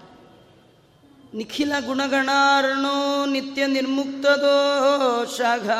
ನಿಖಿಲ 1.34 1.72
ಗುಣಗಣಾರ್ಣೋ 1.86 3.24
ನಿತ್ಯ 3.24 3.66
ನಿರ್ಮುಕ್ತದೋಷಾಘ 3.66 5.70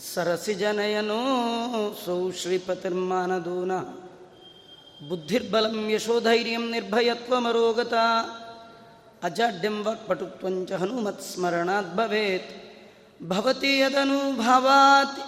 ಸರಸಿಜನಯನೋ 0.00 1.22
ಸೌ 2.06 2.30
ಶ್ರೀಪತಿರ್ಮಾನದೂನ. 2.30 3.72
ಬುದ್ಧಿರ್ಬಲಂ 5.08 5.90
ಯಶೋಧೈರ್ಯಂ 5.90 6.70
ನಿರ್ಭಯತ್ವಮರೋಗತ 6.70 7.94
ಅಜಾಡ್ಯಂ 9.22 9.84
ವಾಕ್ಪಟುತ್ವಂಚ 9.84 10.72
ಹನುಮತ್ಸ್ಮರಣಾತ್ 10.72 11.94
ಭವೇತ್. 11.96 12.50
ಭವತಿ 13.28 13.78
ಯದನುಭವಾತ್ 13.78 15.20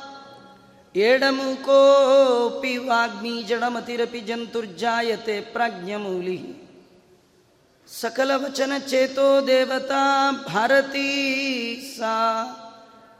ಏಡಮುಕೋಪಿ 0.96 2.76
ವಾಗ್ಮೀ 2.76 3.42
ಜಡಮತಿರಪಿ 3.42 4.20
ಜಂತುರ್ಜಾಯತೆ 4.20 5.40
ಪ್ರಾಜ್ಞಮೂಲಿ. 5.40 6.40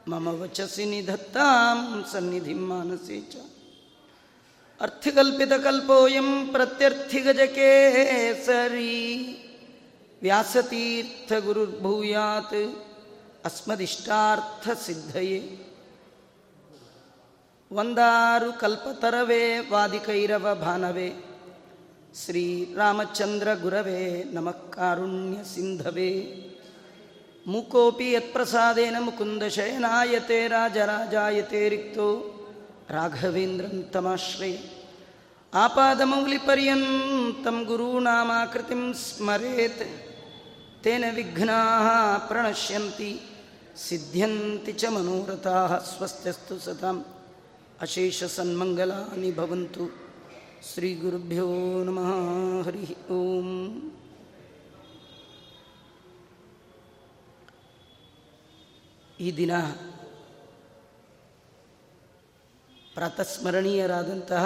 ಮಮ 0.07 0.29
ವಚಸಿ 0.39 0.85
ನಿಧತ್ತಾಂ 0.85 2.05
ಸನ್ನಿಧಿ 2.13 2.67
ಮಾನಸಿ 2.67 3.31
ಚ 3.31 3.37
ಅರ್ಥಕಲ್ಪಿತಕಲ್ಪೋಯಂ 4.81 6.53
ಪ್ರತ್ಯರ್ಥಿಗಜಕೆ 6.53 7.71
ಸರಿ 8.45 8.95
ವ್ಯಾಸತೀರ್ಥಗುರುರ್ಭೂಯಾತ್ 10.23 12.55
ಅಸ್ಮದಿಷ್ಟಾರ್ಥಸಿದ್ಧಯೇ 13.45 15.59
ವಂದಾರು 17.71 18.59
ಕಲ್ಪತರವೇ 18.59 19.71
ವಾದಿಕೈರವ 19.71 20.61
ಭಾನವೇ 20.61 21.13
ಶ್ರೀರಾಮಚಂದ್ರ 22.15 23.49
ಗುರವೇ 23.63 24.33
ನಮಃ 24.33 24.71
ಕಾರುಣ್ಯ 24.71 25.37
ಸಿಂಧವೇ 25.55 26.13
ಮುಕೋಪಿ 27.47 28.13
ಯತ್ಪ್ರಸಾದೇನ 28.13 28.97
ಮುಕುಂದ 28.99 29.43
ಶಯನಾಯತೆ 29.43 30.49
ರಾಜರಾಜಾಯತೆ 30.49 31.69
ರಿಕ್ತೋ. 31.69 32.39
ರಾಘವೇಂದ್ರಂ 32.91 33.91
ತಮಾಶ್ರಯ. 33.91 34.57
ಆಪಾದಮೌಲಿಪರ್ಯಂತಂ 35.55 37.63
ಗುರುನಾಮಾಕೃತಿಂ 37.63 38.95
ಸ್ಮರೇತ್. 38.95 40.11
ತೇನ 40.85 41.05
ವಿಘ್ನಾ 41.15 42.25
ಪ್ರಣಶ್ಯಂತಿ, 42.29 43.21
ಸಿದ್ಧ್ಯಂತಿ 43.89 44.73
ಚ 44.73 44.85
ಮನೋರಥಾ 44.85 45.79
ಸ್ವಸ್ಥಸ್ತು 45.79 46.59
ಸತಾಂ. 46.59 47.05
ಅಶೇಷ 47.81 48.25
ಸನ್ಮಂಗಲಾನಿ 48.25 49.37
ಭವಂತು. 49.37 50.03
ಶ್ರೀಗುರುಭ್ಯೋ 50.75 51.85
ನಮಃ 51.85 52.67
ಹರಿ 52.67 53.13
ಓಂ. 53.13 53.99
ಈ 59.23 59.37
ದಿನ 59.37 59.51
ಪ್ರಾತಸ್ಮರಣೀಯರಾದಂತಹ 62.95 64.45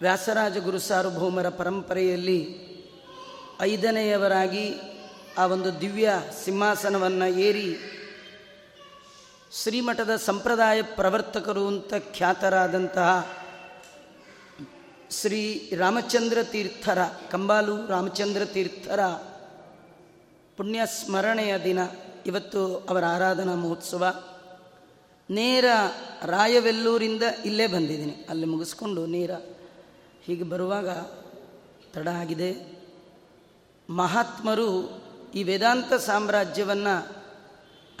ವ್ಯಾಸರಾಜ 0.00 0.58
ಗುರು 0.58 0.78
ಸಾರ್ವಭೌಮರ 0.78 1.48
ಪರಂಪರೆಯಲ್ಲಿ 1.48 2.38
ಐದನೆಯವರಾಗಿ 3.60 4.74
ಆ 5.38 5.46
ಒಂದು 5.46 5.80
ದಿವ್ಯ 5.80 6.12
ಸಿಂಹಾಸನವನ್ನು 6.44 7.26
ಏರಿ 7.26 7.76
ಶ್ರೀಮಠದ 9.52 10.16
ಸಂಪ್ರದಾಯ 10.16 10.82
ಪ್ರವರ್ತಕರು 10.82 11.66
ಅಂತ 11.66 11.94
ಖ್ಯಾತರಾದಂತಹ 12.14 13.10
ಶ್ರೀ 15.10 15.72
ರಾಮಚಂದ್ರ 15.78 16.42
ತೀರ್ಥರ, 16.42 16.98
ಕಂಬಾಲು 17.30 17.86
ರಾಮಚಂದ್ರ 17.86 18.44
ತೀರ್ಥರ 18.44 19.00
ಪುಣ್ಯ 20.56 20.80
ಸ್ಮರಣೆಯ 20.86 21.58
ದಿನ. 21.58 21.78
ಇವತ್ತು 22.26 22.76
ಅವರ 22.76 23.04
ಆರಾಧನಾ 23.04 23.54
ಮಹೋತ್ಸವ. 23.54 24.24
ನೇರ 25.30 25.64
ರಾಯವೆಲ್ಲೂರಿಂದ 26.22 27.22
ಇಲ್ಲೇ 27.44 27.66
ಬಂದಿದ್ದೀನಿ. 27.66 28.26
ಅಲ್ಲಿ 28.28 28.46
ಮುಗಿಸ್ಕೊಂಡು 28.46 29.06
ನೇರ 29.06 29.30
ಹೀಗೆ 30.22 30.42
ಬರುವಾಗ 30.42 30.88
ತಡ 31.94 32.08
ಆಗಿದೆ. 32.08 32.80
ಮಹಾತ್ಮರು 33.90 35.02
ಈ 35.34 35.42
ವೇದಾಂತ 35.42 35.94
ಸಾಮ್ರಾಜ್ಯವನ್ನು 35.94 37.24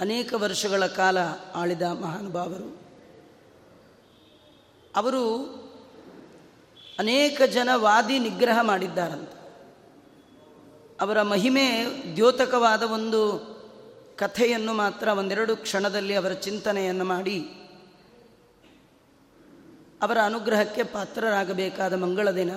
ಅನೇಕ 0.00 0.34
ವರ್ಷಗಳ 0.36 0.86
ಕಾಲ 0.86 1.18
ಆಳಿದ 1.54 1.82
ಮಹಾನುಭಾವರು. 1.82 2.82
ಅವರು 4.96 5.36
ಅನೇಕ 6.98 7.42
ಜನ 7.42 7.68
ವಾದಿ 7.74 8.18
ನಿಗ್ರಹ 8.18 8.58
ಮಾಡಿದ್ದಾರಂತೆ. 8.62 9.40
ಅವರ 11.00 11.22
ಮಹಿಮೆ 11.22 11.86
ದ್ಯೋತಕವಾದ 12.14 12.82
ಒಂದು 12.82 13.49
ಕಥೆಯನ್ನು 14.20 14.72
ಮಾತ್ರ 14.72 15.08
ಒಂದೆರಡು 15.08 15.56
ಕ್ಷಣದಲ್ಲಿ 15.56 16.14
ಅವರ 16.14 16.32
ಚಿಂತನೆಯನ್ನು 16.32 17.04
ಮಾಡಿ 17.04 17.40
ಅವರ 20.02 20.18
ಅನುಗ್ರಹಕ್ಕೆ 20.18 20.82
ಪಾತ್ರರಾಗಬೇಕಾದ 20.82 21.92
ಮಂಗಳ 21.92 22.30
ದಿನ. 22.30 22.54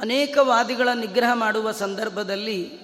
ಅನೇಕ 0.00 0.38
ವಾದಿಗಳ 0.40 0.88
ನಿಗ್ರಹ 0.88 1.34
ಮಾಡುವ 1.34 1.72
ಸಂದರ್ಭದಲ್ಲಿ 1.72 2.78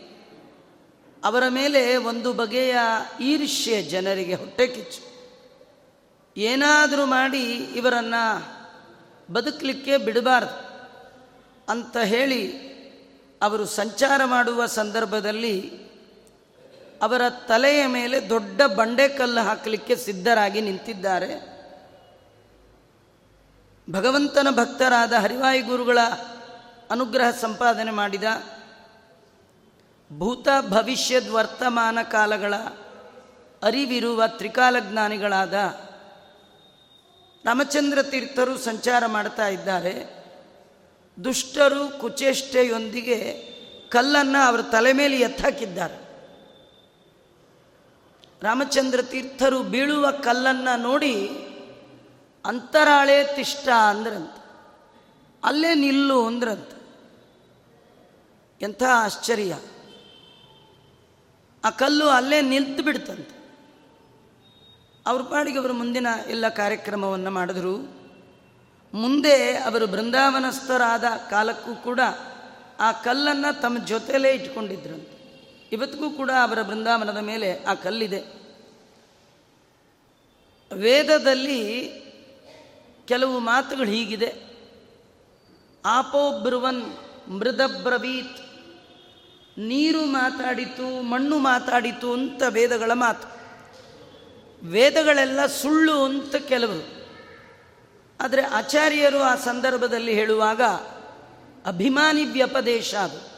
ಅವರ 1.24 1.42
ಮೇಲೆ 1.48 1.96
ಒಂದು 1.96 2.32
ಬಗೆಯ 2.32 2.76
ಈರ್ಷ್ಯೆ 3.20 3.82
ಜನರಿಗೆ 3.82 4.34
ಹೊಟ್ಟೆ 4.34 4.66
ಕಿಚ್ಚು. 4.66 5.06
ಏನಾದರೂ 6.36 7.06
ಮಾಡಿ 7.06 7.54
ಇವರನ್ನು 7.54 8.56
ಬದುಕಲಿಕ್ಕೆ 9.32 9.96
ಬಿಡಬಾರ್ದು 9.96 10.90
ಅಂತ 11.72 11.96
ಹೇಳಿ 11.96 12.52
ಅವರು 13.42 13.66
ಸಂಚಾರ 13.66 14.20
ಮಾಡುವ 14.24 14.66
ಸಂದರ್ಭದಲ್ಲಿ 14.66 15.85
ಅವರ 17.02 17.22
ತಲೆಯ 17.30 17.86
ಮೇಲೆ 17.86 18.28
ದೊಡ್ಡ 18.28 18.62
ಬಂಡೆಕಲ್ಲು 18.62 19.40
ಹಾಕಲಿಕ್ಕೆ 19.40 19.96
ಸಿದ್ಧರಾಗಿ 19.96 20.60
ನಿಂತಿದ್ದಾರೆ. 20.60 21.56
ಭಗವಂತನ 23.90 24.48
ಭಕ್ತರಾದ 24.50 25.12
ಹರಿವಾಯು 25.12 25.64
ಗುರುಗಳ 25.64 25.98
ಅನುಗ್ರಹ 26.90 27.30
ಸಂಪಾದನೆ 27.30 27.90
ಮಾಡಿದ 27.90 28.24
ಭೂತ 30.18 30.48
ಭವಿಷ್ಯದ 30.68 31.30
ವರ್ತಮಾನ 31.30 31.98
ಕಾಲಗಳ 32.02 32.54
ಅರಿವಿರುವ 33.62 34.26
ತ್ರಿಕಾಲಜ್ಞಾನಿಗಳಾದ 34.26 35.54
ರಾಮಚಂದ್ರ 37.44 38.02
ತೀರ್ಥರು 38.02 38.58
ಸಂಚಾರ 38.58 39.06
ಮಾಡ್ತಾ 39.06 39.48
ಇದ್ದಾರೆ. 39.48 40.16
ದುಷ್ಟರು 41.24 42.00
ಕುಚೇಷ್ಟೆಯೊಂದಿಗೆ 42.00 43.32
ಕಲ್ಲನ್ನು 43.88 44.46
ಅವರ 44.46 44.62
ತಲೆ 44.62 44.92
ಮೇಲೆ 44.92 45.20
ಎತ್ತಾಕಿದ್ದಾರೆ 45.20 46.05
ರಾಮಚಂದ್ರ 48.42 49.02
ತೀರ್ಥರು 49.02 49.62
ಬೀಳುವ 49.62 50.10
ಕಲ್ಲನ್ನು 50.10 50.82
ನೋಡಿ 50.82 51.28
ಅಂತರಾಳೆ 52.44 53.36
ತಿಷ್ಟ 53.36 53.68
ಅಂದ್ರಂತ. 53.68 54.34
ಅಲ್ಲೇ 55.44 55.74
ನಿಲ್ಲು 55.74 56.26
ಅಂದ್ರಂತ. 56.26 56.70
ಎಂಥ 58.62 58.82
ಆಶ್ಚರ್ಯ. 58.82 59.58
ಆ 61.64 61.70
ಕಲ್ಲು 61.70 62.08
ಅಲ್ಲೇ 62.08 62.42
ನಿಲ್ತು 62.42 62.82
ಬಿಡ್ತಂತೆ. 62.82 63.36
ಅವ್ರ 65.06 65.22
ಪಾಡಿಗೆ 65.22 65.58
ಅವರು 65.58 65.72
ಮುಂದಿನ 65.72 66.06
ಎಲ್ಲ 66.28 66.48
ಕಾರ್ಯಕ್ರಮವನ್ನು 66.48 67.30
ಮಾಡಿದ್ರು. 67.30 67.76
ಮುಂದೆ 68.94 69.56
ಅವರು 69.56 69.86
ಬೃಂದಾವನಸ್ಥರಾದ 69.86 71.04
ಕಾಲಕ್ಕೂ 71.30 71.74
ಕೂಡ 71.74 72.00
ಆ 72.80 72.92
ಕಲ್ಲನ್ನು 72.92 73.60
ತಮ್ಮ 73.60 73.78
ಜೊತೆಲೇ 73.86 74.32
ಇಟ್ಕೊಂಡಿದ್ರಂತೆ. 74.32 75.15
ಇವತ್ತಿಗೂ 75.72 76.10
ಕೂಡ 76.10 76.30
ಅವರ 76.30 76.62
ಬೃಂದಾವನದ 76.62 77.16
ಮೇಲೆ 77.16 77.64
ಆ 77.64 77.74
ಕಲ್ಲಿದೆ. 77.74 78.20
ವೇದದಲ್ಲಿ 80.74 81.92
ಕೆಲವು 83.08 83.38
ಮಾತುಗಳು 83.38 83.86
ಹೀಗಿದೆ. 83.86 84.34
ಆಪೋ 85.84 86.38
ಬ್ರುವನ್ 86.38 86.82
ಮೃದಬ್ರವೀತ್ 87.30 88.38
ನೀರು 89.58 90.04
ಮಾತಾಡಿತು, 90.04 91.02
ಮಣ್ಣು 91.02 91.38
ಮಾತಾಡಿತು 91.38 92.12
ಅಂತ 92.12 92.42
ವೇದಗಳ 92.48 92.90
ಮಾತು. 92.94 93.36
ವೇದಗಳೆಲ್ಲ 94.66 95.46
ಸುಳ್ಳು 95.46 96.04
ಅಂತ 96.04 96.36
ಕೆಲವರು 96.36 96.96
ಆದರೆ 98.20 98.42
ಆಚಾರ್ಯರು 98.42 99.18
ಆ 99.18 99.34
ಸಂದರ್ಭದಲ್ಲಿ 99.34 100.14
ಹೇಳುವಾಗ 100.14 100.62
ಅಭಿಮಾನಿ 101.66 102.24
ವ್ಯಪದೇಶ 102.24 102.94
ಅದು. 102.94 103.35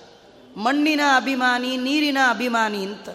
ಮಣ್ಣಿನ 0.59 1.01
ಅಭಿಮಾನಿ, 1.17 1.77
ನೀರಿನ 1.77 2.19
ಅಭಿಮಾನಿ 2.29 2.87
ಅಂತ. 2.87 3.09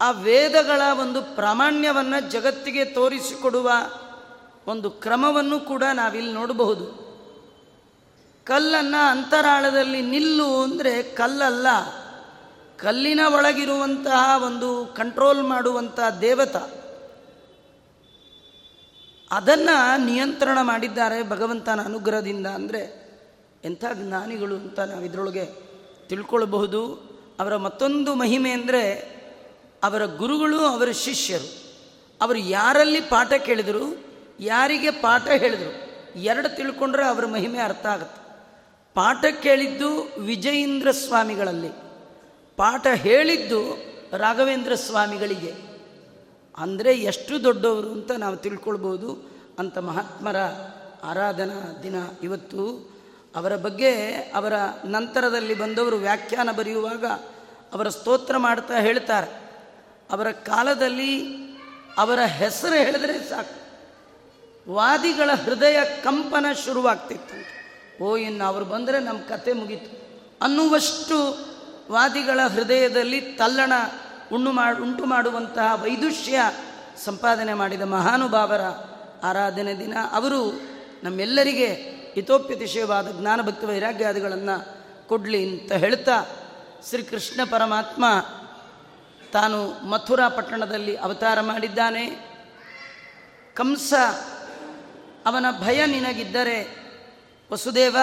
ಆ 0.00 0.10
ವೇದಗಳ 0.10 0.80
ಒಂದು 1.00 1.22
ಪ್ರಾಮಾಣ್ಯವನ್ನು 1.22 2.30
ಜಗತ್ತಿಗೆ 2.30 2.84
ತೋರಿಸಿಕೊಡುವ 2.84 3.70
ಒಂದು 4.66 4.90
ಕ್ರಮವನ್ನು 4.90 5.60
ಕೂಡ 5.60 5.82
ನಾವಿಲ್ಲಿ 5.92 6.32
ನೋಡಬಹುದು. 6.32 7.04
ಕಲ್ಲನ್ನು 8.44 9.08
ಅಂತರಾಳದಲ್ಲಿ 9.08 10.02
ನಿಲ್ಲು 10.02 10.62
ಅಂದರೆ 10.62 11.02
ಕಲ್ಲಲ್ಲ. 11.02 11.66
ಕಲ್ಲಿನ 12.76 13.20
ಒಳಗಿರುವಂತಹ 13.26 14.42
ಒಂದು 14.44 14.94
ಕಂಟ್ರೋಲ್ 14.96 15.42
ಮಾಡುವಂತಹ 15.42 16.08
ದೇವತ. 16.08 16.56
ಅದನ್ನು 19.30 20.04
ನಿಯಂತ್ರಣ 20.04 20.58
ಮಾಡಿದ್ದಾರೆ 20.62 21.28
ಭಗವಂತನ 21.28 21.82
ಅನುಗ್ರಹದಿಂದ 21.82 22.46
ಅಂದರೆ 22.46 23.04
ಎಂಥ 23.64 23.84
ಜ್ಞಾನಿಗಳು 23.94 24.54
ಅಂತ 24.54 24.80
ನಾವು 24.80 25.04
ಇದರೊಳಗೆ 25.04 25.73
ತಿಳ್ಕೊಳ್ಬಹುದು. 26.08 26.80
ಅವರ 27.40 27.56
ಮತ್ತೊಂದು 27.56 28.14
ಮಹಿಮೆ 28.14 28.50
ಅಂದರೆ 28.50 29.14
ಅವರ 29.82 30.04
ಗುರುಗಳು 30.04 30.58
ಅವರ 30.58 30.90
ಶಿಷ್ಯರು. 30.90 31.64
ಅವರು 32.20 32.38
ಯಾರಲ್ಲಿ 32.38 33.00
ಪಾಠ 33.00 33.32
ಕೇಳಿದರು, 33.32 33.96
ಯಾರಿಗೆ 34.40 34.90
ಪಾಠ 34.90 35.28
ಹೇಳಿದರು, 35.28 35.72
ಎರಡು 36.20 36.56
ತಿಳ್ಕೊಂಡ್ರೆ 36.56 37.06
ಅವರ 37.06 37.26
ಮಹಿಮೆ 37.26 37.58
ಅರ್ಥ 37.58 37.86
ಆಗುತ್ತೆ. 37.86 38.20
ಪಾಠ 38.94 39.24
ಕೇಳಿದ್ದು 39.42 40.20
ವಿಜಯೇಂದ್ರ 40.20 40.90
ಸ್ವಾಮಿಗಳಲ್ಲಿ. 40.90 41.68
ಪಾಠ 42.56 42.86
ಹೇಳಿದ್ದು 42.94 43.60
ರಾಘವೇಂದ್ರ 44.12 44.74
ಸ್ವಾಮಿಗಳಿಗೆ. 44.74 45.54
ಅಂದರೆ 46.58 46.94
ಎಷ್ಟು 46.94 47.42
ದೊಡ್ಡವರು 47.42 47.92
ಅಂತ 47.92 48.12
ನಾವು 48.12 48.36
ತಿಳ್ಕೊಳ್ಬೋದು 48.36 49.30
ಅಂತ 49.58 49.78
ಮಹಾತ್ಮರ 49.78 50.36
ಆರಾಧನಾ 51.04 51.80
ದಿನ 51.82 51.94
ಇವತ್ತು 52.22 52.93
ಅವರ 53.34 53.56
ಬಗ್ಗೆ 53.56 54.14
ಅವರ 54.34 54.52
ನಂತರದಲ್ಲಿ 54.84 55.54
ಬಂದವರು 55.54 55.96
ವ್ಯಾಖ್ಯಾನ 55.96 56.52
ಬರೆಯುವಾಗ 56.52 57.06
ಅವರ 57.72 57.88
ಸ್ತೋತ್ರ 57.88 58.36
ಮಾಡ್ತಾ 58.36 58.78
ಹೇಳ್ತಾರೆ. 58.78 59.44
ಅವರ 60.10 60.30
ಕಾಲದಲ್ಲಿ 60.30 61.36
ಅವರ 61.98 62.20
ಹೆಸರು 62.20 62.74
ಹೇಳಿದ್ರೆ 62.74 63.28
ಸಾಕು. 63.28 63.64
ವಾದಿಗಳ 64.72 65.30
ಹೃದಯ 65.34 65.78
ಕಂಪನ 66.04 66.46
ಶುರುವಾಗ್ತಿತ್ತು. 66.64 68.04
ಓ, 68.04 68.16
ಇನ್ನು 68.16 68.44
ಅವರು 68.44 68.64
ಬಂದರೆ 68.64 68.98
ನಮ್ಮ 68.98 69.20
ಕತೆ 69.20 69.52
ಮುಗೀತು. 69.52 70.20
ಅನ್ನುವಷ್ಟು 70.42 71.46
ವಾದಿಗಳ 71.90 72.40
ಹೃದಯದಲ್ಲಿ 72.48 73.20
ತಲ್ಲಣ 73.20 73.72
ಉಣ್ಣು 74.32 74.52
ಮಾಡಿ 74.52 74.82
ಉಂಟು 74.82 75.04
ಮಾಡುವಂತಹ 75.04 75.82
ವೈದುಷ್ಯ 75.82 76.40
ಸಂಪಾದನೆ 77.04 77.54
ಮಾಡಿದ 77.54 77.82
ಮಹಾನುಭಾವರ 77.82 78.60
ಆರಾಧನೆ 79.22 79.78
ದಿನ. 79.78 79.94
ಅವರು 80.12 80.60
ನಮ್ಮೆಲ್ಲರಿಗೆ 81.02 81.94
ಹಿತೋಪ್ಯತಿಶಯವಾದ 82.14 83.20
ಜ್ಞಾನಭಕ್ತಿ 83.20 83.66
ವೈರಾಗ್ಯಾದಿಗಳನ್ನು 83.66 84.84
ಕೊಡಲಿ 85.08 85.60
ಅಂತ 85.60 85.72
ಹೇಳ್ತಾ 85.72 86.26
ಶ್ರೀಕೃಷ್ಣ 86.88 87.40
ಪರಮಾತ್ಮ 87.50 88.04
ತಾನು 89.32 89.86
ಮಥುರಾ 89.86 90.28
ಪಟ್ಟಣದಲ್ಲಿ 90.28 90.96
ಅವತಾರ 90.96 91.40
ಮಾಡಿದ್ದಾನೆ. 91.40 92.10
ಕಂಸ, 93.54 93.94
ಅವನ 95.26 95.46
ಭಯ 95.64 95.86
ನಿನಗಿದ್ದರೆ 95.86 96.76
ವಸುದೇವ, 97.52 97.96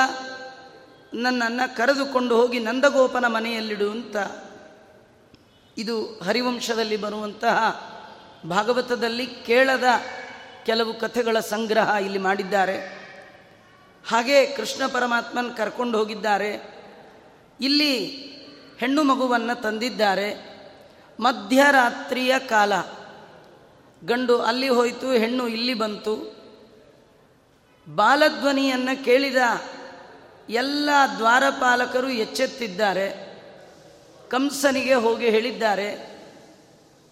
ನನ್ನನ್ನು 1.13 1.77
ಕರೆದುಕೊಂಡು 1.77 2.35
ಹೋಗಿ 2.35 2.59
ನಂದಗೋಪನ 2.59 3.25
ಮನೆಯಲ್ಲಿಡು 3.27 3.91
ಅಂತ. 3.91 4.15
ಇದು 5.77 6.19
ಹರಿವಂಶದಲ್ಲಿ 6.19 6.97
ಬರುವಂತಹ 6.97 7.87
ಭಾಗವತದಲ್ಲಿ 8.49 9.25
ಕೇಳದ 9.25 9.83
ಕೆಲವು 10.65 10.93
ಕಥೆಗಳ 10.93 11.39
ಸಂಗ್ರಹ 11.39 11.89
ಇಲ್ಲಿ 12.01 12.19
ಮಾಡಿದ್ದಾರೆ. 12.19 13.00
ಹಾಗೆ 14.07 14.45
ಕೃಷ್ಣ 14.45 14.88
ಪರಮಾತ್ಮನ 14.88 15.53
ಕರ್ಕೊಂಡು 15.57 15.98
ಹೋಗಿದ್ದಾರೆ. 15.98 16.81
ಇಲ್ಲಿ 17.62 18.06
ಹೆಣ್ಣು 18.80 19.03
ಮಗುವನ್ನು 19.03 19.62
ತಂದಿದ್ದಾರೆ. 19.62 20.51
ಮಧ್ಯರಾತ್ರಿಯ 21.19 22.39
ಕಾಲ. 22.39 22.74
ಗಂಡು 24.06 24.42
ಅಲ್ಲಿ 24.42 24.69
ಹೋಯಿತು, 24.69 25.12
ಹೆಣ್ಣು 25.12 25.48
ಇಲ್ಲಿ 25.48 25.74
ಬಂತು. 25.74 26.42
ಬಾಲಧ್ವನಿಯನ್ನು 27.95 29.06
ಕೇಳಿದ 29.06 29.38
ಎಲ್ಲ 30.50 30.89
ದ್ವಾರಪಾಲಕರು 31.18 32.09
ಎಚ್ಚೆತ್ತಿದ್ದಾರೆ. 32.09 33.31
ಕಂಸನಿಗೆ 34.30 34.94
ಹೋಗಿ 34.94 35.30
ಹೇಳಿದ್ದಾರೆ. 35.30 36.12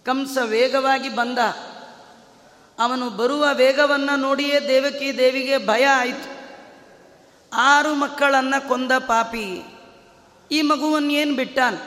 ಕಂಸ 0.06 0.38
ವೇಗವಾಗಿ 0.44 1.10
ಬಂದ. 1.10 1.40
ಅವನು 2.80 3.10
ಬರುವ 3.10 3.46
ವೇಗವನ್ನು 3.54 4.16
ನೋಡಿಯೇ 4.16 4.60
ದೇವಕಿ 4.60 5.18
ದೇವಿಗೆ 5.18 5.58
ಭಯ 5.58 5.86
ಆಯಿತು. 5.86 6.39
ಆರು 7.54 7.96
ಮಕ್ಕಳನ್ನು 7.96 8.68
ಕೊಂದ 8.68 8.92
ಪಾಪಿ. 8.92 9.64
ಈ 10.52 10.62
ಮಗುವನ್ನು 10.62 11.12
ಏನು 11.12 11.36
ಬಿಟ್ಟಾನ? 11.36 11.78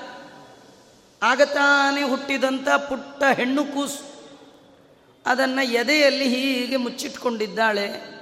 ಆಗತಾನೆ 1.23 2.03
ಹುಟ್ಟಿದಂಥ 2.03 2.69
ಪುಟ್ಟ 2.69 3.23
ಹೆಣ್ಣು 3.37 3.64
ಕೂಸು. 3.64 4.12
ಅದನ್ನು 5.26 5.64
ಎದೆಯಲ್ಲಿ 5.64 6.25
ಹೀಗೆ 6.25 6.76
ಮುಚ್ಚಿಟ್ಕೊಂಡಿದ್ದಾಳೆ. 6.76 8.12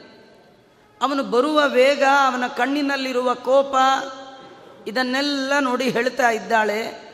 ಅವನು 1.02 1.22
ಬರುವ 1.22 1.62
ವೇಗ, 1.66 2.02
ಅವನ 2.26 2.46
ಕಣ್ಣಿನಲ್ಲಿರುವ 2.46 3.34
ಕೋಪ, 3.34 3.75
ಇದನ್ನೆಲ್ಲ 4.88 5.52
ನೋಡಿ 5.60 5.90
ಹೇಳ್ತಾ 5.90 6.31
ಇದ್ದಾಳೆ. 6.31 7.10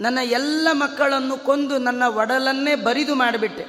ನನ್ನ 0.00 0.18
ಎಲ್ಲ 0.22 0.68
ಮಕ್ಕಳನ್ನು 0.72 1.36
ಕೊಂದು 1.36 1.78
ನನ್ನ 1.78 2.02
ಒಡಲನ್ನೇ 2.06 2.74
ಬರಿದು 2.74 3.14
ಮಾಡಿಬಿಟ್ಟೆ. 3.14 3.66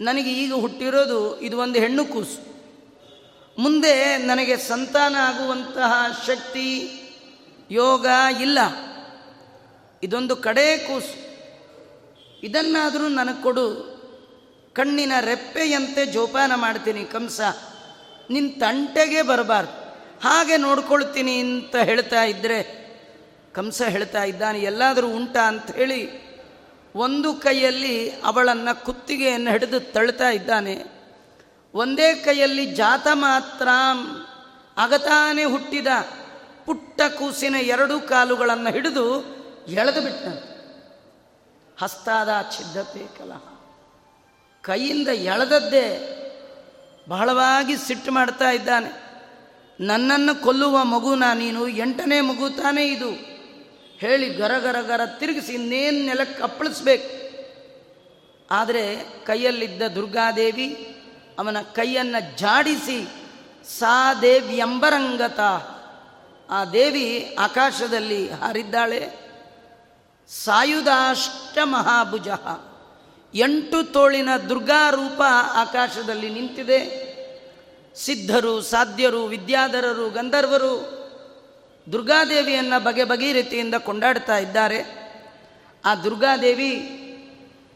ನನಗೆ 0.00 0.32
ಈಗ 0.32 0.52
ಹುಟ್ಟಿರೋದು 0.52 1.40
ಇದು 1.40 1.58
ಒಂದು 1.58 1.78
ಹೆಣ್ಣು 1.78 2.04
ಕೂಸು. 2.04 2.51
ಮುಂದೆ 3.58 4.16
ನನಗೆ 4.16 4.56
ಸಂತಾನ 4.56 5.16
ಆಗುವಂತಹ 5.16 5.92
ಶಕ್ತಿ 6.26 6.92
ಯೋಗ 7.70 8.06
ಇಲ್ಲ. 8.40 8.58
ಇದೊಂದು 10.02 10.36
ಕಡೆ 10.36 10.78
ಕೂಸು. 10.78 11.32
ಇದನ್ನಾದರೂ 12.42 13.08
ನನಗೆ 13.08 13.42
ಕೊಡು. 13.42 13.92
ಕಣ್ಣಿನ 14.72 15.12
ರೆಪ್ಪೆಯಂತೆ 15.20 16.06
ಜೋಪಾನ 16.06 16.54
ಮಾಡ್ತೀನಿ 16.54 17.04
ಕಂಸ. 17.04 17.40
ನಿನ್ನ 18.30 18.60
ತಂಟೆಗೆ 18.60 19.22
ಬರಬಾರ್ದು. 19.22 19.82
ಹಾಗೆ 20.22 20.56
ನೋಡ್ಕೊಳ್ತೀನಿ 20.56 21.38
ಅಂತ 21.38 21.76
ಹೇಳ್ತಾ 21.76 22.24
ಇದ್ದರೆ 22.24 22.82
ಕಂಸ 23.52 23.82
ಹೇಳ್ತಾ 23.82 24.24
ಇದ್ದಾನೆ, 24.24 24.58
ಎಲ್ಲಾದರೂ 24.58 25.08
ಉಂಟಾ 25.08 25.72
ಹೇಳಿ, 25.76 26.32
ಒಂದು 26.94 27.34
ಕೈಯಲ್ಲಿ 27.34 28.10
ಅವಳನ್ನು 28.10 28.84
ಕುತ್ತಿಗೆಯನ್ನು 28.84 29.50
ಹಿಡಿದು 29.50 29.80
ತಳ್ತಾ 29.80 30.30
ಇದ್ದಾನೆ. 30.30 30.91
ಒಂದೇ 31.74 32.14
ಕೈಯಲ್ಲಿ 32.14 32.66
ಜಾತ 32.66 33.06
ಮಾತ್ರ 33.12 33.68
ಅಗತಾನೆ 34.76 35.44
ಹುಟ್ಟಿದ 35.44 35.86
ಪುಟ್ಟ 36.66 37.00
ಕೂಸಿನ 37.18 37.54
ಎರಡು 37.54 38.00
ಕಾಲುಗಳನ್ನು 38.00 38.72
ಹಿಡಿದು 38.72 39.20
ಎಳೆದು 39.68 40.00
ಬಿಟ್ಟ 40.00 40.52
ಹಸ್ತಾದ 41.82 42.28
ಛಿದ್ದತೆ 42.56 43.18
ಕಲಹ. 43.18 43.42
ಕೈಯಿಂದ 44.62 45.08
ಎಳೆದದ್ದೇ 45.08 46.18
ಬಹಳವಾಗಿ 47.08 47.76
ಸಿಟ್ಟು 47.76 48.12
ಮಾಡ್ತಾ 48.12 48.50
ಇದ್ದಾನೆ. 48.50 49.02
ನನ್ನನ್ನು 49.80 50.42
ಕೊಲ್ಲುವ 50.42 50.84
ಮಗುನ 50.84 51.22
ನೀನು 51.34 51.68
ಎಂಟನೇ 51.68 52.20
ಮಗು 52.20 52.50
ತಾನೇ 52.50 52.86
ಇದು. 52.86 53.32
ಹೇಳಿ 53.98 54.28
ಗರ 54.28 54.58
ಗರ 54.58 54.80
ಗರ 54.80 55.06
ತಿರುಗಿಸಿ 55.06 55.52
ಇನ್ನೇನು 55.52 56.06
ನೆಲಕ್ಕೆ 56.06 56.42
ಅಪ್ಪಳಿಸ್ಬೇಕು 56.42 57.22
ಆದರೆ 58.50 59.04
ಕೈಯಲ್ಲಿದ್ದ 59.24 59.82
ದುರ್ಗಾದೇವಿ 59.82 60.91
ಅವನ 61.38 61.56
ಕೈಯನ್ನು 61.62 62.38
ಜಾಡಿಸಿ, 62.38 63.08
ಸಾ 63.78 64.14
ದೇವ್ಯಂಬರಂಗತ 64.14 65.40
ಆ 66.50 66.64
ದೇವಿ 66.64 67.36
ಆಕಾಶದಲ್ಲಿ 67.38 68.30
ಹಾರಿದ್ದಾಳೆ. 68.30 69.22
ಸಾಯುಧಾಷ್ಟ 70.28 71.58
ಮಹಾಭುಜ. 71.62 72.28
ಎಂಟು 73.34 73.92
ತೋಳಿನ 73.92 74.36
ದುರ್ಗಾ 74.48 74.90
ರೂಪ 74.90 75.22
ಆಕಾಶದಲ್ಲಿ 75.52 76.30
ನಿಂತಿದೆ. 76.30 77.12
ಸಿದ್ಧರು, 77.96 78.62
ಸಾಧ್ಯರು, 78.62 79.24
ವಿದ್ಯಾಧರರು, 79.24 80.10
ಗಂಧರ್ವರು 80.10 81.02
ದುರ್ಗಾದೇವಿಯನ್ನು 81.92 82.84
ಬಗೆ 82.84 83.04
ಬಗೆ 83.04 83.32
ರೀತಿಯಿಂದ 83.32 83.74
ಕೊಂಡಾಡ್ತಾ 83.74 84.38
ಇದ್ದಾರೆ. 84.38 85.02
ಆ 85.84 85.94
ದುರ್ಗಾದೇವಿ 85.94 86.88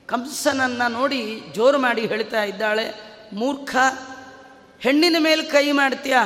ಕಂಸನನ್ನು 0.07 0.91
ನೋಡಿ 0.91 1.41
ಜೋರು 1.55 1.79
ಮಾಡಿ 1.79 2.07
ಹೇಳ್ತಾ 2.07 2.45
ಇದ್ದಾಳೆ. 2.45 3.06
ಮೂರ್ಖ, 3.33 3.77
ಹೆಣ್ಣಿನ 4.81 5.17
ಮೇಲೆ 5.19 5.43
ಕೈ 5.43 5.73
ಮಾಡ್ತೀಯ? 5.73 6.17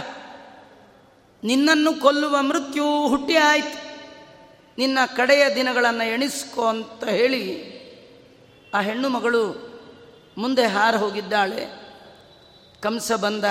ನಿನ್ನನ್ನು 1.45 1.95
ಕೊಲ್ಲುವ 1.95 2.43
ಮೃತ್ಯು 2.43 3.09
ಹುಟ್ಟಿ 3.09 3.37
ಆಯ್ತು. 3.37 3.91
ನಿನ್ನ 4.79 4.99
ಕಡೆಯ 5.17 5.55
ದಿನಗಳನ್ನು 5.55 6.13
ಎಣಿಸ್ಕೋ 6.13 6.67
ಅಂತ 6.67 7.05
ಹೇಳಿ 7.05 7.81
ಆ 8.75 8.81
ಹೆಣ್ಣು 8.81 9.09
ಮಗಳು 9.09 9.71
ಮುಂದೆ 10.39 10.67
ಹಾರ 10.67 10.97
ಹೋಗಿದ್ದಾಳೆ. 10.97 11.67
ಕಂಸ 12.81 13.13
ಬಂದ, 13.13 13.45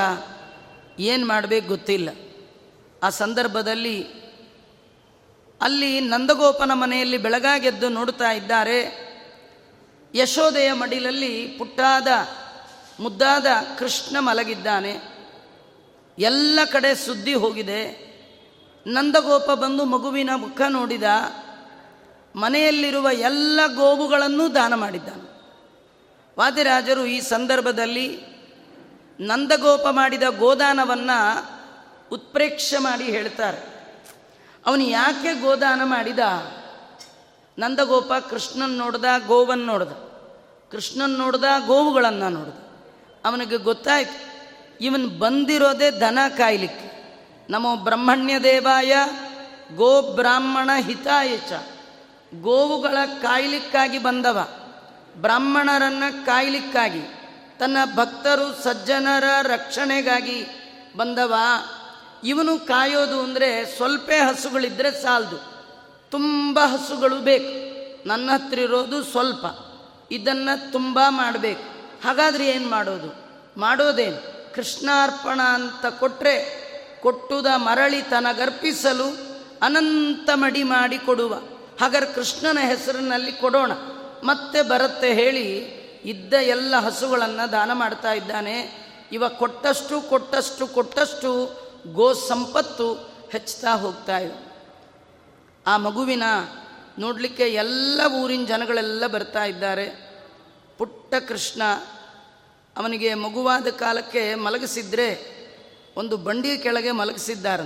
ಏನು 1.00 1.27
ಮಾಡಬೇಕು 1.27 1.68
ಗೊತ್ತಿಲ್ಲ. 1.68 2.10
ಆ 3.03 3.10
ಸಂದರ್ಭದಲ್ಲಿ 3.10 4.03
ಅಲ್ಲಿ 5.62 6.00
ನಂದಗೋಪನ 6.00 6.72
ಮನೆಯಲ್ಲಿ 6.74 7.18
ಬೆಳಗಾಗೆದ್ದು 7.18 7.89
ನೋಡ್ತಾ 7.89 8.32
ಇದ್ದಾರೆ. 8.32 9.10
ಯಶೋದೆಯ 10.15 10.74
ಮಡಿಲಲ್ಲಿ 10.74 11.56
ಪುಟ್ಟಾದ 11.58 12.08
ಮುದ್ದಾದ 13.00 13.46
ಕೃಷ್ಣ 13.79 14.18
ಮಲಗಿದ್ದಾನೆ. 14.20 15.20
ಎಲ್ಲ 16.20 16.60
ಕಡೆ 16.72 16.96
ಸುದ್ದಿ 16.96 17.34
ಹೋಗಿದೆ. 17.34 18.10
ನಂದಗೋಪ 18.88 19.51
ಬಂದು 19.51 19.86
ಮಗುವಿನ 19.86 20.29
ಮುಖ 20.36 20.62
ನೋಡಿದ. 20.70 21.03
ಮನೆಯಲ್ಲಿರುವ 22.36 23.08
ಎಲ್ಲ 23.12 23.60
ಗೋವುಗಳನ್ನು 23.75 24.56
ದಾನ 24.56 24.75
ಮಾಡಿದ್ದಾನೆ. 24.75 25.29
ವಾದಿರಾಜರು 26.39 27.06
ಈ 27.06 27.20
ಸಂದರ್ಭದಲ್ಲಿ 27.20 28.22
ನಂದಗೋಪ 29.20 29.88
ಮಾಡಿದ 29.91 30.24
ಗೋದಾನವನ್ನು 30.39 31.50
ಉತ್ಪ್ರೇಕ್ಷೆ 32.12 32.77
ಮಾಡಿ 32.77 33.03
ಹೇಳ್ತಾರೆ. 33.03 33.79
ಅವನು 34.65 34.84
ಯಾಕೆ 34.84 35.41
ಗೋದಾನ 35.41 35.82
ಮಾಡಿದ? 35.84 36.20
ನಂದಗೋಪ 37.60 38.13
ಕೃಷ್ಣನ್ 38.29 38.77
ನೋಡ್ದ 38.77 39.06
ಗೋವನ್ನು 39.27 39.65
ನೋಡ್ದ. 39.65 39.91
ಕೃಷ್ಣನ್ 40.72 41.12
ನೋಡ್ದ, 41.12 41.44
ಗೋವುಗಳನ್ನು 41.68 42.29
ನೋಡ್ದ. 42.29 42.68
ಅವನಿಗೆ 43.25 43.57
ಗೊತ್ತಾಯ್ತು, 43.57 44.29
ಇವನು 44.81 45.07
ಬಂದಿರೋದೇ 45.07 45.91
ದನ 45.91 46.19
ಕಾಯ್ಲಿಕ್ಕೆ. 46.38 46.89
ನಮೋ 47.49 47.75
ಬ್ರಹ್ಮಣ್ಯ 47.75 48.39
ದೇವಾಯ 48.39 48.93
ಗೋ 49.75 50.01
ಬ್ರಾಹ್ಮಣ 50.01 50.69
ಹಿತಾಯಚ. 50.79 51.51
ಗೋವುಗಳ 52.41 52.97
ಕಾಯ್ಲಿಕ್ಕಾಗಿ 53.21 53.97
ಬಂದವ. 53.97 54.47
ಬ್ರಾಹ್ಮಣರನ್ನ 55.15 56.03
ಕಾಯ್ಲಿಕ್ಕಾಗಿ. 56.25 57.01
ತನ್ನ 57.59 57.77
ಭಕ್ತರು, 57.95 58.63
ಸಜ್ಜನರ 58.63 59.23
ರಕ್ಷಣೆಗಾಗಿ 59.41 60.47
ಬಂದವ. 60.97 61.33
ಇವನು 62.23 62.59
ಕಾಯೋದು 62.59 63.21
ಅಂದರೆ 63.21 63.75
ಸ್ವಲ್ಪ 63.77 64.09
ಹಸುಗಳಿದ್ರೆ 64.27 65.03
ಸಾಲದು. 65.03 65.38
ತುಂಬ 66.11 66.59
ಹಸುಗಳು 66.59 67.15
ಬೇಕು. 67.15 67.69
ನನ್ನ 68.07 68.29
ಹತ್ರ 68.31 68.59
ಇರೋದು 68.59 69.03
ಸ್ವಲ್ಪ. 69.03 69.45
ಇದನ್ನು 70.11 70.71
ತುಂಬ 70.71 70.99
ಮಾಡಬೇಕು. 71.09 71.78
ಹಾಗಾದ್ರೆ 72.03 72.50
ಏನು 72.50 72.70
ಮಾಡೋದು? 72.70 73.29
ಮಾಡೋದೇನು? 73.60 74.53
ಕೃಷ್ಣಾರ್ಪಣ 74.56 75.41
ಅಂತ 75.41 75.86
ಕೊಟ್ಟರೆ 75.86 76.60
ಕೊಟ್ಟುದ 77.01 77.46
ಮರಳಿ 77.56 78.01
ತನಗರ್ಪಿಸಲು 78.01 79.06
ಅನಂತ 79.62 80.29
ಮಡಿ 80.34 80.63
ಮಾಡಿ 80.63 80.98
ಕೊಡುವ. 80.98 81.34
ಹಾಗಾದ್ರೆ 81.82 82.13
ಕೃಷ್ಣನ 82.13 82.60
ಹೆಸರಿನಲ್ಲಿ 82.60 83.32
ಕೊಡೋಣ. 83.32 83.72
ಮತ್ತೆ 84.24 84.62
ಬರುತ್ತೆ 84.62 85.13
ಹೇಳಿ 85.13 85.79
ಇದ್ದ 86.06 86.34
ಎಲ್ಲ 86.34 86.75
ಹಸುಗಳನ್ನು 86.75 87.51
ದಾನ 87.51 87.74
ಮಾಡ್ತಾ 87.74 88.13
ಇದ್ದಾನೆ. 88.13 88.89
ಇವ 89.12 89.29
ಕೊಟ್ಟಷ್ಟು 89.29 90.01
ಕೊಟ್ಟಷ್ಟು 90.01 90.68
ಕೊಟ್ಟಷ್ಟು 90.68 91.60
ಗೋ 91.94 92.13
ಸಂಪತ್ತು 92.13 92.94
ಹೆಚ್ಚುತ್ತಾ 93.32 93.72
ಹೋಗ್ತಾ 93.72 94.18
ಇದೆ. 94.18 94.50
ಆ 95.68 95.77
ಮಗುವಿನ 95.77 96.24
ನೋಡಲಿಕ್ಕೆ 97.00 97.44
ಎಲ್ಲ 97.44 98.01
ಊರಿನ 98.22 98.46
ಜನಗಳೆಲ್ಲ 98.46 99.08
ಬರ್ತಾ 99.08 99.46
ಇದ್ದಾರೆ. 99.46 100.08
ಪುಟ್ಟ 100.79 101.15
ಕೃಷ್ಣ 101.27 101.62
ಅವನಿಗೆ 102.77 103.13
ಮಗುವಾದ 103.13 103.67
ಕಾಲಕ್ಕೆ 103.67 104.36
ಮಲಗಿಸಿದ್ರೆ 104.36 105.07
ಒಂದು 105.98 106.17
ಬಂಡಿಯ 106.17 106.57
ಕೆಳಗೆ 106.57 106.91
ಮಲಗಿಸಿದ್ದಾರೆ 106.91 107.65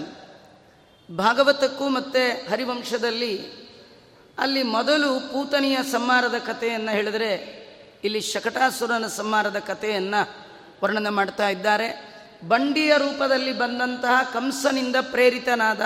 ಭಾಗವತಕ್ಕೂ 1.17 1.89
ಮತ್ತು 1.89 2.51
ಹರಿವಂಶದಲ್ಲಿ 2.51 3.33
ಅಲ್ಲಿ 4.37 4.63
ಮೊದಲು 4.63 5.19
ಪೂತನಿಯ 5.19 5.77
ಸಂಹಾರದ 5.91 6.37
ಕಥೆಯನ್ನು 6.37 6.91
ಹೇಳಿದರೆ 6.91 7.31
ಇಲ್ಲಿ 8.03 8.21
ಶಕಟಾಸುರನ 8.21 9.07
ಸಂಹಾರದ 9.07 9.59
ಕಥೆಯನ್ನು 9.59 10.21
ವರ್ಣನೆ 10.83 11.09
ಮಾಡ್ತಾ 11.09 11.49
ಇದ್ದಾರೆ. 11.49 11.89
ಬಂಡಿಯ 12.47 12.93
ರೂಪದಲ್ಲಿ 12.97 13.53
ಬಂದಂತಹ 13.53 14.23
ಕಂಸನಿಂದ 14.33 14.95
ಪ್ರೇರಿತನಾದ 15.01 15.81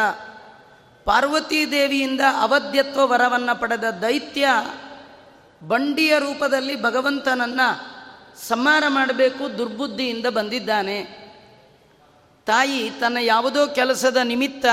ಪಾರ್ವತೀ 1.06 1.72
ದೇವಿಯಿಂದ 1.72 2.22
ಅವಧ್ಯತ್ವ 2.40 3.08
ವರವನ್ನು 3.08 3.60
ಪಡೆದ 3.60 3.84
ದೈತ್ಯ 3.84 4.48
ಬಂಡಿಯ 5.64 6.20
ರೂಪದಲ್ಲಿ 6.20 6.82
ಭಗವಂತನನ್ನು 6.82 7.98
ಸಂಹಾರ 8.48 8.84
ಮಾಡಬೇಕು 8.88 9.58
ದುರ್ಬುದ್ಧಿಯಿಂದ 9.58 10.26
ಬಂದಿದ್ದಾನೆ. 10.26 11.28
ತಾಯಿ 12.46 12.90
ತನ್ನ 12.90 13.18
ಯಾವುದೋ 13.22 13.68
ಕೆಲಸದ 13.68 14.18
ನಿಮಿತ್ತ 14.24 14.66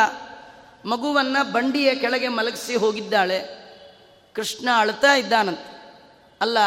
ಮಗುವನ್ನು 0.86 1.52
ಬಂಡಿಯ 1.52 1.94
ಕೆಳಗೆ 1.94 2.28
ಮಲಗಿಸಿ 2.28 2.76
ಹೋಗಿದ್ದಾಳೆ. 2.76 3.64
ಕೃಷ್ಣ 4.34 4.68
ಅಳ್ತಾ 4.76 5.14
ಇದ್ದಾನಂತೆ. 5.14 5.96
ಅಲ್ಲ, 6.40 6.58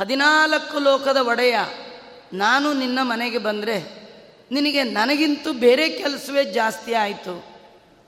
ಹದಿನಾಲ್ಕು 0.00 0.78
ಲೋಕದ 0.78 1.16
ಒಡೆಯ 1.16 1.58
ನಾನು 2.32 2.72
ನಿನ್ನ 2.72 2.98
ಮನೆಗೆ 3.02 3.38
ಬಂದರೆ 3.38 4.04
ನಿನಗೆ 4.50 4.82
ನನಗಿಂತೂ 4.82 5.52
ಬೇರೆ 5.52 5.88
ಕೆಲಸವೇ 5.88 6.44
ಜಾಸ್ತಿ 6.44 6.94
ಆಯಿತು. 6.94 7.44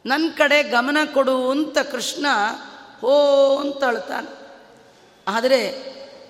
ನನ್ನ 0.06 0.30
ಕಡೆ 0.36 0.62
ಗಮನ 0.62 0.96
ಕೊಡು 1.14 1.50
ಅಂತ 1.50 1.78
ಕೃಷ್ಣ 1.78 2.26
ಹೋ 3.00 3.56
ಅಂತ 3.56 3.84
ಅಳ್ತಾನೆ. 3.84 4.35
ಆದರೆ 5.26 5.60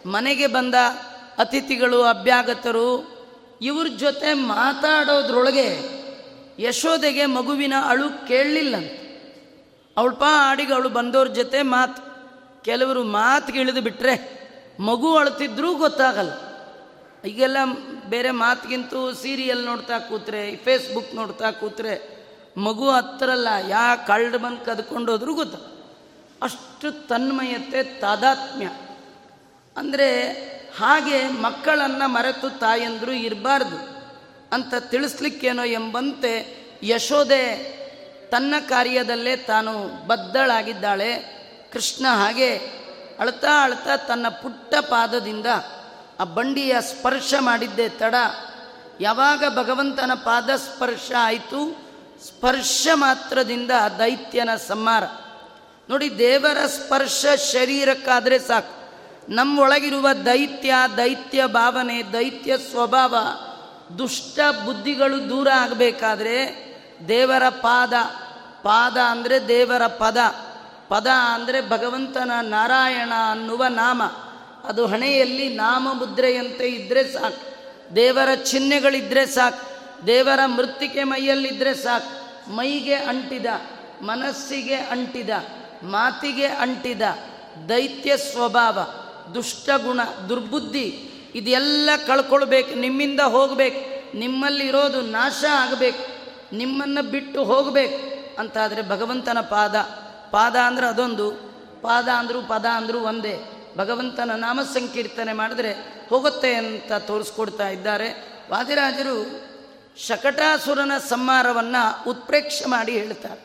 ಮನೆಗೆ 0.06 0.46
ಬಂದ 0.46 0.74
ಅತಿಥಿಗಳು, 1.38 2.02
ಅಭ್ಯಾಗತರು 2.02 2.88
ಇವ್ರ 3.62 3.86
ಜೊತೆ 3.96 4.32
ಮಾತಾಡೋದ್ರೊಳಗೆ 4.34 5.68
ಯಶೋದೆಗೆ 6.58 7.26
ಮಗುವಿನ 7.26 7.74
ಅಳು 7.88 8.28
ಕೇಳಲಿಲ್ಲಂತ. 8.28 8.92
ಅವಳ 9.96 10.10
ಪಾ 10.10 10.50
ಆಡಿಗೆ 10.50 10.72
ಅವಳು 10.72 10.88
ಬಂದವ್ರ 10.88 11.28
ಜೊತೆ 11.28 11.62
ಮಾತು, 11.62 12.00
ಕೆಲವರು 12.62 13.02
ಮಾತು 13.04 13.52
ಕೇಳಿದು 13.52 13.80
ಬಿಟ್ಟರೆ 13.80 14.14
ಮಗು 14.80 15.16
ಅಳ್ತಿದ್ರೂ 15.16 15.74
ಗೊತ್ತಾಗಲ್ಲ. 15.74 16.32
ಈಗೆಲ್ಲ 17.24 17.56
ಬೇರೆ 18.08 18.30
ಮಾತಿಗಿಂತೂ 18.30 19.12
ಸೀರಿಯಲ್ 19.12 19.64
ನೋಡ್ತಾ 19.64 19.98
ಕೂತ್ರೆ 19.98 20.56
ಫೇಸ್ಬುಕ್ 20.56 21.14
ನೋಡ್ತಾ 21.14 21.50
ಕೂತ್ರೆ 21.50 21.94
ಮಗು 22.56 22.90
ಹತ್ರಲ್ಲ, 22.90 23.48
ಯಾ 23.68 23.96
ಕಳ್ಳು 23.96 24.38
ಬಂದು 24.38 24.64
ಕದ್ಕೊಂಡೋದ್ರೂ 24.64 25.34
ಗೊತ್ತ 25.34 25.56
ಅಷ್ಟು 26.42 27.08
ತನ್ಮಯತೆ 27.08 27.82
ತಾದಾತ್ಮ್ಯ. 28.00 28.68
ಅಂದರೆ 29.76 30.32
ಹಾಗೆ 30.78 31.28
ಮಕ್ಕಳನ್ನು 31.28 32.08
ಮರೆತು 32.08 32.50
ತಾಯಂದರು 32.50 33.12
ಇರಬಾರ್ದು 33.12 33.96
ಅಂತ 34.52 34.74
ತಿಳಿಸ್ಲಿಕ್ಕೇನೋ 34.74 35.64
ಎಂಬಂತೆ 35.64 36.56
ಯಶೋದೆ 36.82 37.76
ತನ್ನ 38.30 38.54
ಕಾರ್ಯದಲ್ಲೇ 38.68 39.36
ತಾನು 39.36 40.06
ಬದ್ದಳಾಗಿದ್ದಾಳೆ 40.06 41.36
ಕೃಷ್ಣ 41.72 42.06
ಹಾಗೆ 42.08 42.56
ಅಳ್ತಾ 43.18 43.64
ಅಳ್ತಾ 43.64 43.96
ತನ್ನ 43.96 44.28
ಪುಟ್ಟ 44.28 44.74
ಪಾದದಿಂದ 44.74 45.46
ಆ 46.20 46.24
ಬಂಡಿಯ 46.24 46.76
ಸ್ಪರ್ಶ 46.80 47.34
ಮಾಡಿದ್ದೆ 47.38 47.88
ತಡ. 47.88 48.14
ಯಾವಾಗ 49.00 49.44
ಭಗವಂತನ 49.58 50.10
ಪಾದ 50.14 50.50
ಸ್ಪರ್ಶ 50.56 51.12
ಆಯಿತು? 51.18 51.88
ಸ್ಪರ್ಶ 52.26 52.88
ಮಾತ್ರದಿಂದ 52.94 53.70
ದೈತ್ಯನ 53.98 54.48
ಸಂಹಾರ. 54.68 55.02
ನೋಡಿ 55.90 56.18
ದೇವರ 56.18 56.66
ಸ್ಪರ್ಶ 56.66 57.26
ಶರೀರಕ್ಕಾದರೆ 57.52 58.38
ಸಾಕು. 58.38 58.85
ನಮ್ಮೊಳಗಿರುವ 59.28 60.08
ದೈತ್ಯ 60.12 60.74
ದೈತ್ಯ 60.96 61.46
ಭಾವನೆ, 61.46 62.02
ದೈತ್ಯ 62.12 62.58
ಸ್ವಭಾವ, 62.58 63.16
ದುಷ್ಟ 63.98 64.38
ಬುದ್ಧಿಗಳು 64.64 65.30
ದೂರ 65.30 65.48
ಆಗಬೇಕಾದ್ರೆ 65.48 66.66
ದೇವರ 67.08 67.48
ಪಾದ. 67.48 67.92
ಪಾದ 68.62 68.96
ಅಂದರೆ 68.96 69.48
ದೇವರ 69.48 69.86
ಪದ. 69.86 70.16
ಪದ 70.88 71.06
ಅಂದರೆ 71.06 71.70
ಭಗವಂತನ 71.70 72.30
ನಾರಾಯಣ 72.40 73.12
ಅನ್ನುವ 73.30 73.64
ನಾಮ. 73.64 74.02
ಅದು 74.64 74.86
ಹಣೆಯಲ್ಲಿ 74.86 75.48
ನಾಮ 75.48 75.88
ಮುದ್ರೆಯಂತೆ 75.92 76.68
ಇದ್ದರೆ 76.68 77.12
ಸಾಕು. 77.12 77.56
ದೇವರ 77.96 78.34
ಚಿಹ್ನೆಗಳಿದ್ದರೆ 78.34 79.26
ಸಾಕು. 79.26 79.76
ದೇವರ 80.06 80.40
ಮೃತ್ತಿಕೆ 80.46 81.04
ಮೈಯಲ್ಲಿದ್ದರೆ 81.04 81.74
ಸಾಕು. 81.74 82.26
ಮೈಗೆ 82.52 82.94
ಅಂಟಿದ, 82.94 83.46
ಮನಸ್ಸಿಗೆ 84.02 84.74
ಅಂಟಿದ, 84.74 85.30
ಮಾತಿಗೆ 85.82 86.46
ಅಂಟಿದ 86.46 87.02
ದೈತ್ಯ 87.68 88.16
ಸ್ವಭಾವ. 88.16 88.78
ದುಷ್ಟಗುಣ, 89.34 90.00
ದುರ್ಬುದ್ಧಿ, 90.28 90.86
ಇದೆಲ್ಲ 91.34 91.90
ಕಳ್ಕೊಳ್ಬೇಕು, 92.06 92.74
ನಿಮ್ಮಿಂದ 92.74 93.20
ಹೋಗಬೇಕು 93.20 93.80
ನಿಮ್ಮಲ್ಲಿರೋದು 94.18 95.00
ನಾಶ 95.00 95.44
ಆಗಬೇಕು, 95.52 96.02
ನಿಮ್ಮನ್ನು 96.56 97.02
ಬಿಟ್ಟು 97.10 97.44
ಹೋಗಬೇಕು 97.44 97.98
ಅಂತಾದರೆ 98.40 98.82
ಭಗವಂತನ 98.88 99.40
ಪಾದ. 99.40 99.76
ಪಾದ 100.30 100.56
ಅಂದರೆ 100.56 100.86
ಅದೊಂದು, 100.86 101.30
ಪಾದ 101.82 102.08
ಅಂದರೂ 102.08 102.42
ಪದ 102.42 102.66
ಅಂದರೂ 102.74 102.98
ಒಂದೇ. 103.00 103.36
ಭಗವಂತನ 103.76 104.30
ನಾಮ 104.36 104.60
ಸಂಕೀರ್ತನೆ 104.74 105.32
ಮಾಡಿದ್ರೆ 105.32 105.72
ಹೋಗುತ್ತೆ 106.08 106.54
ಅಂತ 106.54 106.92
ತೋರಿಸ್ಕೊಡ್ತಾ 106.92 107.68
ಇದ್ದಾರೆ. 107.68 108.08
ವಾದಿರಾಜರು 108.50 109.16
ಶಕಟಾಸುರನ 109.96 110.92
ಸಂಹಾರವನ್ನು 111.08 111.82
ಉತ್ಪ್ರೇಕ್ಷ 112.10 112.62
ಮಾಡಿ 112.66 112.92
ಹೇಳ್ತಾರೆ. 112.92 113.40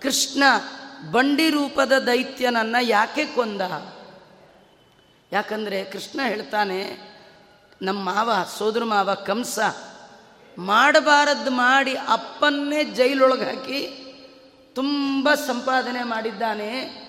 ಕೃಷ್ಣ 0.00 0.42
ಬಂಡಿ 1.10 1.50
ರೂಪದ 1.50 1.92
ದೈತ್ಯನನ್ನು 2.06 2.86
ಯಾಕೆ 2.86 3.24
ಕೊಂದ? 3.24 3.60
ಯಾಕಂದರೆ 5.32 5.84
ಕೃಷ್ಣ 5.84 6.20
ಹೇಳ್ತಾನೆ 6.22 7.10
ನಮ್ಮ 7.82 8.14
ಮಾವ, 8.14 8.30
ಸೋದರ 8.58 8.84
ಮಾವ 8.84 9.14
ಕಂಸ 9.14 9.58
ಮಾಡಬಾರದ್ದು 10.58 11.50
ಮಾಡಿ 11.50 11.94
ಅಪ್ಪನ್ನೇ 11.94 12.84
ಜೈಲೊಳಗೆ 12.84 13.44
ಹಾಕಿ 13.44 14.06
ತುಂಬ 14.74 15.34
ಸಂಪಾದನೆ 15.34 16.02
ಮಾಡಿದ್ದಾನೆ. 16.02 17.00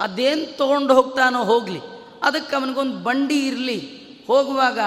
ಅದೇನು 0.00 0.56
ತೊಗೊಂಡು 0.56 0.94
ಹೋಗ್ತಾನೋ 0.94 1.44
ಹೋಗಲಿ. 1.44 1.80
ಅದಕ್ಕೆ 2.22 2.56
ಅವನಿಗೊಂದು 2.56 2.96
ಬಂಡಿ 2.96 3.46
ಇರಲಿ. 3.46 4.00
ಹೋಗುವಾಗ 4.26 4.78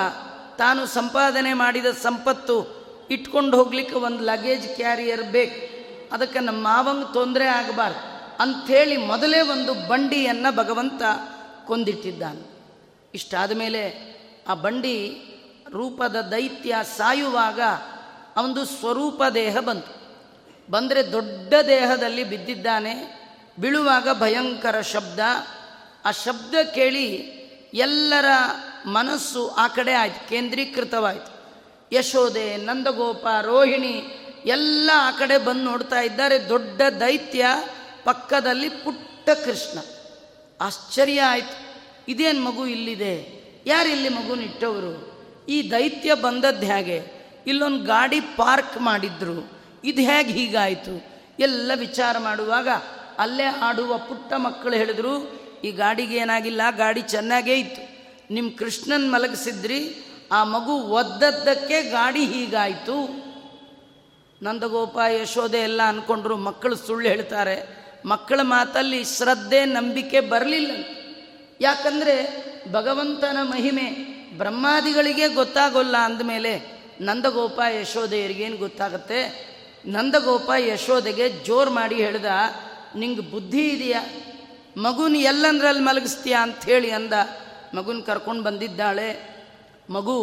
ತಾನು 0.58 0.86
ಸಂಪಾದನೆ 0.86 1.54
ಮಾಡಿದ 1.54 1.86
ಸಂಪತ್ತು 1.86 2.84
ಇಟ್ಕೊಂಡು 3.12 3.58
ಹೋಗ್ಲಿಕ್ಕೆ 3.58 3.96
ಒಂದು 3.96 4.24
ಲಗೇಜ್ 4.24 4.76
ಕ್ಯಾರಿಯರ್ 4.76 5.24
ಬೇಕು. 5.24 5.74
ಅದಕ್ಕೆ 6.16 6.40
ನಮ್ಮ 6.40 6.64
ಮಾವಂಗೆ 6.64 7.14
ತೊಂದರೆ 7.14 7.48
ಆಗಬಾರ್ದು. 7.48 8.34
ಅಂಥೇಳಿ 8.40 8.98
ಮೊದಲೇ 8.98 9.42
ಒಂದು 9.42 9.88
ಬಂಡಿಯನ್ನು 9.88 10.56
ಭಗವಂತ 10.56 11.02
ಕೊಂದಿಟ್ಟಿದ್ದಾನೆ. 11.68 12.53
ಇಷ್ಟಾದ 13.14 13.52
ಮೇಲೆ 13.52 14.14
ಆ 14.48 14.54
ಬಂಡಿ 14.54 15.26
ರೂಪದ 15.70 16.16
ದೈತ್ಯ 16.16 16.76
ಸಾಯುವಾಗ 16.98 17.62
ಅವನದು 18.36 18.66
ಸ್ವರೂಪ 18.66 19.24
ದೇಹ 19.34 19.58
ಬಂತು. 19.58 20.04
ಬಂದರೆ 20.72 21.12
ದೊಡ್ಡ 21.12 21.54
ದೇಹದಲ್ಲಿ 21.68 22.24
ಬಿದ್ದಿದ್ದಾನೆ, 22.24 23.24
ಬೀಳುವಾಗ 23.60 24.20
ಭಯಂಕರ 24.20 24.82
ಶಬ್ದ. 24.82 25.20
ಆ 26.06 26.12
ಶಬ್ದ 26.12 26.56
ಕೇಳಿ 26.76 27.06
ಎಲ್ಲರ 27.74 28.26
ಮನಸ್ಸು 28.86 29.48
ಆ 29.48 29.68
ಕಡೆ 29.68 29.94
ಆಯಿತು, 29.94 30.30
ಕೇಂದ್ರೀಕೃತವಾಯಿತು. 30.30 31.34
ಯಶೋದೆ, 31.96 32.58
ನಂದಗೋಪ, 32.58 33.28
ರೋಹಿಣಿ 33.42 34.04
ಎಲ್ಲ 34.46 34.92
ಆ 34.96 35.12
ಕಡೆ 35.12 35.38
ಬಂದು 35.38 35.64
ನೋಡ್ತಾ 35.64 36.02
ಇದ್ದಾರೆ. 36.02 36.50
ದೊಡ್ಡ 36.50 36.82
ದೈತ್ಯ 37.00 37.46
ಪಕ್ಕದಲ್ಲಿ 38.04 38.70
ಪುಟ್ಟ 38.70 39.30
ಕೃಷ್ಣ. 39.30 39.80
ಆಶ್ಚರ್ಯ 40.62 41.22
ಆಯ್ತು. 41.22 41.73
ಇದೇನು 42.08 42.44
ಮಗು 42.44 42.66
ಇಲ್ಲಿದೆ? 42.66 43.44
ಯಾರಿಲ್ಲಿ 43.66 44.10
ಮಗುನಿಟ್ಟವರು 44.10 45.14
ಈ 45.50 45.72
ದೈತ್ಯ 45.72 46.14
ಬಂದದ್ದು 46.14 46.66
ಹೇಗೆ? 46.66 47.24
ಇಲ್ಲೊಂದು 47.48 47.84
ಗಾಡಿ 47.84 48.20
ಪಾರ್ಕ್ 48.20 48.82
ಮಾಡಿದ್ರು. 48.82 49.52
ಇದು 49.84 50.02
ಹೇಗೆ 50.02 50.32
ಹೀಗಾಯಿತು? 50.32 51.14
ಎಲ್ಲ 51.40 51.72
ವಿಚಾರ 51.76 52.18
ಮಾಡುವಾಗ 52.18 52.68
ಅಲ್ಲೇ 53.18 53.44
ಆಡುವ 53.44 53.98
ಪುಟ್ಟ 53.98 54.34
ಮಕ್ಕಳು 54.34 54.76
ಹೇಳಿದ್ರು, 54.76 55.32
ಈ 55.64 55.72
ಗಾಡಿಗೆ 55.72 56.16
ಏನಾಗಿಲ್ಲ, 56.16 56.62
ಗಾಡಿ 56.78 57.02
ಚೆನ್ನಾಗೇ 57.02 57.54
ಇತ್ತು. 57.54 57.94
ನಿಮ್ಮ 58.34 58.52
ಕೃಷ್ಣನ್ 58.58 59.12
ಮಲಗಿಸಿದ್ರಿ, 59.12 59.96
ಆ 60.32 60.44
ಮಗು 60.44 60.72
ಒದ್ದದ್ದಕ್ಕೆ 60.72 61.82
ಗಾಡಿ 61.82 62.26
ಹೀಗಾಯಿತು. 62.26 63.24
ನಂದಗೋಪ 64.44 64.98
ಯಶೋದೆ 65.22 65.58
ಎಲ್ಲ 65.58 65.82
ಅಂದ್ಕೊಂಡ್ರು 65.82 66.38
ಮಕ್ಕಳು 66.38 66.76
ಸುಳ್ಳು 66.76 67.10
ಹೇಳ್ತಾರೆ. 67.10 67.84
ಮಕ್ಕಳ 68.06 68.40
ಮಾತಲ್ಲಿ 68.42 69.04
ಶ್ರದ್ಧೆ, 69.04 69.66
ನಂಬಿಕೆ 69.66 70.20
ಬರಲಿಲ್ಲ. 70.20 71.03
ಯಾಕಂದರೆ 71.64 72.16
ಭಗವಂತನ 72.72 73.38
ಮಹಿಮೆ 73.42 73.90
ಬ್ರಹ್ಮಾದಿಗಳಿಗೆ 74.38 75.28
ಗೊತ್ತಾಗೋಲ್ಲ 75.28 75.98
ಅಂದಮೇಲೆ 75.98 76.84
ನಂದಗೋಪ 77.02 77.60
ಯಶೋಧೆಯರಿಗೇನು 77.82 78.58
ಗೊತ್ತಾಗುತ್ತೆ? 78.58 79.54
ನಂದಗೋಪ 79.86 80.52
ಯಶೋದೆಗೆ 80.58 81.30
ಜೋರು 81.30 81.72
ಮಾಡಿ 81.72 81.96
ಹೇಳ್ದ, 81.96 82.26
ನಿಂಗೆ 82.96 83.22
ಬುದ್ಧಿ 83.22 83.70
ಇದೆಯಾ? 83.70 84.04
ಮಗುನ 84.78 85.16
ಎಲ್ಲಂದ್ರಲ್ಲಿ 85.16 85.84
ಮಲಗಿಸ್ತೀಯಾ? 85.84 86.42
ಅಂಥೇಳಿ 86.42 86.92
ಅಂದ. 86.92 87.14
ಮಗುನ 87.74 88.00
ಕರ್ಕೊಂಡು 88.06 88.44
ಬಂದಿದ್ದಾಳೆ. 88.44 89.10
ಮಗು 89.90 90.18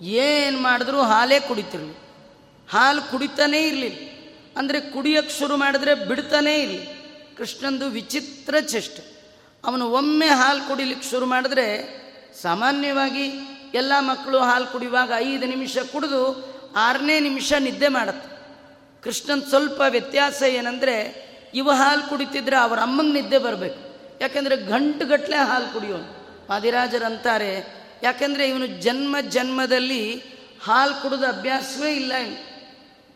ಏನು 0.00 0.58
ಮಾಡಿದ್ರು 0.58 1.02
ಹಾಲೇ 1.02 1.40
ಕುಡಿತಿರ್ಲಿ. 1.40 1.94
ಹಾಲು 2.70 3.10
ಕುಡಿತಾನೇ 3.10 3.68
ಇರಲಿಲ್ಲ 3.68 4.10
ಅಂದರೆ 4.56 4.80
ಕುಡಿಯೋಕ್ಕೆ 4.80 5.38
ಶುರು 5.38 5.56
ಮಾಡಿದ್ರೆ 5.56 5.94
ಬಿಡ್ತಾನೇ 5.94 6.62
ಇರಲಿ. 6.62 6.86
ಕೃಷ್ಣಂದು 7.36 7.86
ವಿಚಿತ್ರ 7.86 8.54
ಚೇಷ್ಟೆ. 8.60 9.13
ಅವನು 9.66 9.90
ಒಮ್ಮೆ 9.90 10.26
ಹಾಲು 10.26 10.68
ಕುಡಿಲಿಕ್ಕೆ 10.68 11.10
ಶುರು 11.10 11.26
ಮಾಡಿದ್ರೆ 11.26 11.66
ಸಾಮಾನ್ಯವಾಗಿ 12.42 13.32
ಎಲ್ಲ 13.74 13.92
ಮಕ್ಕಳು 13.98 14.38
ಹಾಲು 14.38 14.66
ಕುಡಿಯುವಾಗ 14.66 15.12
ಐದು 15.16 15.46
ನಿಮಿಷ 15.46 15.78
ಕುಡಿದು 15.78 16.54
ಆರನೇ 16.76 17.20
ನಿಮಿಷ 17.20 17.52
ನಿದ್ದೆ 17.52 17.88
ಮಾಡುತ್ತೆ. 17.88 18.34
ಕೃಷ್ಣನ್ 19.02 19.42
ಸ್ವಲ್ಪ 19.42 19.82
ವ್ಯತ್ಯಾಸ 19.88 20.42
ಏನಂದರೆ 20.42 21.24
ಇವ 21.54 21.70
ಹಾಲು 21.70 22.08
ಕುಡಿತಿದ್ರೆ 22.08 22.56
ಅವರ 22.56 22.78
ಅಮ್ಮನ 22.78 23.12
ನಿದ್ದೆ 23.12 23.38
ಬರಬೇಕು. 23.38 23.94
ಯಾಕೆಂದರೆ 24.20 24.56
ಗಂಟುಗಟ್ಟಲೆ 24.56 25.36
ಹಾಲು 25.36 25.72
ಕುಡಿಯೋನು. 25.72 26.46
ವಾದಿರಾಜರಂತಾರೆ 26.50 27.84
ಯಾಕೆಂದರೆ 28.02 28.48
ಇವನು 28.48 28.66
ಜನ್ಮ 28.66 29.16
ಜನ್ಮದಲ್ಲಿ 29.20 30.22
ಹಾಲು 30.64 31.02
ಕುಡಿದ 31.02 31.24
ಅಭ್ಯಾಸವೇ 31.24 31.92
ಇಲ್ಲ. 31.92 32.12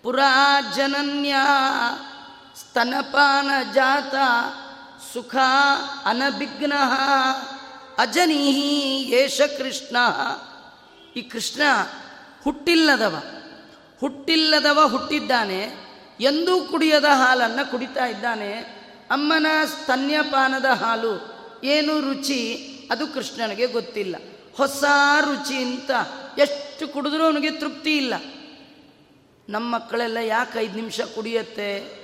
ಪುರಾ 0.02 0.60
ಜನನ್ಯ 0.76 1.34
ಸ್ತನಪಾನ 2.60 3.50
ಜಾತ 3.74 4.14
ಸುಖ 5.12 5.36
ಅನಭಿಘ್ನ 6.04 6.72
ಅಜನೀಹಿ 7.98 9.10
ಯೇಷ 9.12 9.40
ಕೃಷ್ಣ. 9.40 9.96
ಈ 11.16 11.22
ಕೃಷ್ಣ 11.22 11.62
ಹುಟ್ಟಿಲ್ಲದವ 12.44 13.22
ಹುಟ್ಟಿಲ್ಲದವ 14.00 14.88
ಹುಟ್ಟಿದ್ದಾನೆ, 14.88 15.68
ಎಂದೂ 16.20 16.60
ಕುಡಿಯದ 16.60 17.04
ಹಾಲನ್ನು 17.04 17.70
ಕುಡಿತಾ 17.70 18.06
ಇದ್ದಾನೆ. 18.06 18.52
ಅಮ್ಮನ 19.10 19.46
ಸ್ತನ್ಯಪಾನದ 19.66 20.64
ಹಾಲು 20.64 21.38
ಏನು 21.64 22.00
ರುಚಿ 22.00 22.68
ಅದು 22.90 23.06
ಕೃಷ್ಣನಿಗೆ 23.06 23.66
ಗೊತ್ತಿಲ್ಲ. 23.66 24.16
ಹೊಸ 24.56 24.84
ರುಚಿ 25.20 25.56
ಅಂತ 25.56 25.90
ಎಷ್ಟು 26.38 26.88
ಕುಡಿದ್ರೂ 26.88 27.24
ಅವನಿಗೆ 27.24 27.50
ತೃಪ್ತಿ 27.50 27.96
ಇಲ್ಲ. 27.96 28.14
ನಮ್ಮ 29.48 29.74
ಮಕ್ಕಳೆಲ್ಲ 29.74 30.16
ಯಾಕೆ 30.16 30.58
ಐದು 30.58 30.74
ನಿಮಿಷ 30.74 31.00
ಕುಡಿಯತ್ತೆ? 31.00 31.98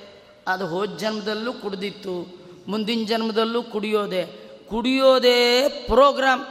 ಅದು 0.48 0.66
ಹೋದ 0.66 0.96
ಜನ್ಮದಲ್ಲೂ 0.96 1.52
ಕುಡ್ದಿತ್ತು. 1.52 2.43
ಮುಂದಿನ 2.68 3.06
ಜನ್ಮದಲ್ಲೂ 3.06 3.62
ಕುಡಿಯೋದೆ. 3.62 4.44
ಕುಡಿಯೋದೇ 4.68 5.68
ಪ್ರೋಗ್ರಾಮ್. 5.68 6.44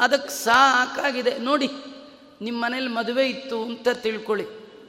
ಅದಕ್ಕೆ 0.00 0.30
ಸಾಕಾಗಿದೆ. 0.30 1.38
ನೋಡಿ 1.38 1.70
ನಿಮ್ಮ 2.40 2.64
ಮನೇಲಿ 2.64 2.88
ಮದುವೆ 2.88 3.28
ಇತ್ತು 3.28 3.62
ಅಂತ 3.62 3.88
ತಿಳ್ಕೊಳ್ಳಿ. 3.88 4.44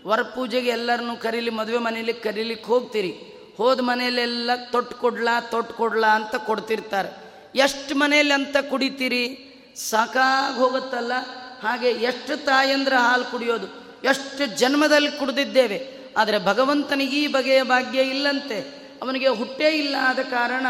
ವರ 0.08 0.22
ಪೂಜೆಗೆ 0.22 0.70
ಎಲ್ಲರನ್ನೂ 0.70 1.16
ಕರೀಲಿ, 1.16 1.50
ಮದುವೆ 1.50 1.78
ಮನೇಲಿ 1.78 2.14
ಕರೀಲಿಕ್ಕೆ 2.14 2.66
ಹೋಗ್ತೀರಿ. 2.66 3.14
ಹೋದ 3.58 3.80
ಮನೆಯಲ್ಲೆಲ್ಲ 3.80 4.52
ತೊಟ್ಟು 4.72 4.96
ಕೊಡ್ಲಾ 4.96 5.40
ತೊಟ್ಟು 5.42 5.76
ಕೊಡ್ಲಾ 5.76 6.16
ಅಂತ 6.16 6.36
ಕೊಡ್ತಿರ್ತಾರೆ. 6.36 7.24
ಎಷ್ಟು 7.56 7.96
ಮನೇಲಿ 7.96 8.34
ಅಂತ 8.34 8.56
ಕುಡಿತೀರಿ? 8.70 9.50
ಸಾಕಾಗಿ 9.76 10.58
ಹೋಗುತ್ತಲ್ಲ. 10.58 11.12
ಹಾಗೆ 11.62 11.90
ಎಷ್ಟು 11.90 12.46
ತಾಯಂದ್ರ 12.46 12.94
ಹಾಲು 12.98 13.32
ಕುಡಿಯೋದು? 13.32 13.68
ಎಷ್ಟು 14.04 14.58
ಜನ್ಮದಲ್ಲಿ 14.58 15.12
ಕುಡಿದಿದ್ದೇವೆ. 15.12 15.98
ಆದರೆ 16.18 16.46
ಭಗವಂತನಿಗೆ 16.46 17.20
ಈ 17.20 17.28
ಬಗೆಯ 17.28 17.64
ಭಾಗ್ಯ 17.64 18.02
ಇಲ್ಲಂತೆ. 18.02 18.83
ಅವನಿಗೆ 19.04 19.28
ಹುಟ್ಟೇ 19.28 19.70
ಇಲ್ಲ 19.70 19.96
ಆದ 20.02 20.20
ಕಾರಣ 20.20 20.68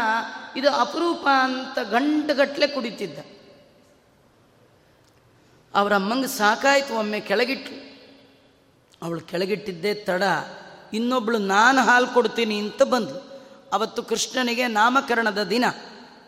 ಇದು 0.56 0.70
ಅಪರೂಪ 0.70 1.26
ಅಂತ 1.40 1.78
ಗಂಟುಗಟ್ಟಲೆ 1.78 2.66
ಕುಡಿತಿದ್ದ. 2.66 3.18
ಅವರ 5.74 5.94
ಅಮ್ಮಂಗೆ 5.94 6.26
ಸಾಕಾಯಿತು, 6.26 6.94
ಒಮ್ಮೆ 6.94 7.20
ಕೆಳಗಿಟ್ಟು 7.20 7.74
ಅವಳು 9.02 9.20
ಕೆಳಗಿಟ್ಟಿದ್ದೇ 9.20 9.94
ತಡ, 9.94 10.22
ಇನ್ನೊಬ್ಳು 10.92 11.38
ನಾನು 11.38 11.80
ಹಾಲು 11.82 12.06
ಕೊಡ್ತೀನಿ 12.06 12.58
ಅಂತ 12.58 12.82
ಬಂದು 12.82 13.16
ಅವತ್ತು 13.72 14.02
ಕೃಷ್ಣನಿಗೆ 14.02 14.66
ನಾಮಕರಣದ 14.66 15.42
ದಿನ, 15.42 15.64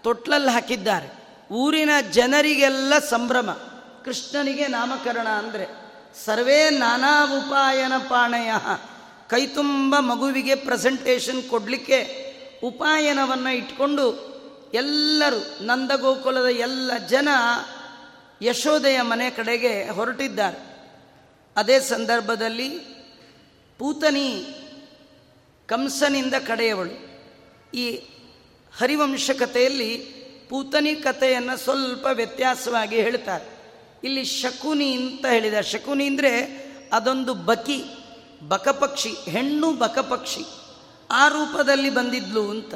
ತೊಟ್ಲಲ್ಲಿ 0.03 0.51
ಹಾಕಿದ್ದಾರೆ. 0.51 1.09
ಊರಿನ 1.55 1.90
ಜನರಿಗೆಲ್ಲ 2.12 2.99
ಸಂಭ್ರಮ. 2.99 3.51
ಕೃಷ್ಣನಿಗೆ 4.05 4.66
ನಾಮಕರಣ 4.66 5.29
ಅಂದರೆ, 5.29 5.66
ಸರ್ವೇ 6.25 6.71
ನಾನಾ 6.71 7.12
ಉಪಾಯನ 7.37 7.92
ಪಾಣಯ. 7.99 8.53
ಕೈತುಂಬ 9.31 9.97
ಮಗುವಿಗೆ 9.99 10.55
ಪ್ರೆಸೆಂಟೇಷನ್ 10.55 11.43
ಕೊಡಲಿಕ್ಕೆ 11.43 12.27
ಉಪಾಯನವನ್ನು 12.62 13.57
ಇಟ್ಕೊಂಡು 13.57 14.37
ಎಲ್ಲರೂ 14.75 15.65
ನಂದಗೋಕುಲದ 15.65 16.47
ಎಲ್ಲ 16.47 16.91
ಜನ 17.09 17.29
ಯಶೋದೆಯ 18.43 19.03
ಮನೆ 19.03 19.31
ಕಡೆಗೆ 19.31 19.89
ಹೊರಟಿದ್ದಾರೆ. 19.89 20.77
ಅದೇ 21.57 21.81
ಸಂದರ್ಭದಲ್ಲಿ 21.81 22.69
ಪೂತನಿ 23.79 24.47
ಕಂಸನಿಂದ 25.67 26.35
ಕಡೆಯವಳು. 26.35 27.07
ಈ 27.77 27.91
ಹರಿವಂಶ 28.79 29.31
ಕಥೆಯಲ್ಲಿ 29.31 29.97
ಪೂತನಿ 30.49 30.95
ಕಥೆಯನ್ನು 30.95 31.57
ಸ್ವಲ್ಪ 31.57 32.07
ವ್ಯತ್ಯಾಸವಾಗಿ 32.12 32.97
ಹೇಳ್ತಾರೆ. 32.97 33.45
ಇಲ್ಲಿ 34.05 34.25
ಶಕುನಿ 34.25 34.93
ಅಂತ 34.93 35.27
ಹೇಳಿದ 35.27 35.61
ಶಕುನಿ 35.61 36.07
ಅಂದರೆ 36.07 36.41
ಅದೊಂದು 36.93 37.35
ಬಕಿ. 37.35 37.85
ಬಕಪಕ್ಷಿ, 38.42 39.09
ಹೆಣ್ಣು 39.09 39.72
ಬಕಪಕ್ಷಿ, 39.72 40.44
ಆ 41.11 41.29
ರೂಪದಲ್ಲಿ 41.29 41.90
ಬಂದಿದ್ಲು 41.90 42.51
ಅಂತ 42.51 42.75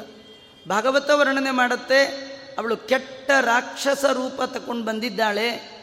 ಭಾಗವತ 0.67 1.09
ವರ್ಣನೆ 1.09 1.51
ಮಾಡುತ್ತೆ. 1.51 2.31
ಅವಳು 2.57 2.77
ಕೆಟ್ಟ 2.77 3.31
ರಾಕ್ಷಸ 3.41 4.05
ರೂಪ 4.05 4.41
ತಕೊಂಡು 4.41 4.85
ಬಂದಿದ್ದಾಳೆ. 4.85 5.81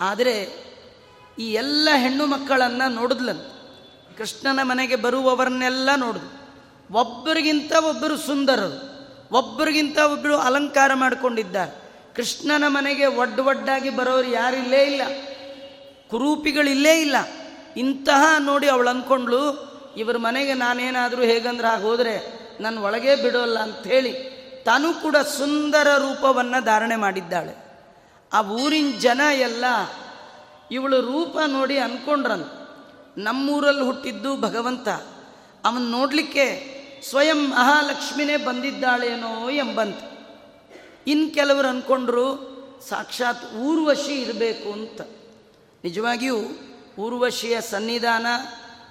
ಆದರೆ 0.00 0.66
ಈ 1.38 1.42
ಎಲ್ಲ 1.42 1.88
ಹೆಣ್ಣು 1.96 2.26
ಮಕ್ಕಳನ್ನು 2.26 2.92
ನೋಡಿದ್ಲಂತ. 2.92 3.46
ಕೃಷ್ಣನ 4.18 4.60
ಮನೆಗೆ 4.62 4.96
ಬರುವವರನ್ನೆಲ್ಲ 4.96 5.88
ನೋಡಿದ್ಲು 5.96 6.36
ಒಬ್ಬರಿಗಿಂತ 6.94 7.72
ಒಬ್ಬರು 7.72 8.16
ಸುಂದರರು, 8.16 8.96
ಒಬ್ಬರಿಗಿಂತ 9.36 9.98
ಒಬ್ಬರು 9.98 10.36
ಅಲಂಕಾರ 10.36 10.90
ಮಾಡಿಕೊಂಡಿದ್ದಾರೆ. 10.94 11.86
ಕೃಷ್ಣನ 12.14 12.64
ಮನೆಗೆ 12.66 13.06
ಒಡ್ಡ 13.06 13.38
ಒಡ್ಡಾಗಿ 13.38 13.90
ಬರೋರು 13.90 14.28
ಯಾರಿಲ್ಲೇ 14.28 14.82
ಇಲ್ಲ. 14.82 15.02
ಕುರೂಪಿಗಳಿಲ್ಲೇ 16.10 17.00
ಇಲ್ಲ. 17.00 17.16
ಇಂತಹ 17.76 18.24
ನೋಡಿ 18.38 18.68
ಅವಳು 18.68 18.90
ಅಂದ್ಕೊಂಡ್ಲು 18.90 19.76
ಇವ್ರ 19.96 20.16
ಮನೆಗೆ 20.16 20.54
ನಾನೇನಾದರೂ 20.54 21.22
ಹೇಗಂದ್ರೆ 21.22 21.68
ಹಾಗೆ 21.68 21.82
ಹೋದರೆ 21.82 22.46
ನನ್ನ 22.60 22.78
ಒಳಗೆ 22.78 23.16
ಬಿಡೋಲ್ಲ 23.16 23.58
ಅಂಥೇಳಿ 23.58 24.36
ತಾನು 24.64 24.94
ಕೂಡ 24.94 25.16
ಸುಂದರ 25.16 25.88
ರೂಪವನ್ನು 25.98 26.64
ಧಾರಣೆ 26.64 26.96
ಮಾಡಿದ್ದಾಳೆ. 26.96 27.66
ಆ 28.32 28.42
ಊರಿನ 28.42 28.98
ಜನ 28.98 29.20
ಎಲ್ಲ 29.32 29.64
ಇವಳು 30.70 31.00
ರೂಪ 31.00 31.38
ನೋಡಿ 31.46 31.78
ಅಂದ್ಕೊಂಡ್ರನ್ 31.78 32.44
ನಮ್ಮೂರಲ್ಲಿ 33.18 33.82
ಹುಟ್ಟಿದ್ದು 33.82 34.36
ಭಗವಂತ. 34.36 34.88
ಅವನು 35.64 35.90
ನೋಡಲಿಕ್ಕೆ 35.90 36.76
ಸ್ವಯಂ 37.10 37.50
ಮಹಾಲಕ್ಷ್ಮಿನೇ 37.50 38.36
ಬಂದಿದ್ದಾಳೇನೋ 38.36 39.50
ಎಂಬಂತ. 39.50 39.98
ಇನ್ನು 41.06 41.34
ಕೆಲವರು 41.34 41.68
ಅಂದ್ಕೊಂಡ್ರು 41.68 42.56
ಸಾಕ್ಷಾತ್ 42.88 43.54
ಊರ್ವಶಿ 43.54 44.22
ಇರಬೇಕು 44.22 44.72
ಅಂತ. 44.72 45.00
ನಿಜವಾಗಿಯೂ 45.84 46.36
ಊರ್ವಶಿಯ 46.98 47.60
ಸನ್ನಿಧಾನ, 47.60 48.26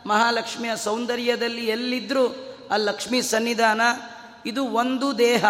ಮಹಾಲಕ್ಷ್ಮಿಯ 0.06 0.76
ಸೌಂದರ್ಯದಲ್ಲಿ 0.76 1.68
ಎಲ್ಲಿದ್ದರೂ 1.68 2.28
ಆ 2.72 2.76
ಲಕ್ಷ್ಮಿ 2.76 3.22
ಸನ್ನಿಧಾನ, 3.22 3.82
ಇದು 4.46 4.64
ಒಂದು 4.64 5.18
ದೇಹ, 5.18 5.46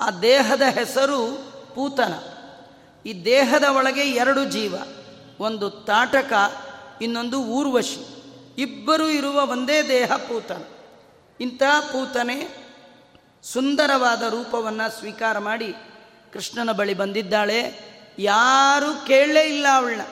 ಆ 0.00 0.10
ದೇಹದ 0.10 0.62
ಹೆಸರು 0.70 1.52
ಪೂತನ. 1.74 2.12
ಈ 3.06 3.24
ದೇಹದ 3.24 3.64
ಒಳಗೆ 3.64 4.00
ಎರಡು 4.00 4.44
ಜೀವ, 4.44 4.74
ಒಂದು 5.40 5.70
ತಾಟಕ, 5.70 6.32
ಇನ್ನೊಂದು 7.02 7.44
ಊರ್ವಶಿ. 7.44 8.18
ಇಬ್ಬರು 8.58 9.08
ಇರುವ 9.08 9.46
ಒಂದೇ 9.46 9.82
ದೇಹ 9.88 10.16
ಪೂತನ. 10.16 10.62
ಇಂಥ 11.40 11.62
ಪೂತನೆ 11.92 12.68
ಸುಂದರವಾದ 13.42 14.22
ರೂಪವನ್ನು 14.22 14.98
ಸ್ವೀಕಾರ 14.98 15.38
ಮಾಡಿ 15.38 15.74
ಕೃಷ್ಣನ 16.32 16.72
ಬಳಿ 16.72 16.94
ಬಂದಿದ್ದಾಳೆ. 16.94 17.80
ಯಾರೂ 18.18 19.06
ಕೇಳಲೇ 19.06 19.42
ಇಲ್ಲ 19.42 19.66
ಅವಳನ್ನ. 19.74 20.02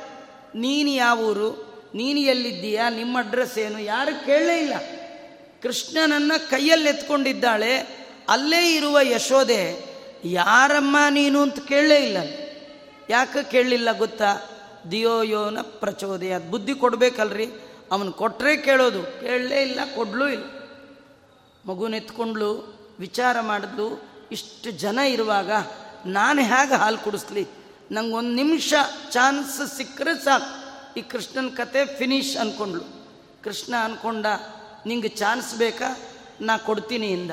ನೀನು 0.55 0.91
ಯಾವ 0.91 1.21
ಊರು? 1.21 1.66
ನೀನು 1.97 2.21
ಎಲ್ಲಿದ್ದೀಯಾ 2.21 2.91
ನಿಮ್ಮ 2.91 3.19
ಅಡ್ರೆಸ್ 3.19 3.59
ಏನು? 3.59 3.79
ಯಾರು 3.79 4.27
ಕೇಳಲೇ 4.27 4.59
ಇಲ್ಲ. 4.59 4.75
ಕೃಷ್ಣನನ್ನು 5.63 6.51
ಕೈಯಲ್ಲಿ 6.51 6.89
ಎತ್ಕೊಂಡಿದ್ದಾಳೆ. 6.89 7.77
ಅಲ್ಲೇ 8.29 8.75
ಇರುವ 8.75 8.99
ಯಶೋದೆ 9.03 9.85
ಯಾರಮ್ಮ 10.25 10.97
ನೀನು? 11.11 11.43
ಅಂತ 11.43 11.59
ಕೇಳಲೇ 11.67 11.97
ಇಲ್ಲ. 11.97 12.17
ಯಾಕೆ 13.11 13.51
ಕೇಳಲಿಲ್ಲ 13.51 13.99
ಗೊತ್ತಾ? 13.99 14.37
ದಿಯೋಯೋನ 14.91 15.61
ಪ್ರಚೋದಯ. 15.61 16.39
ಬುದ್ಧಿ 16.39 16.75
ಕೊಡಬೇಕಲ್ರಿ. 16.75 17.47
ಅವನು 17.93 18.13
ಕೊಟ್ಟರೆ 18.13 18.57
ಕೇಳೋದು. 18.57 19.03
ಕೇಳಲೇ 19.03 19.63
ಇಲ್ಲ, 19.63 19.81
ಕೊಡ್ಲೂ 19.95 20.29
ಇಲ್ಲ. 20.29 20.45
ಮಗುನೆತ್ಕೊಂಡ್ಲು 21.67 22.79
ವಿಚಾರ 22.99 23.41
ಮಾಡಿದ್ಲು. 23.41 24.03
ಇಷ್ಟು 24.33 24.71
ಜನ 24.71 24.99
ಇರುವಾಗ 24.99 25.51
ನಾನು 26.07 26.43
ಹೇಗೆ 26.43 26.75
ಹಾಲು 26.75 26.99
ಕುಡಿಸ್ಲಿ? 26.99 27.47
ನಂಗೊಂದು 27.93 28.31
ನಿಮಿಷ 28.31 28.75
ಚಾನ್ಸ್ 29.11 29.77
ಸಿಕ್ಕರೆ 29.77 30.25
ಸಾಕು. 30.25 30.66
ಈ 30.97 31.03
ಕೃಷ್ಣನ 31.03 31.49
ಕತೆ 31.57 31.99
ಫಿನಿಶ್ 31.99 32.37
ಅಂದ್ಕೊಂಡ್ಳು 32.37 32.85
ಕೃಷ್ಣ 33.45 33.77
ಅಂದ್ಕೊಂಡ 33.77 34.27
ನಿಂಗೆ 34.87 35.09
ಚಾನ್ಸ್ 35.09 35.55
ಬೇಕಾ? 35.55 35.99
ನಾ 36.41 36.57
ಕೊಡ್ತೀನಿ 36.57 37.07
ಇಂದ. 37.07 37.31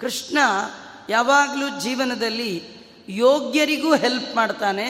ಕೃಷ್ಣ 0.00 0.38
ಯಾವಾಗಲೂ 1.08 1.80
ಜೀವನದಲ್ಲಿ 1.80 2.64
ಯೋಗ್ಯರಿಗೂ 3.08 3.94
ಹೆಲ್ಪ್ 3.94 4.36
ಮಾಡ್ತಾನೆ, 4.36 4.86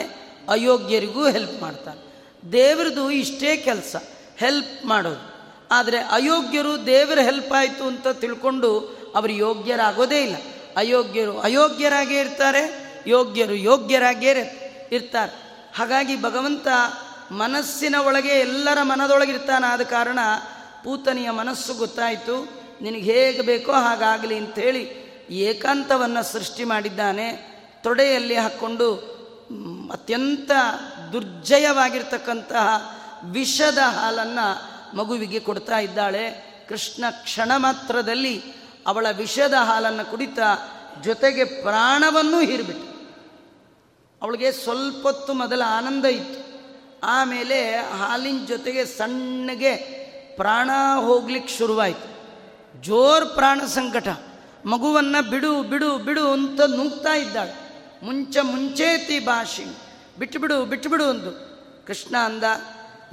ಅಯೋಗ್ಯರಿಗೂ 0.49 1.27
ಹೆಲ್ಪ್ 1.29 1.61
ಮಾಡ್ತಾನೆ. 1.61 2.01
ದೇವ್ರದ್ದು 2.51 3.11
ಇಷ್ಟೇ 3.11 3.57
ಕೆಲಸ 3.57 3.95
ಹೆಲ್ಪ್ 4.37 4.85
ಮಾಡೋದು. 4.85 5.23
ಆದರೆ 5.71 5.97
ಅಯೋಗ್ಯರು 5.97 6.85
ದೇವರ 6.85 7.19
ಹೆಲ್ಪ್ 7.19 7.53
ಆಯಿತು 7.53 7.83
ಅಂತ 7.83 8.07
ತಿಳ್ಕೊಂಡು 8.07 8.79
ಅವರು 9.15 9.31
ಯೋಗ್ಯರಾಗೋದೇ 9.31 10.23
ಇಲ್ಲ. 10.23 10.35
ಅಯೋಗ್ಯರು 10.75 11.39
ಅಯೋಗ್ಯರಾಗೇ 11.39 12.19
ಇರ್ತಾರೆ, 12.19 12.63
ಯೋಗ್ಯರು 13.07 13.53
ಯೋಗ್ಯರಾಗೇ 13.53 14.31
ಇರ್ತಾರೆ. 14.91 15.33
ಹಾಗಾಗಿ 15.75 16.21
ಭಗವಂತ 16.21 16.67
ಮನಸ್ಸಿನ 17.31 17.95
ಒಳಗೆ 17.95 18.29
ಎಲ್ಲರ 18.29 18.77
ಮನದೊಳಗಿರ್ತಾನ 18.81 19.63
ಆದ 19.67 19.81
ಕಾರಣ 19.81 20.19
ಪೂತನಿಯ 20.83 21.29
ಮನಸ್ಸು 21.29 21.73
ಗೊತ್ತಾಯಿತು, 21.73 22.49
ನಿನಗೆ 22.81 23.01
ಹೇಗೆ 23.01 23.41
ಬೇಕೋ 23.41 23.71
ಹಾಗಾಗಲಿ 23.71 24.37
ಅಂಥೇಳಿ 24.37 25.05
ಏಕಾಂತವನ್ನು 25.29 26.23
ಸೃಷ್ಟಿ 26.23 26.63
ಮಾಡಿದ್ದಾನೆ. 26.63 27.55
ತೊಡೆಯಲ್ಲಿ 27.83 28.35
ಹಾಕ್ಕೊಂಡು 28.35 29.15
ಅತ್ಯಂತ 29.93 30.51
ದುರ್ಜಯವಾಗಿರ್ತಕ್ಕಂತಹ 31.13 32.67
ವಿಷದ 33.23 33.77
ಹಾಲನ್ನು 33.77 34.45
ಮಗುವಿಗೆ 34.97 35.39
ಕೊಡ್ತಾ 35.39 35.79
ಇದ್ದಾಳೆ. 35.79 36.55
ಕೃಷ್ಣ 36.69 37.05
ಕ್ಷಣ 37.09 37.51
ಮಾತ್ರದಲ್ಲಿ 37.57 38.43
ಅವಳ 38.87 39.07
ವಿಷದ 39.11 39.53
ಹಾಲನ್ನು 39.53 40.11
ಕುಡಿತಾ 40.11 40.57
ಜೊತೆಗೆ 41.03 41.43
ಪ್ರಾಣವನ್ನೂ 41.43 42.39
ಹೀರಿಬಿಟ್ಟು 42.39 42.95
ಅವಳಿಗೆ 44.21 44.51
ಸ್ವಲ್ಪ 44.51 45.07
ಹೊತ್ತು 45.07 45.33
ಮೊದಲ 45.33 45.61
ಆನಂದ 45.67 46.05
ಇತ್ತು. 46.05 46.44
ಆಮೇಲೆ 47.05 47.75
ಹಾಲಿನ 47.75 48.45
ಜೊತೆಗೆ 48.45 48.85
ಸಣ್ಣಗೆ 48.85 49.75
ಪ್ರಾಣ 50.35 50.69
ಹೋಗ್ಲಿಕ್ಕೆ 50.99 51.57
ಶುರುವಾಯಿತು. 51.57 52.15
ಜೋರ್ 52.81 53.29
ಪ್ರಾಣ 53.33 53.61
ಸಂಕಟ. 53.65 54.07
ಮಗುವನ್ನು 54.65 55.29
ಬಿಡು 55.29 55.63
ಬಿಡು 55.63 55.97
ಬಿಡು 55.97 56.31
ಅಂತ 56.31 56.61
ನೂಗ್ತಾ 56.61 57.13
ಇದ್ದಾಳೆ. 57.13 57.53
ಮುಂಚೆ 58.05 58.41
ಮುಂಚೇತಿ 58.41 59.19
ಭಾಷೆ. 59.19 59.65
ಬಿಟ್ಟು 60.19 60.39
ಬಿಡು 60.39 60.65
ಬಿಟ್ಟು 60.65 60.89
ಬಿಡು 60.89 61.09
ಅಂದು. 61.09 61.31
ಕೃಷ್ಣ 61.87 62.17
ಅಂದ, 62.17 62.43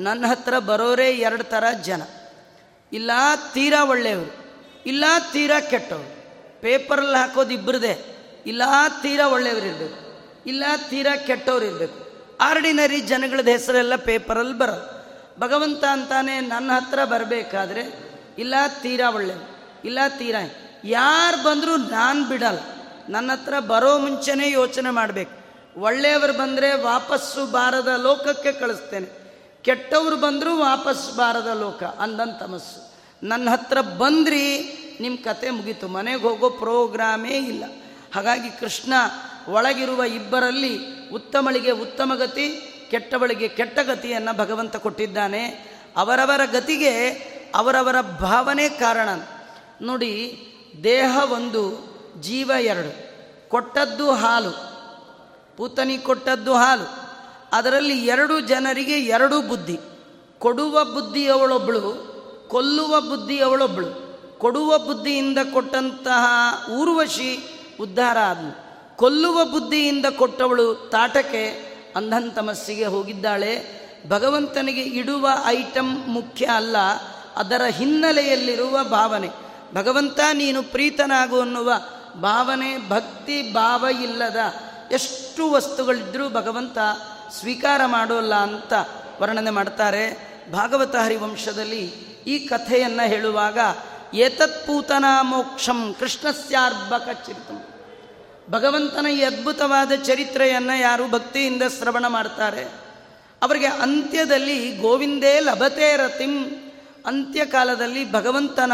ನನ್ನ 0.01 0.27
ಹತ್ರ 0.27 0.59
ಬರೋರೇ 0.59 1.11
ಎರಡು 1.11 1.45
ಥರ 1.45 1.65
ಜನ. 1.83 2.03
ಇಲ್ಲ 2.93 3.11
ತೀರಾ 3.53 3.85
ಒಳ್ಳೆಯವರು, 3.85 4.45
ಇಲ್ಲ 4.87 5.05
ತೀರಾ 5.33 5.61
ಕೆಟ್ಟವರು. 5.61 6.23
ಪೇಪರಲ್ಲಿ 6.61 7.17
ಹಾಕೋದು 7.17 7.51
ಇಬ್ಬರದೇ 7.51 8.17
ಇಲ್ಲ 8.47 8.63
ತೀರಾ 9.03 9.29
ಒಳ್ಳೆಯವರು 9.29 9.67
ಇರಬೇಕು 9.67 10.13
ಇಲ್ಲ 10.47 10.65
ತೀರಾ 10.91 11.17
ಕೆಟ್ಟವ್ರು 11.17 11.65
ಇರಬೇಕು 11.65 12.12
ಆರ್ಡಿನರಿ 12.43 13.01
ಜನಗಳದ 13.01 13.49
ಹೆಸರೆಲ್ಲ 13.49 13.97
ಪೇಪರಲ್ಲಿ 13.97 14.59
ಬರೋದು 14.59 15.03
ಭಗವಂತ 15.41 15.85
ಅಂತಾನೆ 15.85 16.41
ನನ್ನ 16.41 16.71
ಹತ್ರ 16.73 17.05
ಬರಬೇಕಾದ್ರೆ, 17.05 17.83
ಇಲ್ಲ, 18.39 18.55
ತೀರಾ 18.83 19.11
ಒಳ್ಳೆ 19.11 19.35
ಇಲ್ಲ, 19.85 19.99
ತೀರಾ 20.19 20.39
ಯಾರು 20.85 21.43
ಬಂದರೂ 21.43 21.77
ನಾನು 21.77 22.25
ಬಿಡಲ್ಲ. 22.25 22.59
ನನ್ನ 23.09 23.33
ಹತ್ರ 23.33 23.61
ಬರೋ 23.61 23.99
ಮುಂಚೆನೇ 23.99 24.51
ಯೋಚನೆ 24.51 24.91
ಮಾಡಬೇಕು. 24.91 25.43
ಒಳ್ಳೆಯವರು 25.81 26.33
ಬಂದರೆ 26.33 26.83
ವಾಪಸ್ಸು 26.83 27.47
ಬಾರದ 27.47 27.89
ಲೋಕಕ್ಕೆ 27.89 28.53
ಕಳಿಸ್ತೇನೆ. 28.53 29.23
ಕೆಟ್ಟವರು 29.63 30.17
ಬಂದರೂ 30.17 30.59
ವಾಪಸ್ 30.59 31.17
ಬಾರದ 31.17 31.47
ಲೋಕ 31.61 31.83
ಅಂದನ್ 31.83 32.41
ತಮಸ್ಸು 32.41 32.95
ನನ್ನ 33.23 33.51
ಹತ್ರ 33.51 33.81
ಬಂದ್ರಿ 33.81 34.45
ನಿಮ್ಮ 35.01 35.17
ಕತೆ 35.17 35.51
ಮುಗೀತು. 35.51 35.89
ಮನೆಗೆ 35.89 36.23
ಹೋಗೋ 36.23 36.51
ಪ್ರೋಗ್ರಾಮೇ 36.51 37.31
ಇಲ್ಲ. 37.31 37.65
ಹಾಗಾಗಿ 38.15 38.51
ಕೃಷ್ಣ 38.51 38.93
ಒಳಗಿರುವ 39.49 40.03
ಇಬ್ಬರಲ್ಲಿ 40.05 41.02
ಉತ್ತಮಳಿಗೆ 41.13 41.71
ಉತ್ತಮ 41.71 42.13
ಗತಿ, 42.15 42.75
ಕೆಟ್ಟವಳಿಗೆ 42.91 43.49
ಕೆಟ್ಟ 43.49 43.79
ಗತಿಯನ್ನು 43.79 44.37
ಭಗವಂತ 44.37 44.77
ಕೊಟ್ಟಿದ್ದಾನೆ. 44.77 45.45
ಅವರವರ 45.97 46.41
ಗತಿಗೆ 46.53 47.11
ಅವರವರ 47.55 48.01
ಭಾವನೆ 48.01 48.69
ಕಾರಣ. 48.69 49.09
ನೋಡಿ, 49.81 50.47
ದೇಹ 50.85 51.19
ಒಂದು, 51.33 51.93
ಜೀವ 52.21 52.51
ಎರಡು. 52.61 53.13
ಕೊಟ್ಟದ್ದು 53.49 54.13
ಹಾಲು. 54.13 54.51
ಪೂತನಿ 55.57 55.99
ಕೊಟ್ಟದ್ದು 55.99 56.55
ಹಾಲು. 56.55 57.09
ಅದರಲ್ಲಿ 57.53 58.07
ಎರಡು 58.07 58.41
ಜನರಿಗೆ 58.41 59.01
ಎರಡು 59.01 59.43
ಬುದ್ಧಿ. 59.43 59.79
ಕೊಡುವ 60.39 60.85
ಬುದ್ಧಿ 60.85 61.29
ಅವಳೊಬ್ಬಳು 61.29 62.13
ಕೊಲ್ಲುವ 62.49 63.01
ಬುದ್ಧಿ 63.01 63.41
ಅವಳೊಬ್ಬಳು 63.41 64.13
ಕೊಡುವ 64.39 64.79
ಬುದ್ಧಿಯಿಂದ 64.79 65.39
ಕೊಟ್ಟಂತಹ 65.53 66.27
ಊರ್ವಶಿ 66.71 67.45
ಉದ್ಧಾರ 67.81 68.19
ಆದಳು 68.19 68.62
ಕೊಲ್ಲುವ 69.03 69.45
ಬುದ್ಧಿಯಿಂದ 69.45 70.07
ಕೊಟ್ಟವಳು 70.07 70.75
ತಾಟಕ್ಕೆ 70.75 71.47
ಅಂಧನ್ 71.97 72.35
ತಮಸ್ಸಿಗೆ 72.37 72.85
ಹೋಗಿದ್ದಾಳೆ. 72.85 73.53
ಭಗವಂತನಿಗೆ 74.09 74.81
ಇಡುವ 74.81 75.29
ಐಟಮ್ 75.47 76.09
ಮುಖ್ಯ 76.09 76.47
ಅಲ್ಲ, 76.47 76.77
ಅದರ 77.37 77.63
ಹಿನ್ನೆಲೆಯಲ್ಲಿರುವ 77.69 78.85
ಭಾವನೆ. 78.85 79.29
ಭಗವಂತ, 79.75 80.21
ನೀನು 80.33 80.63
ಪ್ರೀತನಾಗು 80.63 81.41
ಅನ್ನುವ 81.41 81.73
ಭಾವನೆ, 82.21 82.89
ಭಕ್ತಿ, 82.89 83.53
ಭಾವ 83.53 83.87
ಇಲ್ಲದ 84.03 84.37
ಎಷ್ಟು 84.93 85.51
ವಸ್ತುಗಳಿದ್ದರೂ 85.51 86.29
ಭಗವಂತ 86.29 86.79
ಸ್ವೀಕಾರ 87.41 87.81
ಮಾಡೋಲ್ಲ 87.87 88.35
ಅಂತ 88.35 88.73
ವರ್ಣನೆ 89.21 89.51
ಮಾಡ್ತಾರೆ. 89.51 90.05
ಭಾಗವತ 90.53 90.97
ಹರಿವಂಶದಲ್ಲಿ 90.97 91.85
ಈ 92.27 92.39
ಕಥೆಯನ್ನು 92.39 93.09
ಹೇಳುವಾಗ, 93.09 93.59
ಏತತ್ಪೂತನ 94.15 95.05
ಮೋಕ್ಷಂ 95.23 95.97
ಕೃಷ್ಣಸ್ಯಾರ್ಭಕ 95.99 97.09
ಚಿರಿತಂ 97.27 97.65
ಭಗವಂತನ 98.51 99.07
ಈ 99.07 99.23
ಅದ್ಭುತವಾದ 99.23 99.93
ಚರಿತ್ರೆಯನ್ನು 99.93 100.81
ಯಾರು 100.81 101.11
ಭಕ್ತಿಯಿಂದ 101.11 101.63
ಶ್ರವಣ 101.79 102.07
ಮಾಡ್ತಾರೆ? 102.07 102.65
ಅವರಿಗೆ 103.43 103.67
ಅಂತ್ಯದಲ್ಲಿ 103.67 104.77
ಗೋವಿಂದೇ 104.77 105.41
ಲಭತೆ 105.41 105.97
ರತಿಂ, 105.97 106.45
ಅಂತ್ಯಕಾಲದಲ್ಲಿ 107.07 108.13
ಭಗವಂತನ 108.13 108.73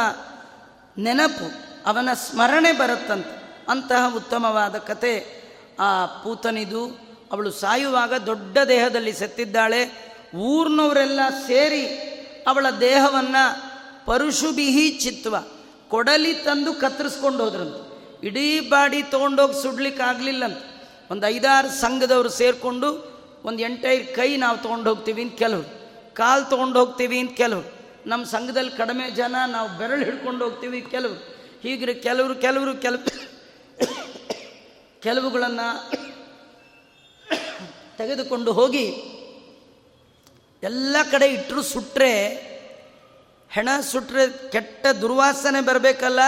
ನೆನಪು, 0.98 1.50
ಅವನ 1.86 2.08
ಸ್ಮರಣೆ 2.12 2.72
ಬರುತ್ತಂತೆ. 2.72 3.64
ಅಂತಹ 3.68 4.16
ಉತ್ತಮವಾದ 4.16 4.76
ಕತೆ. 4.76 5.42
ಆ 5.80 6.06
ಪೂತನಿದು, 6.06 6.86
ಅವಳು 7.32 7.50
ಸಾಯುವಾಗ 7.50 8.14
ದೊಡ್ಡ 8.14 8.58
ದೇಹದಲ್ಲಿ 8.58 9.12
ಸತ್ತಿದ್ದಾಳೆ. 9.12 10.12
ಊರ್ನವರೆಲ್ಲ 10.36 11.20
ಸೇರಿ 11.46 11.86
ಅವಳ 12.46 12.66
ದೇಹವನ್ನು 12.80 13.62
ಪರುಶುಬಿಹಿ 14.06 14.90
ಚಿತ್ವ, 14.90 15.36
ಕೊಡಲಿ 15.88 16.34
ತಂದು 16.34 16.72
ಕತ್ತರಿಸ್ಕೊಂಡು 16.72 17.44
ಹೋದ್ರಂತೆ 17.44 17.87
ಇಡೀ 18.22 18.60
ಬಾಡಿ 18.60 19.02
ತೊಗೊಂಡೋಗಿ 19.02 19.62
ಸುಡ್ಲಿಕ್ಕೆ 19.62 20.02
ಆಗಲಿಲ್ಲ 20.02 20.44
ಒಂದು 21.10 21.26
ಐದಾರು 21.26 21.68
ಸಂಘದವರು 21.68 22.28
ಸೇರಿಕೊಂಡು 22.28 23.18
ಒಂದು 23.44 23.62
ಎಂಟೈರ್ 23.62 24.16
ಕೈ 24.16 24.36
ನಾವು 24.36 24.58
ತೊಗೊಂಡು 24.58 24.90
ಹೋಗ್ತೀವಿ 24.90 25.22
ಅಂತ 25.22 25.38
ಕೆಲವರು. 25.38 25.78
ಕಾಲು 26.14 26.50
ತೊಗೊಂಡು 26.50 26.78
ಹೋಗ್ತೀವಿ 26.78 27.18
ಅಂತ 27.18 27.36
ಕೆಲವರು. 27.36 27.72
ನಮ್ಮ 28.06 28.24
ಸಂಘದಲ್ಲಿ 28.24 28.70
ಕಡಿಮೆ 28.70 29.10
ಜನ 29.10 29.36
ನಾವು 29.46 29.78
ಬೆರಳು 29.78 30.04
ಹಿಡ್ಕೊಂಡು 30.04 30.44
ಹೋಗ್ತೀವಿ 30.44 30.82
ಕೆಲವರು. 30.82 31.38
ಹೀಗೆ 31.62 31.94
ಕೆಲವರು 31.94 32.34
ಕೆಲವರು, 32.34 32.74
ಕೆಲವು, 32.74 33.28
ಕೆಲವುಗಳನ್ನು 35.00 35.90
ತೆಗೆದುಕೊಂಡು 37.98 38.52
ಹೋಗಿ 38.52 38.86
ಎಲ್ಲ 40.62 40.96
ಕಡೆ 41.10 41.26
ಇಟ್ಟರು 41.26 41.62
ಸುಟ್ಟರೆ 41.62 42.12
ಹೆಣ 43.50 43.68
ಸುಟ್ಟರೆ 43.80 44.50
ಕೆಟ್ಟ 44.50 44.86
ದುರ್ವಾಸನೆ 44.86 45.60
ಬರಬೇಕಲ್ಲ, 45.60 46.20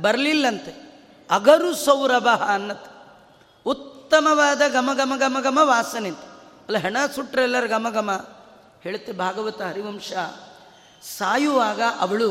ಬರಲಿಲ್ಲಂತೆ. 0.00 0.85
ಅಗರು 1.30 1.74
ಸೌರಭ 1.74 2.28
ಅನ್ನತ್ 2.28 2.88
ಉತ್ತಮವಾದ 3.66 4.62
ಘಮ 4.72 4.90
ಘಮ 4.94 5.12
ಘಮ 5.18 5.36
ಘಮ 5.42 5.58
ವಾಸನೆ 5.62 6.10
ಅಲ್ಲ, 6.66 6.76
ಹೆಣ 6.76 6.96
ಸುಟ್ಟರೆ 7.14 7.42
ಎಲ್ಲರ 7.42 7.66
ಘಮ 7.66 7.86
ಘಮ. 7.90 8.10
ಹೇಳುತ್ತೆ 8.80 9.12
ಭಾಗವತ 9.12 9.60
ಹರಿವಂಶ, 9.60 10.12
ಸಾಯುವಾಗ 11.02 11.80
ಅವಳು 11.98 12.30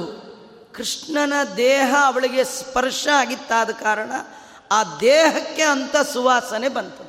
ಕೃಷ್ಣನ 0.73 1.33
ದೇಹ 1.57 1.95
ಅವಳಿಗೆ 2.05 2.43
ಸ್ಪರ್ಶ 2.43 3.07
ಆಗಿತ್ತಾದ 3.17 3.69
ಕಾರಣ 3.69 4.11
ಆ 4.71 4.79
ದೇಹಕ್ಕೆ 5.01 5.63
ಅಂತ 5.63 5.95
ಸುವಾಸನೆ 6.13 6.69
ಬಂತು. 6.69 7.05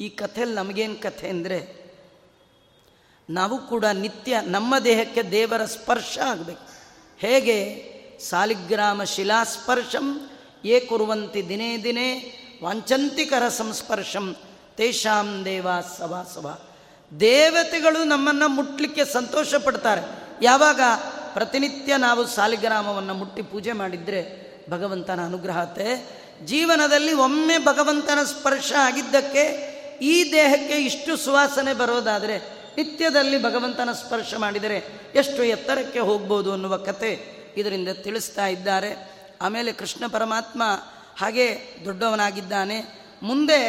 ಈ 0.00 0.08
ಕಥೆಯಲ್ಲಿ 0.08 0.54
ನಮಗೇನು 0.54 1.02
ಕಥೆ 1.02 1.28
ಅಂದರೆ, 1.28 1.58
ನಾವು 3.28 3.58
ಕೂಡ 3.58 3.84
ನಿತ್ಯ 3.84 4.40
ನಮ್ಮ 4.40 4.78
ದೇಹಕ್ಕೆ 4.78 5.22
ದೇವರ 5.30 5.64
ಸ್ಪರ್ಶ 5.64 6.18
ಆಗಬೇಕು. 6.18 6.64
ಹೇಗೆ? 7.18 7.58
ಸಾಲಿಗ್ರಾಮ 8.20 9.04
ಶಿಲಾಸ್ಪರ್ಶಂ 9.04 10.06
ಏ 10.66 10.80
ಕುರುವಂತಿ 10.80 11.40
ದಿನೇ 11.48 11.70
ದಿನೇ 11.76 12.08
ವಾಂಚಂತಿಕರ 12.62 13.48
ಸಂಸ್ಪರ್ಶಂ, 13.48 14.36
ತೇಷಾಂ 14.76 15.28
ದೇವ 15.44 15.66
ಸಭಾ 15.98 16.20
ಸಭಾ 16.34 16.54
ದೇವತೆಗಳು 17.20 18.04
ನಮ್ಮನ್ನು 18.04 18.48
ಮುಟ್ಲಿಕ್ಕೆ 18.48 19.04
ಸಂತೋಷ 19.04 19.54
ಪಡ್ತಾರೆ 19.54 20.02
ಯಾವಾಗ? 20.42 20.80
ಪ್ರತಿನಿತ್ಯ 21.32 21.96
ನಾವು 21.96 22.26
ಸಾಲಿಗ್ರಾಮವನ್ನು 22.26 23.14
ಮುಟ್ಟಿ 23.14 23.42
ಪೂಜೆ 23.42 23.72
ಮಾಡಿದರೆ 23.72 24.20
ಭಗವಂತನ 24.70 25.20
ಅನುಗ್ರಹತೆ 25.24 25.88
ಜೀವನದಲ್ಲಿ 26.44 27.12
ಒಮ್ಮೆ 27.12 27.58
ಭಗವಂತನ 27.58 28.18
ಸ್ಪರ್ಶ 28.24 28.72
ಆಗಿದ್ದಕ್ಕೆ 28.78 29.44
ಈ 30.02 30.32
ದೇಹಕ್ಕೆ 30.32 30.76
ಇಷ್ಟು 30.84 31.16
ಸುವಾಸನೆ 31.16 31.72
ಬರೋದಾದರೆ 31.72 32.36
ನಿತ್ಯದಲ್ಲಿ 32.76 33.42
ಭಗವಂತನ 33.42 33.92
ಸ್ಪರ್ಶ 33.92 34.34
ಮಾಡಿದರೆ 34.34 34.78
ಎಷ್ಟು 35.14 35.42
ಎತ್ತರಕ್ಕೆ 35.44 35.98
ಹೋಗ್ಬೋದು 35.98 36.52
ಅನ್ನುವ 36.52 36.76
ಕತೆ 36.76 37.12
ಇದರಿಂದ 37.56 37.88
ತಿಳಿಸ್ತಾ 37.88 38.46
ಇದ್ದಾರೆ. 38.46 39.15
ಆಮೇಲೆ 39.42 39.72
ಕೃಷ್ಣ 39.72 40.06
ಪರಮಾತ್ಮ 40.06 40.62
ಹಾಗೆ 41.18 41.76
ದೊಡ್ಡವನಾಗಿದ್ದಾನೆ. 41.84 43.08
ಮುಂದೆ 43.22 43.62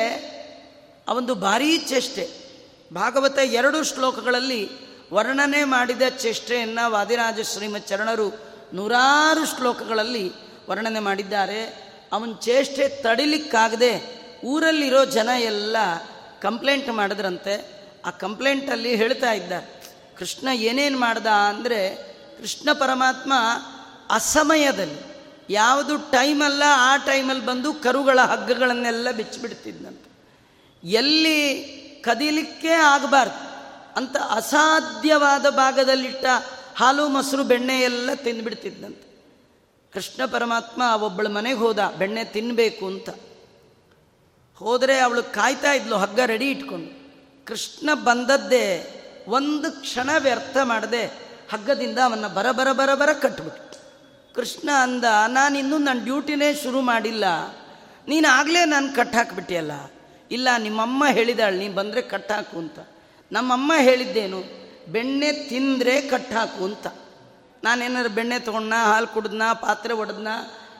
ಅವೊಂದು 1.07 1.35
ಭಾರೀ 1.35 1.77
ಚೇಷ್ಟೆ. 1.77 2.47
ಭಾಗವತ 2.93 3.37
ಎರಡು 3.37 3.83
ಶ್ಲೋಕಗಳಲ್ಲಿ 3.83 4.69
ವರ್ಣನೆ 5.13 5.63
ಮಾಡಿದ 5.63 6.01
ಚೇಷ್ಟೆಯನ್ನು 6.09 6.91
ವಾದಿರಾಜ 6.91 7.39
ಶ್ರೀಮತ್ 7.41 7.87
ಚರಣರು 7.87 8.39
ನೂರಾರು 8.73 9.45
ಶ್ಲೋಕಗಳಲ್ಲಿ 9.45 10.31
ವರ್ಣನೆ 10.69 10.99
ಮಾಡಿದ್ದಾರೆ. 10.99 11.63
ಅವನ 12.11 12.33
ಚೇಷ್ಟೆ 12.41 13.03
ತಡಿಲಿಕ್ಕಾಗದೆ 13.03 14.17
ಊರಲ್ಲಿರೋ 14.45 15.05
ಜನ 15.05 15.29
ಎಲ್ಲ 15.39 15.77
ಕಂಪ್ಲೇಂಟ್ 16.41 16.89
ಮಾಡಿದ್ರಂತೆ. 16.89 17.83
ಆ 18.05 18.09
ಕಂಪ್ಲೇಂಟಲ್ಲಿ 18.09 18.95
ಹೇಳ್ತಾ 18.95 19.31
ಇದ್ದ, 19.31 19.51
ಕೃಷ್ಣ 20.17 20.47
ಏನೇನು 20.53 20.99
ಮಾಡ್ದ 20.99 21.27
ಅಂದರೆ 21.27 21.95
ಕೃಷ್ಣ 22.41 22.73
ಪರಮಾತ್ಮ 22.73 23.33
ಅಸಮಯದಲ್ಲಿ 24.09 25.16
ಯಾವುದು 25.49 25.97
ಟೈಮಲ್ಲ 25.97 26.63
ಆ 26.75 26.97
ಟೈಮಲ್ಲಿ 26.97 27.45
ಬಂದು 27.45 27.73
ಕರುಗಳ 27.73 28.19
ಹಗ್ಗಗಳನ್ನೆಲ್ಲ 28.19 29.11
ಬಿಚ್ಚಿಬಿಡ್ತಿದ್ದಂತೆ 29.11 30.07
ಎಲ್ಲಿ 30.87 31.63
ಕದೀಲಿಕ್ಕೆ 32.05 32.69
ಆಗಬಾರ್ದು. 32.69 33.47
ಅಂತ 33.95 34.17
ಅಸಾಧ್ಯವಾದ 34.31 35.49
ಭಾಗದಲ್ಲಿಟ್ಟ 35.49 36.25
ಹಾಲು, 36.75 37.07
ಮೊಸರು, 37.07 37.43
ಬೆಣ್ಣೆ 37.43 37.79
ಎಲ್ಲ 37.79 38.09
ತಿಂದುಬಿಡ್ತಿದ್ದಂತೆ 38.15 39.07
ಕೃಷ್ಣ 39.93 40.25
ಪರಮಾತ್ಮ 40.25 40.81
ಒಬ್ಬಳು 40.81 41.29
ಮನೆಗೆ 41.29 41.57
ಹೋದ, 41.57 41.93
ಬೆಣ್ಣೆ 41.97 42.23
ತಿನ್ನಬೇಕು 42.23 42.85
ಅಂತ. 42.85 43.09
ಹೋದರೆ 44.55 44.99
ಅವಳು 44.99 45.23
ಕಾಯ್ತಾ 45.23 45.71
ಇದ್ಲು, 45.71 45.97
ಹಗ್ಗ 45.97 46.19
ರೆಡಿ 46.19 46.51
ಇಟ್ಕೊಂಡು. 46.51 47.07
ಕೃಷ್ಣ 47.45 47.89
ಬಂದದ್ದೇ 47.93 48.93
ಒಂದು 49.27 49.71
ಕ್ಷಣ 49.71 50.09
ವ್ಯರ್ಥ 50.19 50.57
ಮಾಡದೆ, 50.63 51.05
ಹಗ್ಗದಿಂದ 51.53 51.99
ಅವನ್ನ 51.99 52.27
ಬರ 52.27 52.51
ಬರ 52.51 52.71
ಬರ 52.71 52.95
ಬರ 52.95 53.13
ಕೃಷ್ಣ 54.37 54.69
ಅಂದ, 54.81 55.03
ನಾನು 55.27 55.57
ಇನ್ನೂ 55.57 55.77
ನನ್ನ 55.77 56.03
ಡ್ಯೂಟಿನೇ 56.03 56.53
ಶುರು 56.53 56.81
ಮಾಡಿಲ್ಲ. 56.81 57.25
ನೀನು 58.07 58.27
ಆಗಲೇ 58.29 58.65
ನಾನು 58.65 58.95
ಕಟ್ಟಾಕ್ಬಿಟ್ಟಿಯಲ್ಲ 58.95 59.71
ಇಲ್ಲ, 60.31 60.47
ನಿಮ್ಮಮ್ಮ 60.57 61.03
ಹೇಳಿದಾಳು, 61.11 61.57
ನೀನು 61.57 61.75
ಬಂದರೆ 61.75 62.01
ಕಟ್ಟಾಕು 62.01 62.57
ಅಂತ. 62.57 62.79
ನಮ್ಮಮ್ಮ 63.31 63.73
ಹೇಳಿದ್ದೇನು, 63.79 64.39
ಬೆಣ್ಣೆ 64.91 65.31
ತಿಂದರೆ 65.49 66.01
ಕಟ್ಟಾಕು 66.01 66.65
ಅಂತ. 66.65 66.87
ನಾನೇನಾದ್ರು 67.63 68.09
ಬೆಣ್ಣೆ 68.09 68.39
ತೊಗೊಂಡ 68.39 68.73
ಹಾಲು 68.73 69.07
ಕುಡ್ದನ, 69.07 69.41
ಪಾತ್ರೆ 69.61 69.93
ಒಡೆದ್ನ, 69.93 70.27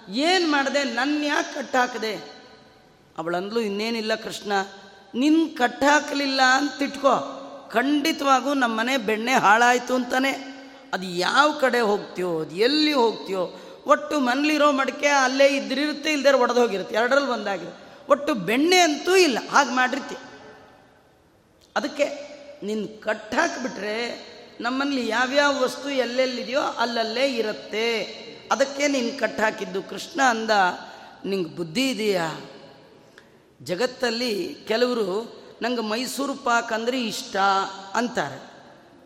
ಏನು 0.10 0.52
ಮಾಡಿದೆ 0.52 0.84
ನನ್ನ 0.84 1.24
ಯಾಕೆ 1.24 1.56
ಕಟ್ಟಾಕದೆ 1.56 2.14
ಅವಳಂದ್ಲು, 3.18 3.60
ಇನ್ನೇನಿಲ್ಲ 3.60 4.16
ಕೃಷ್ಣ 4.16 4.52
ನಿನ್ನ 5.16 5.44
ಕಟ್ಟಾಕಲಿಲ್ಲ 5.58 6.42
ಅಂತ 6.42 6.82
ಇಟ್ಕೋ 6.82 7.16
ಖಂಡಿತವಾಗೂ 7.74 8.54
ನಮ್ಮನೆ 8.54 8.98
ಬೆಣ್ಣೆ 8.98 9.34
ಹಾಳಾಯಿತು 9.34 9.96
ಅಂತಾನೆ. 9.96 10.57
ಅದು 10.94 11.06
ಯಾವ 11.06 11.52
ಕಡೆ 11.52 11.80
ಹೋಗ್ತೀಯೋ, 11.80 12.40
ಅದು 12.40 12.56
ಎಲ್ಲಿ 12.56 12.94
ಹೋಗ್ತೀಯೋ, 12.94 13.60
ಒಟ್ಟು 13.86 14.20
ಮನೇಲಿರೋ 14.20 14.72
ಮಡಿಕೆ 14.72 15.08
ಅಲ್ಲೇ 15.08 15.48
ಇದ್ರಿರುತ್ತೆ 15.48 16.12
ಇಲ್ದೇ 16.12 16.32
ಒಡೆದು 16.32 16.60
ಹೋಗಿರುತ್ತೆ, 16.60 16.96
ಎರಡರಲ್ಲಿ 16.96 17.30
ಒಂದಾಗಿರುತ್ತೆ 17.30 18.12
ಒಟ್ಟು 18.12 18.34
ಬೆಣ್ಣೆ 18.34 18.80
ಅಂತೂ 18.80 19.16
ಇಲ್ಲ, 19.16 19.38
ಹಾಗೆ 19.50 19.70
ಮಾಡಿರ್ತಿ. 19.70 20.16
ಅದಕ್ಕೆ 21.76 22.06
ನಿನ್ನ 22.64 22.86
ಕಟ್ಟಾಕ್ಬಿಟ್ರೆ 23.04 24.28
ನಮ್ಮಲ್ಲಿ 24.62 25.08
ಯಾವ್ಯಾವ 25.08 25.64
ವಸ್ತು 25.64 25.90
ಎಲ್ಲೆಲ್ಲಿದೆಯೋ 25.90 26.62
ಅಲ್ಲಲ್ಲೇ 26.62 27.36
ಇರುತ್ತೆ. 27.36 28.04
ಅದಕ್ಕೆ 28.52 28.88
ನೀನು 28.88 29.20
ಕಟ್ಟಾಕಿದ್ದು 29.20 29.84
ಕೃಷ್ಣ 29.84 30.22
ಅಂದ, 30.22 30.52
ನಿಂಗೆ 31.26 31.50
ಬುದ್ಧಿ 31.50 31.90
ಇದೆಯಾ? 31.90 32.42
ಜಗತ್ತಲ್ಲಿ 33.62 34.54
ಕೆಲವರು 34.68 35.38
ನಂಗೆ 35.62 35.82
ಮೈಸೂರು 35.82 36.34
ಪಾಕ್ 36.34 36.72
ಅಂದರೆ 36.74 37.04
ಇಷ್ಟ 37.04 37.38
ಅಂತಾರೆ. 37.94 38.57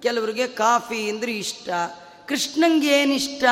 ಕೆಲವರಿಗೆ 0.02 0.48
ಕಾಫಿ 0.48 1.10
ಅಂದರೆ 1.10 1.32
ಇಷ್ಟ. 1.32 1.70
ಕೃಷ್ಣಂಗೆ 2.28 3.02
ಏನಿಷ್ಟ 3.02 3.44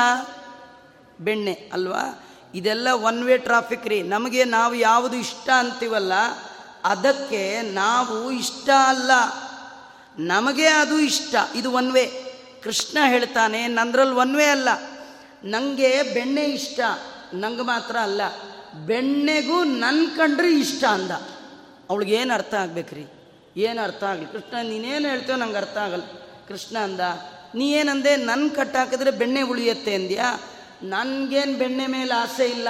ಬೆಣ್ಣೆ, 1.20 1.70
ಅಲ್ವಾ? 1.72 2.24
ಇದೆಲ್ಲ 2.54 2.88
ಒನ್ 2.88 3.24
ವೇ 3.24 3.38
ಟ್ರಾಫಿಕ್ 3.38 3.86
ರೀ. 3.86 4.02
ನಮಗೆ 4.02 4.44
ನಾವು 4.44 4.74
ಯಾವುದು 4.74 5.16
ಇಷ್ಟ 5.16 5.50
ಅಂತೀವಲ್ಲ, 5.50 6.12
ಅದಕ್ಕೆ 6.84 7.62
ನಾವು 7.62 8.30
ಇಷ್ಟ 8.30 8.70
ಅಲ್ಲ. 8.88 9.10
ನಮಗೆ 10.18 10.66
ಅದು 10.66 10.98
ಇಷ್ಟ. 10.98 11.34
ಇದು 11.54 11.72
ಒನ್ 11.72 11.92
ವೇ 11.92 12.34
ಕೃಷ್ಣ 12.62 12.98
ಹೇಳ್ತಾನೆ 13.06 13.66
ನಂದ್ರಲ್ಲಿ 13.66 14.14
ಒನ್ 14.14 14.36
ವೇ 14.36 14.44
ಅಲ್ಲ. 14.44 14.68
ನನಗೆ 15.44 16.02
ಬೆಣ್ಣೆ 16.02 16.44
ಇಷ್ಟ. 16.44 16.80
ನಂಗೆ 17.34 17.62
ಮಾತ್ರ 17.62 17.96
ಅಲ್ಲ. 17.96 18.20
ಬೆಣ್ಣೆಗೂ 18.86 19.64
ನನ್ನ 19.64 20.06
ಕಂಡ್ರೆ 20.16 20.52
ಇಷ್ಟ 20.58 20.84
ಅಂದ. 20.84 21.10
ಅವಳಿಗೆ 21.90 22.14
ಏನು 22.14 22.34
ಅರ್ಥ 22.34 22.54
ಆಗ್ಬೇಕ್ರಿ? 22.54 23.06
ಏನು 23.56 23.82
ಅರ್ಥ 23.82 24.04
ಆಗಲಿ? 24.04 24.26
ಕೃಷ್ಣ, 24.26 24.56
ನೀನೇನು 24.62 25.08
ಹೇಳ್ತೇವೆ 25.08 25.38
ನಂಗೆ 25.38 25.56
ಅರ್ಥ 25.56 25.76
ಆಗಲ್ಲ. 25.76 26.02
ಕೃಷ್ಣ 26.50 26.78
ಅಂದ 26.78 27.00
ನೀ 27.54 27.72
ಏನಂದೆ 27.72 28.16
ನನ್ನ 28.16 28.48
ಕಟ್ಟಾಕಿದ್ರೆ 28.48 29.10
ಬೆಣ್ಣೆ 29.10 29.42
ಉಳಿಯತ್ತೆ 29.42 29.94
ಅಂದ್ಯಾ? 29.94 30.40
ನನಗೇನು 30.82 31.58
ಬೆಣ್ಣೆ 31.58 31.86
ಮೇಲೆ 31.86 32.14
ಆಸೆ 32.14 32.44
ಇಲ್ಲ. 32.44 32.68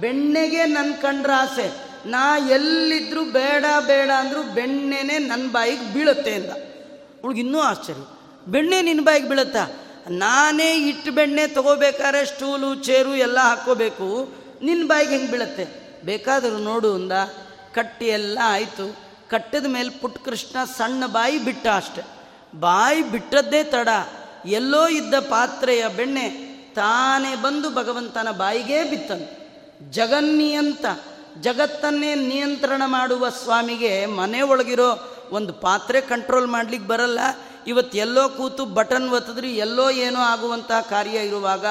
ಬೆಣ್ಣೆಗೆ 0.00 0.64
ನನ್ನ 0.64 0.92
ಕಂಡ್ರ 0.94 1.30
ಆಸೆ. 1.36 1.72
ನಾ 2.06 2.38
ಎಲ್ಲಿದ್ರೂ 2.38 3.24
ಬೇಡ 3.24 3.64
ಬೇಡ 3.86 4.10
ಅಂದರೂ 4.10 4.42
ಬೆಣ್ಣೆನೇ 4.42 5.18
ನನ್ನ 5.18 5.50
ಬಾಯಿಗೆ 5.50 5.94
ಬೀಳುತ್ತೆ 5.94 6.34
ಅಂದ. 6.34 6.50
ಇನ್ನೂ 7.36 7.58
ಆಶ್ಚರ್ಯ. 7.58 8.00
ಬೆಣ್ಣೆ 8.46 8.82
ನಿನ್ನ 8.82 9.00
ಬಾಯಿಗೆ 9.00 9.28
ಬೀಳುತ್ತಾ? 9.28 9.66
ನಾನೇ 10.10 10.88
ಇಟ್ಟು 10.88 11.12
ಬೆಣ್ಣೆ 11.12 11.46
ತಗೋಬೇಕಾದ್ರೆ 11.46 12.26
ಸ್ಟೂಲು, 12.26 12.74
ಚೇರು 12.74 13.16
ಎಲ್ಲ 13.16 13.38
ಹಾಕ್ಕೋಬೇಕು. 13.38 14.34
ನಿನ್ನ 14.62 14.86
ಬಾಯಿಗೆ 14.86 15.12
ಹೆಂಗೆ 15.12 15.32
ಬೀಳುತ್ತೆ? 15.32 15.66
ಬೇಕಾದರೂ 16.04 16.58
ನೋಡು 16.58 16.94
ಅಂದ. 16.94 17.12
ಕಟ್ಟಿ 17.74 18.06
ಎಲ್ಲ 18.06 18.38
ಆಯಿತು. 18.44 18.96
ಕಟ್ಟಿದ 19.30 19.66
ಮೇಲೆ 19.66 19.90
ಪುಟ್ಟ 19.90 20.18
ಕೃಷ್ಣ 20.24 20.64
ಸಣ್ಣ 20.64 21.06
ಬಾಯಿ 21.06 21.38
ಬಿಟ್ಟ 21.38 21.66
ಅಷ್ಟೆ. 21.66 22.17
ಬಾಯಿ 22.54 23.02
ಬಿಟ್ಟದ್ದೇ 23.02 23.64
ತಡ. 23.64 23.88
ಎಲ್ಲೋ 24.46 24.88
ಇದ್ದ 24.88 25.14
ಪಾತ್ರೆಯ 25.14 25.88
ಬೆಣ್ಣೆ 25.96 26.28
ತಾನೇ 26.74 27.34
ಬಂದು 27.34 27.70
ಭಗವಂತನ 27.70 28.30
ಬಾಯಿಗೇ 28.30 28.84
ಬಿತ್ತನು. 28.84 29.38
ಜಗನ್ನಿಯಂತ, 29.92 30.84
ಜಗತ್ತನ್ನೇ 31.40 32.14
ನಿಯಂತ್ರಣ 32.14 32.82
ಮಾಡುವ 32.86 33.28
ಸ್ವಾಮಿಗೆ 33.28 34.06
ಮನೆ 34.06 34.40
ಒಳಗಿರೋ 34.40 35.14
ಒಂದು 35.30 35.52
ಪಾತ್ರೆ 35.52 36.00
ಕಂಟ್ರೋಲ್ 36.00 36.46
ಮಾಡ್ಲಿಕ್ಕೆ 36.46 36.88
ಬರಲ್ಲ. 36.88 37.18
ಇವತ್ತು 37.66 37.98
ಎಲ್ಲೋ 37.98 38.28
ಕೂತು 38.28 38.64
ಬಟನ್ 38.64 39.10
ಒತ್ತಿದ್ರೆ, 39.10 39.50
ಎಲ್ಲೋ 39.50 39.90
ಏನೋ 39.90 40.20
ಆಗುವಂತಹ 40.20 40.80
ಕಾರ್ಯ 40.80 41.18
ಇರುವಾಗ 41.18 41.66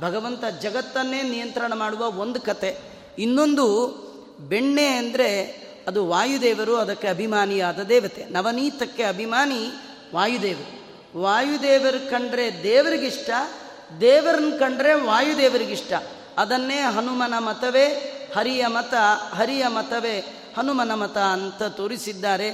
ಭಗವಂತ 0.00 0.44
ಜಗತ್ತನ್ನೇ 0.44 1.22
ನಿಯಂತ್ರಣ 1.22 1.72
ಮಾಡುವ 1.74 2.12
ಒಂದು 2.12 2.40
ಕತೆ. 2.40 2.78
ಇನ್ನೊಂದು, 3.18 3.88
ಬೆಣ್ಣೆ 4.40 4.86
ಅಂದರೆ 4.86 5.62
ಅದು 5.88 6.06
ವಾಯುದೇವರು 6.06 6.76
ಅದಕ್ಕೆ 6.76 7.08
ಅಭಿಮಾನಿಯಾದ 7.08 7.78
ದೇವತೆ. 7.78 8.24
ನವನೀತಕ್ಕೆ 8.24 9.02
ಅಭಿಮಾನಿ 9.02 9.70
ವಾಯುದೇವರು. 10.14 10.82
ವಾಯುದೇವರು 11.20 12.10
ಕಂಡ್ರೆ 12.10 12.62
ದೇವರಿಗಿಷ್ಟ, 12.62 13.30
ದೇವರನ್ನ 14.00 14.56
ಕಂಡ್ರೆ 14.58 14.94
ವಾಯುದೇವರಿಗಿಷ್ಟ. 14.94 15.92
ಅದನ್ನೇ 16.38 16.80
ಹನುಮನ 16.80 17.34
ಮತವೇ, 17.38 17.86
ಹರಿಯ 18.36 18.66
ಮತ, 18.66 18.94
ಹರಿಯ 19.34 19.66
ಮತವೇ, 19.68 20.20
ಹನುಮನ 20.58 20.94
ಮತ 20.94 21.18
ಅಂತ 21.18 21.62
ತೋರಿಸಿದ್ದಾರೆ. 21.62 22.48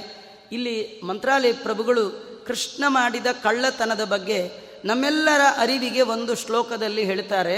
ಇಲ್ಲಿ 0.51 1.01
ಮಂತ್ರಾಲಯ 1.03 1.53
ಪ್ರಭುಗಳು 1.53 2.29
ಕೃಷ್ಣ 2.47 2.83
ಮಾಡಿದ 2.87 3.25
ಕಳ್ಳತನದ 3.43 4.03
ಬಗ್ಗೆ 4.03 4.69
ನಮ್ಮೆಲ್ಲರ 4.85 5.41
ಅರಿವಿಗೆ 5.57 6.01
ಒಂದು 6.01 6.35
ಶ್ಲೋಕದಲ್ಲಿ 6.35 7.03
ಹೇಳ್ತಾರೆ. 7.03 7.57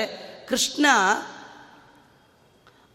ಕೃಷ್ಣ 0.49 0.85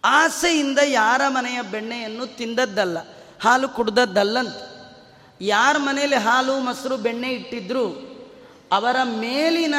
ಆಸೆಯಿಂದ 0.05 0.79
ಯಾರ 0.87 1.21
ಮನೆಯ 1.29 1.63
ಬೆಣ್ಣೆಯನ್ನು 1.63 2.37
ತಿಂದದ್ದಲ್ಲ, 2.37 2.99
ಹಾಲು 3.41 3.69
ಕುಡ್ದದ್ದಲ್ಲಂತ. 3.69 4.66
ಯಾರ 5.41 5.77
ಮನೆಯಲ್ಲಿ 5.79 6.17
ಹಾಲು, 6.17 6.61
ಮೊಸರು, 6.61 6.97
ಬೆಣ್ಣೆ 6.97 7.29
ಇಟ್ಟಿದ್ರು, 7.29 8.17
ಅವರ 8.73 8.97
ಮೇಲಿನ 9.05 9.75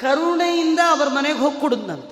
ಕರುಣೆಯಿಂದ 0.00 0.78
ಅವರ 0.90 1.08
ಮನೆಗೆ 1.08 1.38
ಹೋಗಿ 1.38 1.60
ಕುಡಿದ್ನಂತ. 1.60 2.10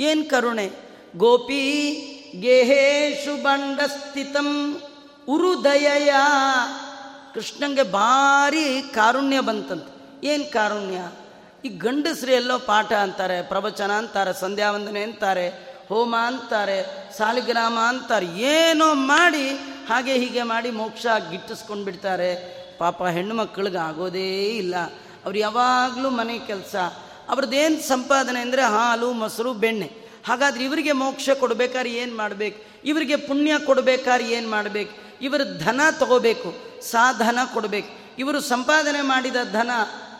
ಏನು 0.00 0.30
ಕರುಣೆ? 0.30 0.70
ಗೋಪಿ 1.16 1.92
ಗೇಹೇಶು 2.40 3.42
ಬಂಡ 3.42 3.80
ಸ್ಥಿತಂ 3.80 4.80
ಉರುದಯ 5.28 6.12
ಕೃಷ್ಣಂಗೆ 7.34 7.82
ಭಾರಿ 7.82 8.82
ಕಾರುಣ್ಯ 8.94 9.40
ಬಂತಂತೆ. 9.40 10.26
ಏನು 10.26 10.52
ಕಾರುಣ್ಯ? 10.52 10.98
ಈ 11.64 11.68
ಗಂಡಸ್ರಿ 11.68 12.32
ಎಲ್ಲೋ 12.32 12.58
ಪಾಠ 12.58 12.92
ಅಂತಾರೆ, 12.92 13.42
ಪ್ರವಚನ 13.42 13.92
ಅಂತಾರೆ, 13.92 14.40
ಸಂಧ್ಯಾವಂದನೆ 14.40 15.02
ಅಂತಾರೆ, 15.02 15.48
ಹೋಮ 15.88 16.16
ಅಂತಾರೆ, 16.16 17.08
ಸಾಲಿಗ್ರಾಮ 17.18 17.78
ಅಂತಾರೆ, 17.88 18.26
ಏನೋ 18.26 18.94
ಮಾಡಿ 18.94 19.71
ಹಾಗೆ 19.88 20.14
ಹೀಗೆ 20.14 20.42
ಮಾಡಿ 20.42 20.70
ಮೋಕ್ಷ 20.70 21.06
ಗಿಟ್ಟಿಸ್ಕೊಂಡು 21.30 21.84
ಬಿಡ್ತಾರೆ 21.84 22.30
ಪಾಪ 22.78 23.02
ಹೆಣ್ಣು 23.04 23.34
ಮಕ್ಕಳಿಗೆ 23.34 23.78
ಆಗೋದೇ 23.78 24.44
ಇಲ್ಲ. 24.44 24.76
ಅವ್ರು 25.24 25.38
ಯಾವಾಗಲೂ 25.38 26.10
ಮನೆ 26.10 26.38
ಕೆಲಸ. 26.38 26.76
ಅವ್ರದ್ದೇನು 27.28 27.88
ಸಂಪಾದನೆ 27.88 28.40
ಅಂದರೆ 28.40 28.62
ಹಾಲು, 28.62 29.12
ಮೊಸರು, 29.12 29.52
ಬೆಣ್ಣೆ. 29.52 29.90
ಹಾಗಾದ್ರೆ 30.28 30.64
ಇವರಿಗೆ 30.64 30.92
ಮೋಕ್ಷ 30.92 31.30
ಕೊಡಬೇಕಾದ್ರೆ 31.40 31.92
ಏನು 31.92 32.16
ಮಾಡಬೇಕು? 32.16 32.64
ಇವರಿಗೆ 32.84 33.16
ಪುಣ್ಯ 33.16 33.52
ಕೊಡಬೇಕಾದ್ರೆ 33.66 34.30
ಏನು 34.30 34.50
ಮಾಡಬೇಕು? 34.50 34.94
ಇವರು 35.22 35.58
ಧನ 35.58 35.80
ತಗೋಬೇಕು, 35.98 36.54
ಸಾಧನ 36.90 37.38
ಕೊಡಬೇಕು. 37.54 37.90
ಇವರು 38.18 38.40
ಸಂಪಾದನೆ 38.40 39.00
ಮಾಡಿದ 39.02 39.36
ಧನ, 39.52 39.70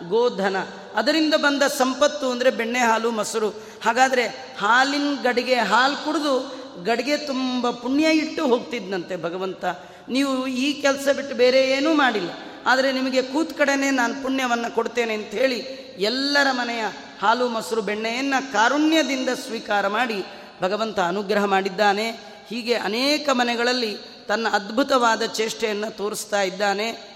ಗೋಧನ. 0.09 0.57
ಅದರಿಂದ 0.97 1.35
ಬಂದ 1.35 1.63
ಸಂಪತ್ತು 1.63 2.31
ಅಂದರೆ 2.31 2.51
ಬೆಣ್ಣೆ, 2.51 2.79
ಹಾಲು, 2.79 3.11
ಮೊಸರು. 3.11 3.51
ಹಾಗಾದರೆ 3.85 4.27
ಹಾಲಿನ 4.59 5.09
ಗಡಿಗೆ 5.23 5.55
ಹಾಲು 5.55 6.05
ಕುಡಿದು 6.05 6.62
ಗಡಿಗೆ 6.85 7.17
ತುಂಬ 7.17 7.71
ಪುಣ್ಯ 7.71 8.11
ಇಟ್ಟು 8.11 8.47
ಹೋಗ್ತಿದ್ನಂತೆ 8.47 9.17
ಭಗವಂತ. 9.17 9.65
ನೀವು 10.09 10.47
ಈ 10.47 10.81
ಕೆಲಸ 10.81 11.09
ಬಿಟ್ಟು 11.17 11.37
ಬೇರೆ 11.37 11.71
ಏನೂ 11.71 11.95
ಮಾಡಿಲ್ಲ. 11.95 12.31
ಆದರೆ 12.67 12.93
ನಿಮಗೆ 12.93 13.23
ಕೂತ್ 13.23 13.59
ಕಡೆನೇ 13.59 13.91
ನಾನು 13.91 14.23
ಪುಣ್ಯವನ್ನು 14.23 14.75
ಕೊಡ್ತೇನೆ 14.75 15.15
ಅಂತ 15.15 15.27
ಹೇಳಿ 15.27 15.59
ಎಲ್ಲರ 15.99 16.47
ಮನೆಯ 16.51 16.85
ಹಾಲು, 17.21 17.49
ಮೊಸರು, 17.49 17.83
ಬೆಣ್ಣೆಯನ್ನು 17.83 18.53
ಕಾರುಣ್ಯದಿಂದ 18.53 19.29
ಸ್ವೀಕಾರ 19.29 19.89
ಮಾಡಿ 19.89 20.25
ಭಗವಂತ 20.63 21.01
ಅನುಗ್ರಹ 21.01 21.45
ಮಾಡಿದ್ದಾನೆ. 21.45 22.11
ಹೀಗೆ 22.49 22.75
ಅನೇಕ 22.75 23.29
ಮನೆಗಳಲ್ಲಿ 23.29 23.97
ತನ್ನ 24.29 24.49
ಅದ್ಭುತವಾದ 24.49 25.23
ಚೇಷ್ಟೆಯನ್ನು 25.23 25.97
ತೋರಿಸ್ತಾ 25.97 26.43
ಇದ್ದಾನೆ. 26.43 27.13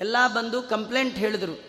ಎಲ್ಲ 0.00 0.16
ಬಂದು 0.34 0.62
ಕಂಪ್ಲೇಂಟ್ 0.62 1.16
ಹೇಳಿದರು. 1.16 1.64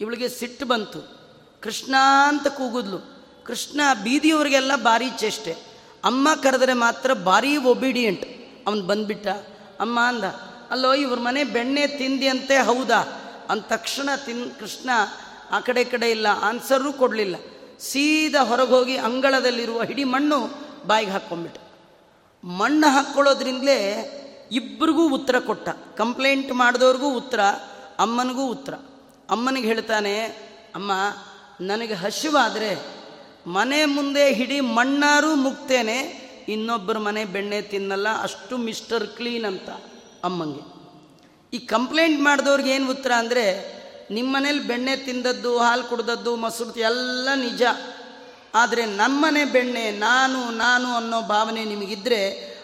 ಇವಳಿಗೆ 0.00 0.28
ಸಿಟ್ಟು 0.28 0.66
ಬಂತು. 0.66 1.16
ಕೃಷ್ಣ 1.62 1.94
ಅಂತ 2.28 2.48
ಕೂಗಿದ್ಲು. 2.48 3.16
ಕೃಷ್ಣ 3.44 3.80
ಬೀದಿಯವರಿಗೆಲ್ಲ 4.02 4.76
ಭಾರಿ 4.76 5.10
ಚೇಷ್ಟೆ. 5.10 5.75
ಅಮ್ಮ 6.06 6.28
ಕರೆದರೆ 6.42 6.72
ಮಾತ್ರ 6.72 7.12
ಭಾರೀ 7.12 7.56
ಒಬಿಡಿಯಂಟ್ 7.56 8.24
ಅವನು 8.66 8.82
ಬಂದ್ಬಿಟ್ಟ, 8.82 9.26
ಅಮ್ಮ 9.80 10.00
ಅಂದ, 10.00 10.24
ಅಲ್ಲೋ, 10.70 10.94
ಇವ್ರ 10.94 11.18
ಮನೆ 11.18 11.44
ಬೆಣ್ಣೆ 11.44 11.86
ತಿಂದಿ 11.86 12.28
ಅಂತೆ 12.28 12.58
ಹೌದಾ? 12.58 13.00
ಅಂದ 13.50 13.60
ತಕ್ಷಣ 13.60 14.08
ತಿನ್, 14.26 14.50
ಕೃಷ್ಣ, 14.60 14.90
ಆ 15.50 15.60
ಕಡೆ 15.60 15.84
ಕಡೆ 15.84 16.10
ಇಲ್ಲ 16.10 16.26
ಆನ್ಸರೂ 16.42 16.92
ಕೊಡಲಿಲ್ಲ. 16.92 17.36
ಸೀದಾ 17.80 18.44
ಹೊರಗೆ 18.44 18.68
ಹೋಗಿ 18.68 18.96
ಅಂಗಳದಲ್ಲಿರುವ 18.96 19.82
ಹಿಡಿ 19.82 20.04
ಮಣ್ಣು 20.04 20.38
ಬಾಯಿಗೆ 20.86 21.10
ಹಾಕ್ಕೊಂಬಿಟ್ಟ 21.10 21.58
ಮಣ್ಣು 22.44 22.90
ಹಾಕ್ಕೊಳ್ಳೋದ್ರಿಂದಲೇ 22.90 23.78
ಇಬ್ಬರಿಗೂ 24.52 25.08
ಉತ್ತರ 25.08 25.38
ಕೊಟ್ಟ. 25.38 25.68
ಕಂಪ್ಲೇಂಟ್ 25.96 26.52
ಮಾಡಿದವ್ರಿಗೂ 26.52 27.10
ಉತ್ತರ, 27.10 27.40
ಅಮ್ಮನಿಗೂ 27.98 28.46
ಉತ್ತರ. 28.46 28.74
ಅಮ್ಮನಿಗೆ 29.30 29.66
ಹೇಳ್ತಾನೆ, 29.66 30.20
ಅಮ್ಮ, 30.74 30.92
ನನಗೆ 31.60 31.94
ಹಸಿವಾದರೆ 31.94 32.95
ಮನೆ 33.46 33.84
ಮುಂದೆ 33.84 34.32
ಹಿಡಿ 34.32 34.60
ಮಣ್ಣಾರು 34.60 35.34
ಮುಗ್ತೇನೆ 35.34 36.26
ಇನ್ನೊಬ್ಬರ 36.48 36.98
ಮನೆ 36.98 37.24
ಬೆಣ್ಣೆ 37.24 37.62
ತಿನ್ನಲ್ಲ, 37.62 38.22
ಅಷ್ಟು 38.22 38.56
ಮಿಸ್ಟರ್ 38.56 39.06
ಕ್ಲೀನ್ 39.06 39.44
ಅಂತ 39.44 39.68
ಅಮ್ಮಂಗೆ. 40.24 40.62
ಈ 41.52 41.58
ಕಂಪ್ಲೇಂಟ್ 41.58 42.20
ಮಾಡಿದವ್ರಿಗೆ 42.20 42.70
ಏನು 42.70 42.90
ಉತ್ತರ 42.90 43.12
ಅಂದರೆ 43.18 43.76
ನಿಮ್ಮ 44.10 44.36
ಮನೇಲಿ 44.36 44.60
ಬೆಣ್ಣೆ 44.60 44.96
ತಿಂದದ್ದು, 44.96 45.58
ಹಾಲು 45.58 45.84
ಕುಡ್ದದ್ದು 45.84 46.36
ಮೊಸರು 46.36 46.80
ಎಲ್ಲ 46.80 47.28
ನಿಜ. 47.34 47.62
ಆದರೆ 48.54 48.86
ನಮ್ಮನೆ 48.86 49.44
ಬೆಣ್ಣೆ, 49.44 49.90
ನಾನು 49.90 50.50
ನಾನು 50.50 50.96
ಅನ್ನೋ 50.96 51.22
ಭಾವನೆ 51.22 51.64
ನಿಮಗಿದ್ರೆ, 51.64 52.20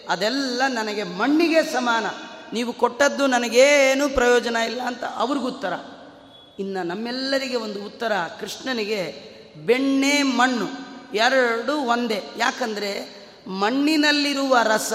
ಅದೆಲ್ಲ 0.09 0.61
ನನಗೆ 0.67 1.03
ಮಣ್ಣಿಗೆ 1.03 1.63
ಸಮಾನ. 1.63 2.05
ನೀವು 2.53 2.73
ಕೊಟ್ಟದ್ದು 2.73 3.27
ನನಗೇನು 3.27 4.09
ಪ್ರಯೋಜನ 4.09 4.55
ಇಲ್ಲ 4.55 4.81
ಅಂತ 4.81 5.03
ಅವ್ರಿಗೂ 5.03 5.47
ಉತ್ತರ 5.47 5.73
ಇನ್ನು 6.59 6.83
ನಮ್ಮೆಲ್ಲರಿಗೆ 6.83 7.55
ಒಂದು 7.55 7.85
ಉತ್ತರ 7.85 8.11
ಕೃಷ್ಣನಿಗೆ 8.39 9.32
ಬೆಣ್ಣೆ 9.55 10.23
ಮಣ್ಣು 10.23 10.67
ಎರಡು 11.13 11.77
ಒಂದೇ. 11.77 12.23
ಯಾಕಂದರೆ 12.37 13.23
ಮಣ್ಣಿನಲ್ಲಿರುವ 13.47 14.57
ರಸ, 14.63 14.93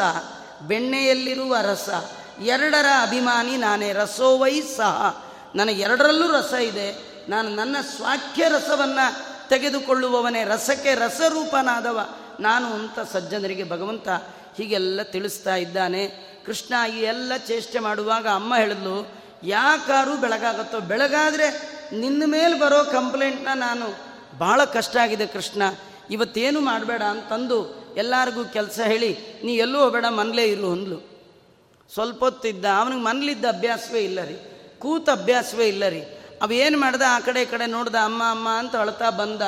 ಬೆಣ್ಣೆಯಲ್ಲಿರುವ 0.62 1.56
ರಸ, 1.62 1.88
ಎರಡರ 2.42 2.86
ಅಭಿಮಾನಿ 3.02 3.56
ನಾನೇ, 3.56 3.92
ರಸೋವೈ 3.92 4.60
ಸಹ. 4.60 5.24
ನನಗೆ 5.54 5.82
ಎರಡರಲ್ಲೂ 5.82 6.32
ರಸ 6.32 6.52
ಇದೆ. 6.52 7.18
ನಾನು 7.28 7.48
ನನ್ನ 7.48 7.76
ಸ್ವಾಖ್ಯ 7.96 8.44
ರಸವನ್ನು 8.48 9.48
ತೆಗೆದುಕೊಳ್ಳುವವನೇ, 9.48 10.44
ರಸಕ್ಕೆ 10.44 10.94
ರಸರೂಪನಾದವ. 10.94 12.08
ನಾನು 12.40 12.72
ಅಂತ 12.72 13.12
ಸಜ್ಜನರಿಗೆ 13.12 13.70
ಭಗವಂತ 13.70 14.08
ಹೀಗೆಲ್ಲ 14.56 15.02
ತಿಳಿಸ್ತಾ 15.02 15.54
ಇದ್ದಾನೆ. 15.54 16.08
ಕೃಷ್ಣ 16.46 16.92
ಈ 16.92 16.98
ಎಲ್ಲ 16.98 17.32
ಚೇಷ್ಟೆ 17.36 17.78
ಮಾಡುವಾಗ 17.78 18.28
ಅಮ್ಮ 18.28 18.56
ಹೇಳಿದ್ಲು, 18.56 19.12
ಯಾಕಾರು 19.42 20.16
ಬೆಳಗಾಗುತ್ತೋ, 20.16 20.80
ಬೆಳಗಾದರೆ 20.80 21.78
ನಿನ್ನ 21.92 22.22
ಮೇಲೆ 22.26 22.58
ಬರೋ 22.58 22.84
ಕಂಪ್ಲೇಂಟ್ನ 22.84 23.48
ನಾನು 23.54 24.07
ಭಾಳ 24.38 24.64
ಕಷ್ಟ 24.64 24.96
ಆಗಿದೆ 24.96 25.26
ಕೃಷ್ಣ. 25.26 25.62
ಇವತ್ತೇನು 26.10 26.60
ಮಾಡಬೇಡ 26.60 27.02
ಅಂತಂದು 27.02 27.88
ಎಲ್ಲರಿಗೂ 27.96 28.44
ಕೆಲಸ 28.44 28.80
ಹೇಳಿ 28.80 29.18
ನೀ 29.44 29.54
ಎಲ್ಲೂ 29.54 29.80
ಹೋಗಬೇಡ, 29.80 30.04
ಮನಲೇ 30.08 30.44
ಇರು 30.44 30.72
ಅಂದ್ಲು. 30.72 31.18
ಸ್ವಲ್ಪ 31.94 32.24
ಹೊತ್ತಿದ್ದ 32.24 32.64
ಅವನಿಗೆ 32.64 33.02
ಮನಲಿದ್ದ 33.02 33.44
ಅಭ್ಯಾಸವೇ 33.44 34.00
ಇಲ್ಲ 34.00 34.24
ರೀ. 34.24 34.36
ಕೂತ 34.78 35.08
ಅಭ್ಯಾಸವೇ 35.10 35.68
ಇಲ್ಲ 35.68 35.88
ರೀ. 35.88 36.00
ಅವೇನು 36.42 36.80
ಮಾಡ್ದ? 36.80 37.02
ಆ 37.08 37.20
ಕಡೆ 37.20 37.44
ಕಡೆ 37.44 37.66
ನೋಡ್ದ, 37.66 37.94
ಅಮ್ಮ 37.94 38.22
ಅಮ್ಮ 38.30 38.48
ಅಂತ 38.48 38.76
ಅಳ್ತಾ 38.76 39.10
ಬಂದ. 39.10 39.42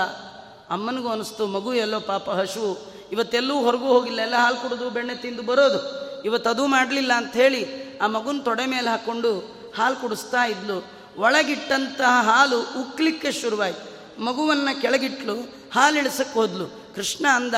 ಅಮ್ಮನಿಗೂ 0.71 1.09
ಅನಿಸ್ತು, 1.09 1.47
ಮಗು 1.47 1.75
ಎಲ್ಲೋ 1.75 2.01
ಪಾಪ 2.01 2.31
ಹಶು. 2.31 2.93
ಇವತ್ತೆಲ್ಲೂ 3.12 3.59
ಹೊರಗೂ 3.59 3.87
ಹೋಗಿಲ್ಲ, 3.87 4.21
ಎಲ್ಲ 4.21 4.35
ಹಾಲು 4.35 4.57
ಕುಡಿದು 4.57 4.90
ಬೆಣ್ಣೆ 4.90 5.14
ತಿಂದು 5.14 5.43
ಬರೋದು. 5.43 6.11
ಇವತ್ತು 6.23 6.51
ಅದು 6.51 6.66
ಮಾಡಲಿಲ್ಲ 6.66 7.12
ಅಂಥೇಳಿ 7.12 7.90
ಆ 7.99 8.07
ಮಗುನ 8.07 8.40
ತೊಡೆ 8.45 8.66
ಮೇಲೆ 8.66 8.90
ಹಾಕ್ಕೊಂಡು 8.90 9.38
ಹಾಲು 9.77 9.97
ಕುಡಿಸ್ತಾ 9.97 10.47
ಇದ್ಲು. 10.47 10.85
ಒಳಗಿಟ್ಟಂತಹ 11.16 12.23
ಹಾಲು 12.23 12.61
ಉಕ್ಕಲಿಕ್ಕೆ 12.61 13.33
ಶುರುವಾಯಿತು. 13.33 13.89
ಮಗುವನ್ನು 14.20 14.72
ಕೆಳಗಿಟ್ಲು, 14.80 15.37
ಹಾಲು 15.74 15.96
ಇಳಿಸಕ್ಕೆ 15.98 16.37
ಹೋದ್ಲು. 16.38 16.66
ಕೃಷ್ಣ 16.94 17.26
ಅಂದ, 17.35 17.56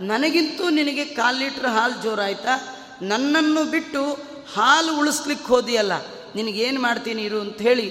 ನನಗಿಂತೂ 0.00 0.64
ನಿನಗೆ 0.70 1.04
ಕಾಲು 1.04 1.38
ಲೀಟ್ರ್ 1.38 1.66
ಹಾಲು 1.66 1.96
ಜೋರಾಯ್ತಾ? 2.02 2.54
ನನ್ನನ್ನು 3.02 3.62
ಬಿಟ್ಟು 3.70 4.02
ಹಾಲು 4.54 4.92
ಉಳಿಸ್ಲಿಕ್ಕೆ 4.98 5.46
ಹೋದಿಯಲ್ಲ, 5.46 5.94
ನಿನಗೇನು 6.34 6.80
ಮಾಡ್ತೀನಿ 6.80 7.22
ಇರು 7.22 7.40
ಅಂತ 7.40 7.58
ಹೇಳಿ 7.58 7.86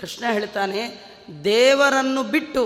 ಕೃಷ್ಣ 0.00 0.24
ಹೇಳ್ತಾನೆ, 0.32 0.82
ದೇವರನ್ನು 1.44 2.22
ಬಿಟ್ಟು 2.22 2.62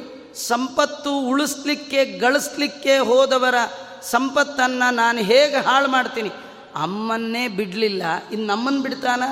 ಸಂಪತ್ತು 0.48 1.10
ಉಳಿಸ್ಲಿಕ್ಕೆ, 1.20 2.00
ಗಳಿಸ್ಲಿಕ್ಕೆ 2.18 2.94
ಹೋದವರ 2.98 3.58
ಸಂಪತ್ತನ್ನು 4.02 4.94
ನಾನು 4.94 5.20
ಹೇಗೆ 5.20 5.58
ಹಾಳು 5.66 5.88
ಮಾಡ್ತೀನಿ? 5.88 6.30
ಅಮ್ಮನ್ನೇ 6.74 7.48
ಬಿಡಲಿಲ್ಲ 7.48 8.02
ಇನ್ನು 8.32 8.46
ನಮ್ಮನ್ನು 8.46 8.82
ಬಿಡ್ತಾನ? 8.82 9.22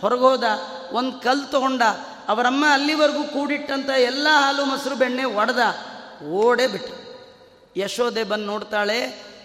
ಹೊರಗೋದ, 0.00 0.46
ಒಂದು 0.92 1.12
ಕಲ್ಲು 1.20 1.46
ತಗೊಂಡ 1.50 1.82
ಅವರಮ್ಮ 2.28 2.64
ಅಲ್ಲಿವರೆಗೂ 2.72 3.24
ಕೂಡಿಟ್ಟಂಥ 3.24 3.88
ಎಲ್ಲ 3.88 4.28
ಹಾಲು 4.32 4.64
ಮೊಸರು 4.64 4.96
ಬೆಣ್ಣೆ 4.96 5.24
ಒಡೆದ 5.24 5.62
ಓಡೇ 6.30 6.66
ಬಿಟ್ಟು 6.66 6.94
ಯಶೋದೆ 7.76 8.24
ಬಂದು 8.24 8.46
ನೋಡ್ತಾಳೆ, 8.46 8.98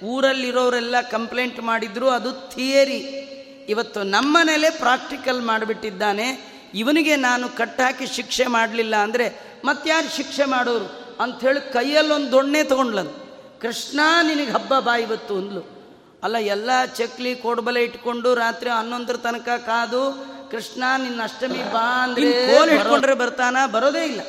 ಊರಲ್ಲಿರೋರೆಲ್ಲ 0.03 1.01
ಕಂಪ್ಲೇಂಟ್ 1.01 1.59
ಮಾಡಿದ್ರು, 1.59 2.09
ಅದು 2.09 2.31
ಥಿಯರಿ. 2.31 2.99
ಇವತ್ತು 3.69 4.03
ನಮ್ಮನೇಲೆ 4.03 4.69
ಪ್ರಾಕ್ಟಿಕಲ್ 4.69 5.41
ಮಾಡಿಬಿಟ್ಟಿದ್ದಾನೆ. 5.41 6.57
ಇವನಿಗೆ 6.73 7.15
ನಾನು 7.15 7.49
ಕಟ್ಟಾಕಿ 7.49 8.07
ಶಿಕ್ಷೆ 8.07 8.45
ಮಾಡಲಿಲ್ಲ 8.45 8.95
ಅಂದರೆ 8.95 9.57
ಮತ್ತಾರು 9.65 10.15
ಶಿಕ್ಷೆ 10.15 10.45
ಮಾಡೋರು 10.45 11.17
ಅಂಥೇಳಿ 11.19 11.73
ಕೈಯಲ್ಲೊಂದು 11.73 12.31
ದೊಣ್ಣೆ 12.31 12.63
ತೊಗೊಂಡ್ಲದು 12.63 13.13
ಕೃಷ್ಣ, 13.61 13.99
ನಿನಗೆ 14.21 14.51
ಹಬ್ಬ 14.51 14.79
ಬಾ 14.79 14.95
ಇವತ್ತು 14.95 15.37
ಅಂದ್ಲು. 15.37 15.61
ಅಲ್ಲ, 16.23 16.35
ಎಲ್ಲ 16.35 16.69
ಚಕ್ಲಿ 16.85 17.35
ಕೋಡ್ಬಲೆ 17.35 17.83
ಇಟ್ಕೊಂಡು 17.83 18.35
ರಾತ್ರಿ 18.35 18.69
ಹನ್ನೊಂದರ 18.69 19.15
ತನಕ 19.15 19.49
ಕಾದು 19.65 20.03
ಕೃಷ್ಣ 20.51 20.83
ನಿನ್ನ 20.97 21.23
ಅಷ್ಟಮಿ 21.23 21.71
ಬಾ 21.71 22.03
ಅಂದ್ರೆ 22.03 22.31
ಫೋನ್ 22.31 22.69
ಇಟ್ಕೊಂಡ್ರೆ 22.69 23.13
ಬರ್ತಾನ? 23.13 23.57
ಬರೋದೇ 23.71 24.05
ಇಲ್ಲ. 24.05 24.21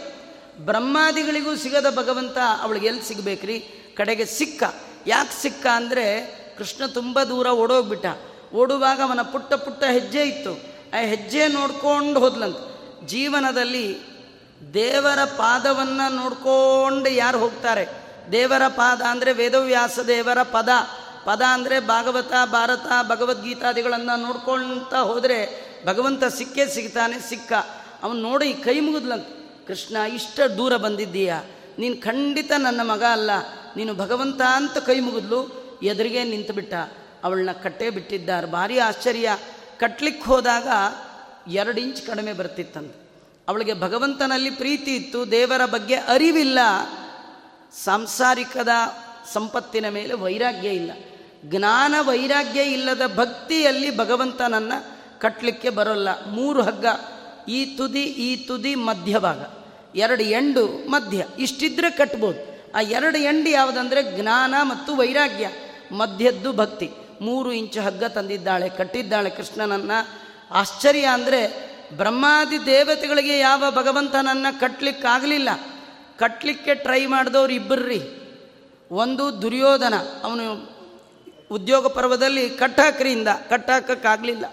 ಬ್ರಹ್ಮಾದಿಗಳಿಗೂ 0.58 1.56
ಸಿಗದ 1.56 1.96
ಭಗವಂತ 1.96 2.38
ಅವಳಿಗೆ 2.62 2.86
ಎಲ್ಲಿ 2.86 3.02
ಸಿಗ್ಬೇಕ್ರಿ? 3.02 3.60
ಕಡೆಗೆ 3.96 4.24
ಸಿಕ್ಕ. 4.24 4.62
ಯಾಕೆ 5.06 5.42
ಸಿಕ್ಕ 5.42 5.66
ಅಂದರೆ 5.66 6.26
ಕೃಷ್ಣ 6.58 6.86
ತುಂಬ 6.86 7.22
ದೂರ 7.22 7.46
ಓಡೋಗ್ಬಿಟ್ಟ. 7.46 8.06
ಓಡುವಾಗ 8.54 9.00
ಅವನ 9.02 9.22
ಪುಟ್ಟ 9.22 9.54
ಪುಟ್ಟ 9.54 9.84
ಹೆಜ್ಜೆ 9.84 10.22
ಇತ್ತು. 10.22 10.52
ಆ 10.94 11.00
ಹೆಜ್ಜೆ 11.00 11.48
ನೋಡ್ಕೊಂಡು 11.48 12.20
ಹೋದ್ಲಂತ. 12.20 12.56
ಜೀವನದಲ್ಲಿ 13.06 13.98
ದೇವರ 14.74 15.24
ಪಾದವನ್ನು 15.24 16.14
ನೋಡ್ಕೊಂಡು 16.14 17.10
ಯಾರು 17.10 17.38
ಹೋಗ್ತಾರೆ? 17.38 17.88
ದೇವರ 18.32 18.62
ಪಾದ 18.68 19.02
ಅಂದರೆ 19.02 19.32
ವೇದವ್ಯಾಸ 19.32 19.98
ದೇವರ 19.98 20.42
ಪದ. 20.42 20.68
ಪದ 21.24 21.42
ಅಂದರೆ 21.42 21.80
ಭಾಗವತ 21.80 22.32
ಭಾರತ 22.44 22.86
ಭಗವದ್ಗೀತಾದಿಗಳನ್ನು 23.08 24.20
ನೋಡ್ಕೊಳ್ತಾ 24.20 24.98
ಹೋದರೆ 24.98 25.67
ಭಗವಂತ 25.86 26.24
ಸಿಕ್ಕೇ 26.24 26.66
ಸಿಗ್ತಾನೆ, 26.66 27.28
ಸಿಕ್ಕ. 27.28 27.52
ಅವನು 28.02 28.20
ನೋಡಿ 28.20 28.54
ಕೈ 28.54 28.80
ಮುಗಿದ್ಲಂತ, 28.80 29.26
ಕೃಷ್ಣ, 29.66 29.96
ಇಷ್ಟ 29.96 30.40
ದೂರ 30.40 30.76
ಬಂದಿದ್ದೀಯಾ? 30.76 31.42
ನೀನು 31.78 31.96
ಖಂಡಿತ 31.96 32.52
ನನ್ನ 32.58 32.80
ಮಗ 32.82 33.02
ಅಲ್ಲ. 33.12 33.30
ನೀನು 33.76 33.94
ಭಗವಂತ 33.94 34.40
ಅಂತ 34.40 34.78
ಕೈ 34.78 35.00
ಮುಗಿದ್ಲು, 35.00 35.68
ಎದುರಿಗೆ 35.82 36.24
ನಿಂತುಬಿಟ್ಟ. 36.24 36.74
ಅವಳನ್ನ 37.24 37.52
ಕಟ್ಟೇ 37.52 37.90
ಬಿಟ್ಟಿದ್ದಾರೆ. 37.90 38.46
ಭಾರಿ 38.46 38.78
ಆಶ್ಚರ್ಯ. 38.78 39.38
ಕಟ್ಲಿಕ್ಕೆ 39.78 40.24
ಹೋದಾಗ 40.24 40.68
ಎರಡು 41.50 41.80
ಇಂಚ್ 41.80 42.02
ಕಡಿಮೆ 42.02 42.32
ಬರ್ತಿತ್ತಂತ. 42.32 42.94
ಅವಳಿಗೆ 43.48 43.80
ಭಗವಂತನಲ್ಲಿ 43.80 44.50
ಪ್ರೀತಿ 44.50 44.96
ಇತ್ತು, 44.96 45.30
ದೇವರ 45.30 45.66
ಬಗ್ಗೆ 45.66 45.94
ಅರಿವಿಲ್ಲ. 45.94 46.58
ಸಾಂಸಾರಿಕದ 47.84 48.68
ಸಂಪತ್ತಿನ 49.32 49.88
ಮೇಲೆ 49.88 50.14
ವೈರಾಗ್ಯ 50.14 50.68
ಇಲ್ಲ. 50.68 50.92
ಜ್ಞಾನ 51.44 51.94
ವೈರಾಗ್ಯ 52.00 52.62
ಇಲ್ಲದ 52.62 53.02
ಭಕ್ತಿಯಲ್ಲಿ 53.16 53.96
ಭಗವಂತನನ್ನು 53.96 54.97
ಕಟ್ಟಲಿಕ್ಕೆ 55.20 55.70
ಬರೋಲ್ಲ. 55.70 56.26
ಮೂರು 56.26 56.62
ಹಗ್ಗ. 56.62 56.86
ಈ 57.50 57.76
ತುದಿ 57.76 58.02
ಈ 58.02 58.36
ತುದಿ 58.36 58.74
ಮಧ್ಯಭಾಗ 58.74 59.40
ಎರಡು 59.94 60.22
ಎಂಡು, 60.22 60.66
ಮಧ್ಯ. 60.66 61.26
ಇಷ್ಟಿದ್ರೆ 61.38 61.90
ಕಟ್ಬೋದು. 61.90 62.58
ಆ 62.74 62.80
ಎರಡು 62.80 63.18
ಎಂಡು 63.18 63.50
ಯಾವುದಂದರೆ 63.50 64.20
ಜ್ಞಾನ 64.20 64.54
ಮತ್ತು 64.62 64.96
ವೈರಾಗ್ಯ. 64.96 65.48
ಮಧ್ಯದ್ದು 65.92 66.52
ಭಕ್ತಿ. 66.52 66.90
ಮೂರು 67.20 67.52
ಇಂಚು 67.52 67.80
ಹಗ್ಗ 67.80 68.04
ತಂದಿದ್ದಾಳೆ, 68.04 68.68
ಕಟ್ಟಿದ್ದಾಳೆ 68.68 69.30
ಕೃಷ್ಣನನ್ನು. 69.30 70.20
ಆಶ್ಚರ್ಯ 70.50 71.04
ಅಂದರೆ 71.04 71.68
ಬ್ರಹ್ಮಾದಿ 71.96 72.66
ದೇವತೆಗಳಿಗೆ 72.66 73.38
ಯಾವ 73.38 73.64
ಭಗವಂತನನ್ನು 73.70 74.60
ಕಟ್ಟಲಿಕ್ಕಾಗಲಿಲ್ಲ 74.60 75.48
ಕಟ್ಟಲಿಕ್ಕೆ 76.18 76.74
ಟ್ರೈ 76.74 77.06
ಮಾಡಿದವ್ರು 77.06 77.52
ಇಬ್ಬರ್ರಿ 77.52 78.02
ಒಂದು 78.90 79.42
ದುರ್ಯೋಧನ. 79.42 79.94
ಅವನು 80.22 80.78
ಉದ್ಯೋಗ 81.50 81.86
ಪರ್ವದಲ್ಲಿ 81.86 82.50
ಕಟ್ಟಾಕ್ರಿಯಿಂದ, 82.50 83.28
ಕಟ್ಟಾಕಕ್ಕಾಗಲಿಲ್ಲ. 83.28 84.44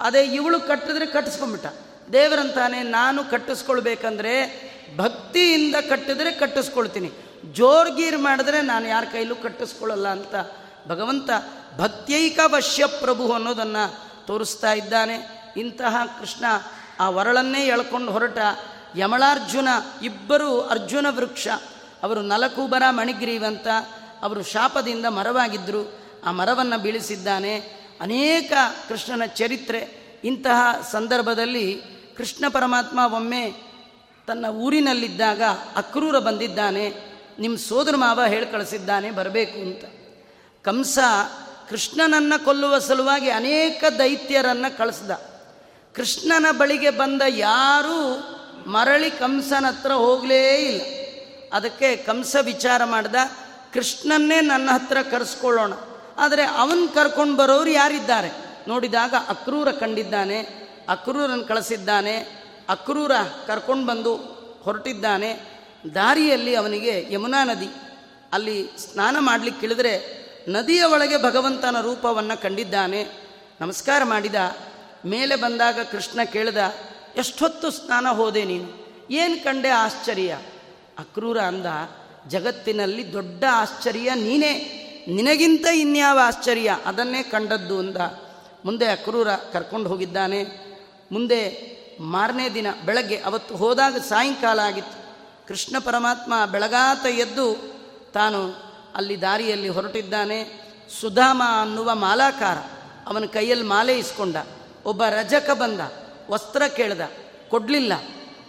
ಅದೇ 0.00 0.22
ಇವಳು 0.22 0.60
ಕಟ್ಟಿದ್ರೆ 0.60 1.06
ಕಟ್ಟಿಸ್ಕೊಂಬಿಟ್ಟ 1.06 1.66
ದೇವರಂತಾನೆ 2.12 2.82
ನಾನು 2.82 3.24
ಕಟ್ಟಿಸ್ಕೊಳ್ಬೇಕಂದ್ರೆ 3.24 4.64
ಭಕ್ತಿಯಿಂದ 4.96 5.74
ಕಟ್ಟಿದ್ರೆ 5.74 6.30
ಕಟ್ಟಿಸ್ಕೊಳ್ತೀನಿ. 6.30 7.10
ಜೋರ್ಗೀರ್ 7.52 8.18
ಮಾಡಿದ್ರೆ 8.18 8.60
ನಾನು 8.60 8.88
ಯಾರ 8.88 9.04
ಕೈಲೂ 9.12 9.34
ಕಟ್ಟಿಸ್ಕೊಳ್ಳಲ್ಲ 9.34 10.08
ಅಂತ 10.08 10.34
ಭಗವಂತ 10.88 11.30
ಭಕ್ತೈಕ 11.78 12.38
ವಶ್ಯ 12.46 12.86
ಪ್ರಭು 12.86 13.32
ಅನ್ನೋದನ್ನು 13.32 14.04
ತೋರಿಸ್ತಾ 14.26 14.72
ಇದ್ದಾನೆ. 14.72 15.44
ಇಂತಹ 15.56 15.96
ಕೃಷ್ಣ 16.20 16.44
ಆ 17.00 17.10
ವರಳನ್ನೇ 17.10 17.66
ಎಳ್ಕೊಂಡು 17.66 18.12
ಹೊರಟ 18.12 18.38
ಯಮಳಾರ್ಜುನ 18.96 19.68
ಇಬ್ಬರು 20.02 20.60
ಅರ್ಜುನ 20.60 21.06
ವೃಕ್ಷ. 21.10 21.48
ಅವರು 22.02 22.22
ನಲಕೂಬರ 22.22 22.82
ಮಣಿಗ್ರೀವಂತ. 22.90 23.66
ಅವರು 24.22 24.42
ಶಾಪದಿಂದ 24.42 25.06
ಮರವಾಗಿದ್ದರು 25.06 26.00
ಆ 26.24 26.30
ಮರವನ್ನು 26.30 26.78
ಬೀಳಿಸಿದ್ದಾನೆ. 26.78 27.83
ಅನೇಕ 28.00 28.52
ಕೃಷ್ಣನ 28.88 29.24
ಚರಿತ್ರೆ. 29.26 30.04
ಇಂತಹ 30.24 30.88
ಸಂದರ್ಭದಲ್ಲಿ 30.92 31.82
ಕೃಷ್ಣ 32.16 32.44
ಪರಮಾತ್ಮ 32.48 32.98
ಒಮ್ಮೆ 33.14 33.52
ತನ್ನ 34.26 34.46
ಊರಿನಲ್ಲಿದ್ದಾಗ 34.46 35.42
ಅಕ್ರೂರ 35.76 36.18
ಬಂದಿದ್ದಾನೆ 36.18 37.14
ನಿಮ್ಮ 37.38 37.58
ಸೋದರ 37.58 37.96
ಮಾವ 37.96 38.24
ಹೇಳಿ 38.24 38.46
ಕಳಿಸಿದ್ದಾನೆ, 38.46 39.10
ಬರಬೇಕು 39.10 39.58
ಅಂತ. 39.58 39.84
ಕಂಸ 40.64 40.98
ಕೃಷ್ಣನನ್ನು 41.70 42.44
ಕೊಲ್ಲುವ 42.44 42.78
ಸಲುವಾಗಿ 42.78 43.30
ಅನೇಕ 43.30 43.84
ದೈತ್ಯರನ್ನು 43.98 44.78
ಕಳಿಸ್ದ. 44.78 45.10
ಕೃಷ್ಣನ 45.94 46.46
ಬಳಿಗೆ 46.50 46.90
ಬಂದ 46.90 47.22
ಯಾರೂ 47.28 48.30
ಮರಳಿ 48.66 49.10
ಕಂಸನ 49.10 49.64
ಹತ್ರ 49.66 49.92
ಹೋಗಲೇ 49.92 50.54
ಇಲ್ಲ. 50.54 50.80
ಅದಕ್ಕೆ 51.52 51.96
ಕಂಸ 51.96 52.36
ವಿಚಾರ 52.42 52.84
ಮಾಡ್ದ, 52.84 53.14
ಕೃಷ್ಣನ್ನೇ 53.72 54.40
ನನ್ನ 54.40 54.70
ಹತ್ರ 54.72 55.02
ಕರೆಸ್ಕೊಳ್ಳೋಣ. 55.10 55.72
ಆದರೆ 56.18 56.44
ಅವನ್ 56.44 56.88
ಕರ್ಕೊಂಡು 56.88 57.36
ಬರೋರು 57.36 57.70
ಯಾರಿದ್ದಾರೆ? 57.70 58.30
ನೋಡಿದಾಗ 58.68 59.14
ಅಕ್ರೂರ 59.28 59.70
ಕಂಡಿದ್ದಾನೆ 59.70 60.64
ಅಕ್ರೂರನ್ನು 60.88 61.44
ಕಳಿಸಿದ್ದಾನೆ, 61.44 62.16
ಅಕ್ರೂರ 62.68 63.12
ಕರ್ಕೊಂಡು 63.46 63.86
ಬಂದು 63.86 64.14
ಹೊರಟಿದ್ದಾನೆ. 64.62 65.30
ದಾರಿಯಲ್ಲಿ 65.94 66.54
ಅವನಿಗೆ 66.54 67.06
ಯಮುನಾ 67.10 67.44
ನದಿ, 67.44 67.68
ಅಲ್ಲಿ 68.32 68.70
ಸ್ನಾನ 68.78 69.16
ಮಾಡಲಿಕ್ಕೆ 69.20 69.66
ಇಳಿದ್ರೆ 69.66 70.24
ನದಿಯ 70.48 70.84
ಒಳಗೆ 70.84 71.22
ಭಗವಂತನ 71.22 71.76
ರೂಪವನ್ನು 71.80 72.42
ಕಂಡಿದ್ದಾನೆ. 72.42 73.06
ನಮಸ್ಕಾರ 73.60 74.04
ಮಾಡಿದ, 74.04 74.34
ಮೇಲೆ 75.04 75.36
ಬಂದಾಗ 75.36 75.80
ಕೃಷ್ಣ 75.80 76.22
ಕೇಳಿದ, 76.22 76.56
ಎಷ್ಟೊತ್ತು 77.16 77.70
ಸ್ನಾನ 77.70 78.06
ಹೋದೆ 78.08 78.44
ನೀನು? 78.44 78.68
ಏನು 79.10 79.44
ಕಂಡೆ 79.44 79.68
ಆಶ್ಚರ್ಯ? 79.68 80.38
ಅಕ್ರೂರ 80.98 81.38
ಅಂದ, 81.40 81.66
ಜಗತ್ತಿನಲ್ಲಿ 82.28 83.12
ದೊಡ್ಡ 83.12 83.44
ಆಶ್ಚರ್ಯ 83.52 84.10
ನೀನೇ. 84.14 84.83
ನಿನಗಿಂತ 85.08 85.66
ಇನ್ಯಾವ 85.74 86.18
ಆಶ್ಚರ್ಯ? 86.22 86.78
ಅದನ್ನೇ 86.86 87.22
ಕಂಡದ್ದು 87.22 87.78
ಅಂದ 87.78 87.96
ಮುಂದೆ 88.64 88.86
ಅಕ್ರೂರ 88.86 89.30
ಕರ್ಕೊಂಡು 89.30 89.88
ಹೋಗಿದ್ದಾನೆ. 89.88 90.44
ಮುಂದೆ 91.12 91.74
ಮಾರನೇ 92.00 92.48
ದಿನ 92.48 92.66
ಬೆಳಗ್ಗೆ 92.86 93.16
ಅವತ್ತು 93.16 93.56
ಹೋದಾಗ 93.56 93.96
ಸಾಯಂಕಾಲ 93.96 94.58
ಆಗಿತ್ತು. 94.58 95.04
ಕೃಷ್ಣ 95.48 95.76
ಪರಮಾತ್ಮ 95.78 96.46
ಬೆಳಗಾತ 96.46 97.06
ಎದ್ದು 97.06 97.74
ತಾನು 98.12 98.54
ಅಲ್ಲಿ 98.94 99.20
ದಾರಿಯಲ್ಲಿ 99.20 99.68
ಹೊರಟಿದ್ದಾನೆ. 99.68 100.64
ಸುಧಾಮ 101.00 101.42
ಅನ್ನುವ 101.62 101.94
ಮಾಲಾಕಾರ 101.94 102.56
ಅವನ 103.06 103.24
ಕೈಯಲ್ಲಿ 103.24 103.64
ಮಾಲೆ 103.64 103.98
ಇಸ್ಕೊಂಡ. 103.98 104.36
ಒಬ್ಬ 104.84 105.04
ರಜಕ 105.04 105.50
ಬಂದ, 105.50 105.80
ವಸ್ತ್ರ 106.30 106.62
ಕೇಳ್ದ, 106.66 107.00
ಕೊಡಲಿಲ್ಲ. 107.48 107.92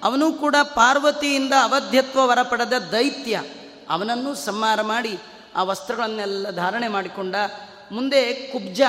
ಅವನು 0.03 0.33
ಕೂಡ 0.33 0.55
ಪಾರ್ವತಿಯಿಂದ 0.63 1.53
ಅವಧ್ಯತ್ವ 1.63 2.27
ವರ 2.27 2.41
ಪಡೆದ 2.41 2.73
ದೈತ್ಯ. 2.73 3.41
ಅವನನ್ನು 3.89 4.35
ಸಂಹಾರ 4.35 4.81
ಮಾಡಿ 4.81 5.19
ಆ 5.55 5.63
ವಸ್ತ್ರಗಳನ್ನೆಲ್ಲ 5.63 6.49
ಧಾರಣೆ 6.49 6.87
ಮಾಡಿಕೊಂಡ 6.87 7.35
ಮುಂದೆ 7.91 8.33
ಕುಬ್ಜ 8.33 8.81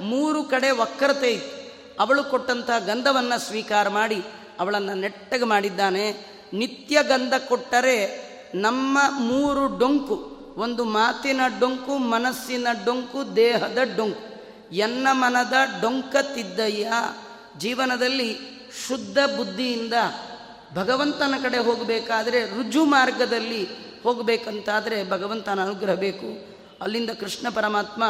ಮೂರು 0.00 0.44
ಕಡೆ 0.44 0.70
ವಕ್ರತೆ 0.70 1.32
ಇತ್ತು. 1.32 1.60
ಅವಳು 2.00 2.24
ಕೊಟ್ಟಂತಹ 2.24 2.78
ಗಂಧವನ್ನು 2.78 3.38
ಸ್ವೀಕಾರ 3.38 3.88
ಮಾಡಿ 3.88 4.22
ಅವಳನ್ನು 4.60 4.94
ನೆಟ್ಟಗೆ 4.94 5.44
ಮಾಡಿದ್ದಾನೆ. 5.44 6.26
ನಿತ್ಯ 6.52 7.02
ಗಂಧ 7.02 7.32
ಕೊಟ್ಟರೆ 7.48 8.30
ನಮ್ಮ 8.54 8.98
ಮೂರು 9.18 9.78
ಡೊಂಕು, 9.78 10.36
ಒಂದು 10.56 10.84
ಮಾತಿನ 10.84 11.40
ಡೊಂಕು, 11.58 11.98
ಮನಸ್ಸಿನ 11.98 12.66
ಡೊಂಕು, 12.84 13.36
ದೇಹದ 13.36 13.78
ಡೊಂಕು. 13.96 14.30
ಎನ್ನ 14.74 15.08
ಮನದ 15.10 15.52
ಡೊಂಕ 15.80 16.16
ತಿದ್ದಯ್ಯ? 16.34 16.92
ಜೀವನದಲ್ಲಿ 17.58 18.38
ಶುದ್ಧ 18.88 19.18
ಬುದ್ಧಿಯಿಂದ 19.36 19.94
ಭಗವಂತನ 20.74 21.34
ಕಡೆ 21.42 21.58
ಹೋಗಬೇಕಾದರೆ 21.58 22.44
ರುಜು 22.44 22.84
ಮಾರ್ಗದಲ್ಲಿ 22.84 23.89
ಹೋಗಬೇಕಂತಾದರೆ 24.02 25.10
ಭಗವಂತನ 25.10 25.62
ಅನುಗ್ರಹ 25.62 25.94
ಬೇಕು. 25.94 26.28
ಅಲ್ಲಿಂದ 26.82 27.10
ಕೃಷ್ಣ 27.10 27.46
ಪರಮಾತ್ಮ 27.54 28.04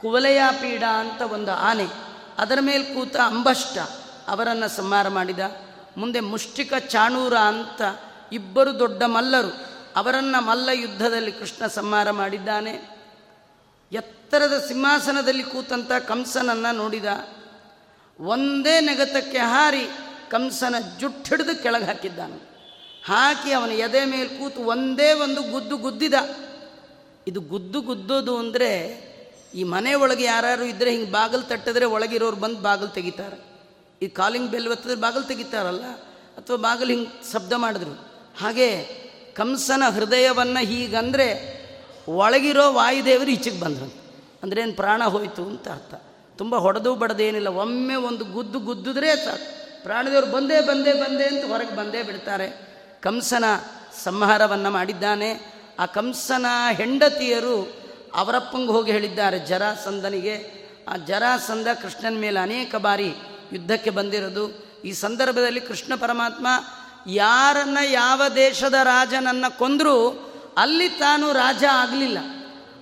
ಕುವಲಯಾಪೀಡ 0.00 0.82
ಅಂತ 0.82 1.20
ಒಂದು 1.20 1.52
ಆನೆ, 1.52 1.86
ಅದರ 2.38 2.58
ಮೇಲೆ 2.60 2.84
ಕೂತ 2.84 3.16
ಅಂಬಷ್ಟ 3.16 3.78
ಅವರನ್ನು 4.28 4.68
ಸಂಹಾರ 4.68 5.08
ಮಾಡಿದ. 5.08 5.38
ಮುಂದೆ 5.96 6.20
ಮುಷ್ಟಿಕ 6.20 6.72
ಚಾಣೂರ 6.78 7.36
ಅಂತ 7.36 7.82
ಇಬ್ಬರು 8.32 8.78
ದೊಡ್ಡ 8.78 9.02
ಮಲ್ಲರು 9.02 9.52
ಅವರನ್ನು 9.96 10.40
ಮಲ್ಲ 10.40 10.68
ಯುದ್ಧದಲ್ಲಿ 10.72 11.32
ಕೃಷ್ಣ 11.32 11.66
ಸಂಹಾರ 11.66 12.10
ಮಾಡಿದ್ದಾನೆ. 12.10 12.98
ಎತ್ತರದ 13.92 14.64
ಸಿಂಹಾಸನದಲ್ಲಿ 14.68 15.42
ಕೂತಂಥ 15.42 15.92
ಕಂಸನನ್ನು 15.92 16.76
ನೋಡಿದ. 16.76 17.04
ಒಂದೇ 18.20 18.80
ನೆಗತಕ್ಕೆ 18.80 19.38
ಹಾರಿ 19.38 19.84
ಕಂಸನ 20.30 20.74
ಜುಟ್ಟಿಡಿದು 20.98 21.62
ಕೆಳಗೆ 21.62 21.84
ಹಾಕಿದ್ದಾನೆ. 21.84 22.57
ಹಾಕಿ 23.08 23.52
ಅವನ 23.52 23.70
ಎದೆ 23.70 24.04
ಮೇಲೆ 24.04 24.28
ಕೂತು 24.28 24.60
ಒಂದೇ 24.60 25.12
ಒಂದು 25.12 25.42
ಗುದ್ದು 25.42 25.76
ಗುದ್ದಿದ. 25.76 26.14
ಇದು 27.26 27.40
ಗುದ್ದು 27.40 27.80
ಗುದ್ದೋದು 27.80 28.38
ಅಂದರೆ 28.38 29.08
ಈ 29.54 29.64
ಮನೆ 29.64 29.94
ಒಳಗೆ 29.94 30.24
ಯಾರು 30.24 30.64
ಇದ್ದರೆ 30.64 30.90
ಹಿಂಗೆ 30.90 31.12
ಬಾಗಿಲು 31.12 31.42
ತಟ್ಟಿದ್ರೆ 31.42 31.84
ಒಳಗಿರೋರು 31.84 32.36
ಬಂದು 32.36 32.60
ಬಾಗಿಲು 32.60 32.88
ತೆಗಿತಾರೆ. 32.88 33.44
ಈ 34.02 34.08
ಕಾಲಿಂಗ್ 34.08 34.50
ಬೆಲ್ 34.50 34.68
ಒತ್ತಿದ್ರೆ 34.68 35.00
ಬಾಗಿಲು 35.00 35.24
ತೆಗಿತಾರಲ್ಲ? 35.24 35.84
ಅಥವಾ 36.36 36.56
ಬಾಗಿಲು 36.56 36.90
ಹಿಂಗೆ 36.90 37.32
ಶಬ್ದ 37.32 37.52
ಮಾಡಿದ್ರು? 37.52 37.90
ಹಾಗೆ 38.38 38.84
ಕಂಸನ 39.36 39.82
ಹೃದಯವನ್ನು 39.94 40.66
ಹೀಗಂದರೆ 40.66 41.58
ಒಳಗಿರೋ 42.08 42.72
ವಾಯುದೇವರು 42.72 43.30
ಈಚೆಗೆ 43.30 43.60
ಬಂದರು 43.60 43.94
ಅಂದ್ರೆ 44.42 44.60
ಏನು 44.60 44.72
ಪ್ರಾಣ 44.72 45.04
ಹೋಯಿತು 45.04 45.42
ಅಂತ 45.42 45.68
ಅರ್ಥ. 45.68 45.94
ತುಂಬ 46.38 46.56
ಹೊಡೆದು 46.56 46.94
ಬಡದೇನಿಲ್ಲ. 46.94 47.48
ಒಮ್ಮೆ 47.48 47.94
ಒಂದು 47.94 48.24
ಗುದ್ದು 48.24 48.58
ಗುದ್ದಿದ್ರೆ 48.58 49.24
ಸಾಕು. 49.24 49.82
ಪ್ರಾಣದೇವರು 49.82 50.26
ಬಂದೇ 50.26 50.60
ಬಂದೇ 50.60 50.92
ಬಂದೇ 50.92 51.24
ಅಂತ 51.24 51.44
ಹೊರಗೆ 51.44 51.76
ಬಂದೇ 51.76 52.02
ಬಿಡ್ತಾರೆ. 52.02 52.67
ಕಂಸನ 53.02 53.44
ಸಂಹಾರವನ್ನು 54.04 54.70
ಮಾಡಿದ್ದಾನೆ. 54.70 55.58
ಆ 55.78 55.86
ಕಂಸನ 55.86 56.46
ಹೆಂಡತಿಯರು 56.72 57.72
ಅವರಪ್ಪಂಗೆ 58.14 58.72
ಹೋಗಿ 58.72 58.92
ಹೇಳಿದ್ದಾರೆ, 58.92 59.38
ಜರಾಸಂದನಿಗೆ. 59.38 60.58
ಆ 60.88 60.96
ಜರಾಸಂದ 60.96 61.66
ಕೃಷ್ಣನ 61.82 62.18
ಮೇಲೆ 62.18 62.40
ಅನೇಕ 62.40 62.76
ಬಾರಿ 62.76 63.12
ಯುದ್ಧಕ್ಕೆ 63.52 63.90
ಬಂದಿರೋದು. 63.90 64.66
ಈ 64.84 64.92
ಸಂದರ್ಭದಲ್ಲಿ 64.92 65.60
ಕೃಷ್ಣ 65.60 65.94
ಪರಮಾತ್ಮ, 65.94 66.46
ಯಾರನ್ನ 67.06 67.78
ಯಾವ 67.84 68.22
ದೇಶದ 68.36 68.74
ರಾಜನನ್ನು 68.82 69.58
ಕೊಂದರೂ 69.58 70.24
ಅಲ್ಲಿ 70.56 70.88
ತಾನು 70.88 71.32
ರಾಜ 71.32 71.64
ಆಗಲಿಲ್ಲ. 71.72 72.18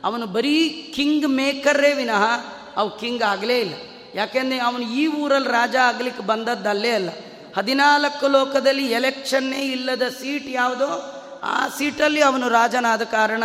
ಅವನು 0.05 0.27
ಬರೀ 0.27 0.93
ಕಿಂಗ್ 0.97 1.29
ಮೇಕರ್ರೇ 1.29 1.95
ವಿನಃ 1.95 2.25
ಅವು 2.77 2.99
ಕಿಂಗ್ 2.99 3.23
ಆಗಲೇ 3.23 3.61
ಇಲ್ಲ. 3.61 3.75
ಯಾಕೆಂದರೆ 4.15 4.59
ಅವನು 4.59 4.81
ಈ 4.81 5.07
ಊರಲ್ಲಿ 5.07 5.49
ರಾಜ 5.49 5.77
ಆಗಲಿಕ್ಕೆ 5.77 6.23
ಬಂದದ್ದು 6.23 6.69
ಅಲ್ಲೇ 6.69 6.91
ಅಲ್ಲ. 6.91 7.11
ಹದಿನಾಲ್ಕು 7.57 8.29
ಲೋಕದಲ್ಲಿ 8.29 8.87
ಎಲೆಕ್ಷನ್ನೇ 8.87 9.61
ಇಲ್ಲದ 9.61 10.03
ಸೀಟ್ 10.09 10.49
ಯಾವುದೋ, 10.49 11.13
ಆ 11.43 11.69
ಸೀಟಲ್ಲಿ 11.69 12.23
ಅವನು 12.23 12.49
ರಾಜನಾದ 12.49 13.03
ಕಾರಣ 13.03 13.45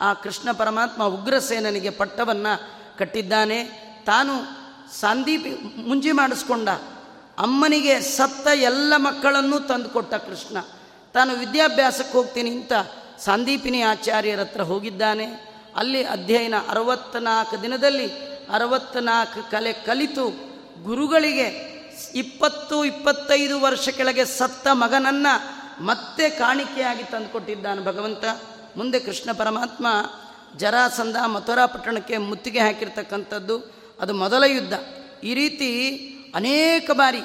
ಆ 0.00 0.14
ಕೃಷ್ಣ 0.14 0.52
ಪರಮಾತ್ಮ 0.52 1.04
ಉಗ್ರಸೇನನಿಗೆ 1.04 1.90
ಪಟ್ಟವನ್ನು 1.90 2.62
ಕಟ್ಟಿದ್ದಾನೆ. 2.98 3.64
ತಾನು 4.06 4.32
ಸಂದೀಪಿ 5.00 5.50
ಮುಂಜಿ 5.88 6.12
ಮಾಡಿಸ್ಕೊಂಡ. 6.12 6.68
ಅಮ್ಮನಿಗೆ 7.38 8.00
ಸತ್ತ 8.00 8.48
ಎಲ್ಲ 8.54 8.92
ಮಕ್ಕಳನ್ನೂ 8.96 9.58
ತಂದುಕೊಟ್ಟ 9.58 10.14
ಕೃಷ್ಣ. 10.14 10.58
ತಾನು 11.14 11.34
ವಿದ್ಯಾಭ್ಯಾಸಕ್ಕೆ 11.34 12.12
ಹೋಗ್ತೀನಿ 12.12 12.50
ಅಂತ 12.50 12.72
ಸಂದೀಪಿನಿ 13.18 13.80
ಆಚಾರ್ಯರ 13.80 14.40
ಹತ್ರ 14.40 14.60
ಹೋಗಿದ್ದಾನೆ. 14.60 15.24
ಅಲ್ಲಿ 15.76 16.04
ಅಧ್ಯಯನ 16.04 16.54
ಅರವತ್ತ್ನಾಲ್ಕು 16.68 17.62
ದಿನದಲ್ಲಿ 17.62 18.06
ಅರವತ್ತ್ನಾಲ್ಕು 18.50 19.50
ಕಲೆ 19.50 19.72
ಕಲಿತು 19.72 20.28
ಗುರುಗಳಿಗೆ 20.84 21.77
ಇಪ್ಪತ್ತು 22.14 22.84
ಇಪ್ಪತ್ತೈದು 22.84 23.60
ವರ್ಷ 23.60 23.88
ಕೆಳಗೆ 23.88 24.24
ಸತ್ತ 24.24 24.68
ಮಗನನ್ನು 24.72 25.58
ಮತ್ತೆ 25.84 26.30
ಕಾಣಿಕೆಯಾಗಿ 26.30 27.02
ತಂದುಕೊಟ್ಟಿದ್ದಾನೆ 27.02 27.84
ಭಗವಂತ. 27.84 28.24
ಮುಂದೆ 28.76 29.00
ಕೃಷ್ಣ 29.00 29.32
ಪರಮಾತ್ಮ 29.32 29.86
ಜರಾಸಂಧ 30.56 31.16
ಮಥುರಾ 31.26 31.66
ಪಟ್ಟಣಕ್ಕೆ 31.66 32.16
ಮುತ್ತಿಗೆ 32.16 32.58
ಹಾಕಿರ್ತಕ್ಕಂಥದ್ದು. 32.58 33.58
ಅದು 34.00 34.14
ಮೊದಲ 34.14 34.44
ಯುದ್ಧ. 34.46 34.72
ಈ 35.24 35.34
ರೀತಿ 35.34 35.68
ಅನೇಕ 36.34 36.90
ಬಾರಿ 36.90 37.20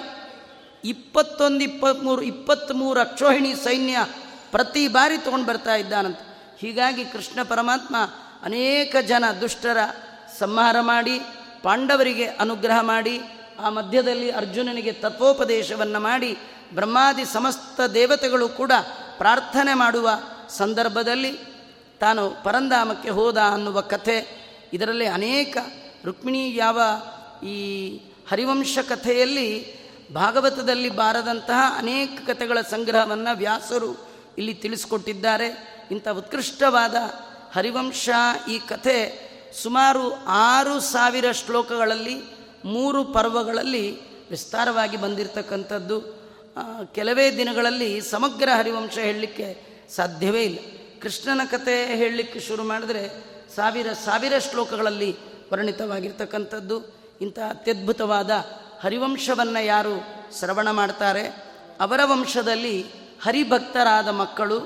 ಇಪ್ಪತ್ತೊಂದು 0.83 1.59
ಇಪ್ಪತ್ತ್ಮೂರು 1.59 2.21
ಇಪ್ಪತ್ತ್ಮೂರು 2.21 2.99
ಅಕ್ಷೋಹಿಣಿ 2.99 3.55
ಸೈನ್ಯ 3.55 4.05
ಪ್ರತಿ 4.51 4.87
ಬಾರಿ 4.87 5.17
ತೊಗೊಂಡು 5.17 5.45
ಬರ್ತಾ 5.45 5.75
ಇದ್ದಾನಂತ. 5.75 6.19
ಹೀಗಾಗಿ 6.57 7.05
ಕೃಷ್ಣ 7.05 7.43
ಪರಮಾತ್ಮ 7.43 7.95
ಅನೇಕ 8.43 8.95
ಜನ 9.07 9.23
ದುಷ್ಟರ 9.41 9.77
ಸಂಹಾರ 10.39 10.75
ಮಾಡಿ, 10.79 11.19
ಪಾಂಡವರಿಗೆ 11.63 12.25
ಅನುಗ್ರಹ 12.25 12.81
ಮಾಡಿ 12.81 13.21
ಆ 13.59 13.69
ಮಧ್ಯದಲ್ಲಿ 13.69 14.31
ಅರ್ಜುನನಿಗೆ 14.31 14.91
ತತ್ವೋಪದೇಶವನ್ನು 14.91 15.99
ಮಾಡಿ 15.99 16.37
ಬ್ರಹ್ಮಾದಿ 16.73 17.25
ಸಮಸ್ತ 17.25 17.81
ದೇವತೆಗಳು 17.81 18.49
ಕೂಡ 18.49 18.71
ಪ್ರಾರ್ಥನೆ 19.17 19.73
ಮಾಡುವ 19.73 20.09
ಸಂದರ್ಭದಲ್ಲಿ 20.49 21.31
ತಾನು 21.99 22.43
ಪರಂಧಾಮಕ್ಕೆ 22.43 23.09
ಹೋದ 23.09 23.37
ಅನ್ನುವ 23.37 23.81
ಕಥೆ. 23.81 24.43
ಇದರಲ್ಲಿ 24.73 25.05
ಅನೇಕ 25.05 25.57
ರುಕ್ಮಿಣಿ 26.05 26.55
ಯಾವ 26.55 26.81
ಈ 27.45 27.89
ಹರಿವಂಶ 28.31 28.77
ಕಥೆಯಲ್ಲಿ 28.89 29.83
ಭಾಗವತದಲ್ಲಿ 30.13 30.89
ಬಾರದಂತಹ 30.89 31.75
ಅನೇಕ 31.77 32.19
ಕಥೆಗಳ 32.27 32.61
ಸಂಗ್ರಹವನ್ನು 32.61 33.37
ವ್ಯಾಸರು 33.37 34.07
ಇಲ್ಲಿ 34.37 34.53
ತಿಳಿಸಿಕೊಟ್ಟಿದ್ದಾರೆ. 34.53 35.73
ಇಂಥ 35.91 36.07
ಉತ್ಕೃಷ್ಟವಾದ 36.07 36.95
ಹರಿವಂಶ 37.55 38.09
ಈ 38.49 38.59
ಕಥೆ 38.59 39.23
ಸುಮಾರು 39.63 40.25
ಆರು 40.27 40.79
ಸಾವಿರ 40.79 41.31
ಶ್ಲೋಕಗಳಲ್ಲಿ 41.31 42.32
ಮೂರು 42.65 43.03
ಪರ್ವಗಳಲ್ಲಿ 43.03 43.85
ವಿಸ್ತಾರವಾಗಿ 44.29 44.97
ಬಂದಿರತಕ್ಕಂಥದ್ದು. 44.97 45.97
ಕೆಲವೇ 46.95 47.37
ದಿನಗಳಲ್ಲಿ 47.37 48.01
ಸಮಗ್ರ 48.01 48.49
ಹರಿವಂಶ 48.57 48.97
ಹೇಳಲಿಕ್ಕೆ 48.97 49.47
ಸಾಧ್ಯವೇ 49.95 50.43
ಇಲ್ಲ. 50.43 50.59
ಕೃಷ್ಣನ 51.01 51.41
ಕಥೆ 51.45 51.85
ಹೇಳಲಿಕ್ಕೆ 51.95 52.39
ಶುರು 52.39 52.63
ಮಾಡಿದ್ರೆ 52.63 53.03
ಸಾವಿರ 53.55 53.93
ಸಾವಿರ 54.05 54.33
ಶ್ಲೋಕಗಳಲ್ಲಿ 54.39 55.15
ವರ್ಣಿತವಾಗಿರ್ತಕ್ಕಂಥದ್ದು 55.51 56.77
ಇಂಥ 57.21 57.39
ಅತ್ಯದ್ಭುತವಾದ 57.39 58.31
ಹರಿವಂಶವನ್ನು 58.83 59.63
ಯಾರು 59.65 59.95
ಶ್ರವಣ 60.39 60.71
ಮಾಡ್ತಾರೆ? 60.71 61.25
ಅವರ 61.79 61.99
ವಂಶದಲ್ಲಿ 62.05 62.85
ಹರಿಭಕ್ತರಾದ 63.23 64.07
ಮಕ್ಕಳು, 64.07 64.57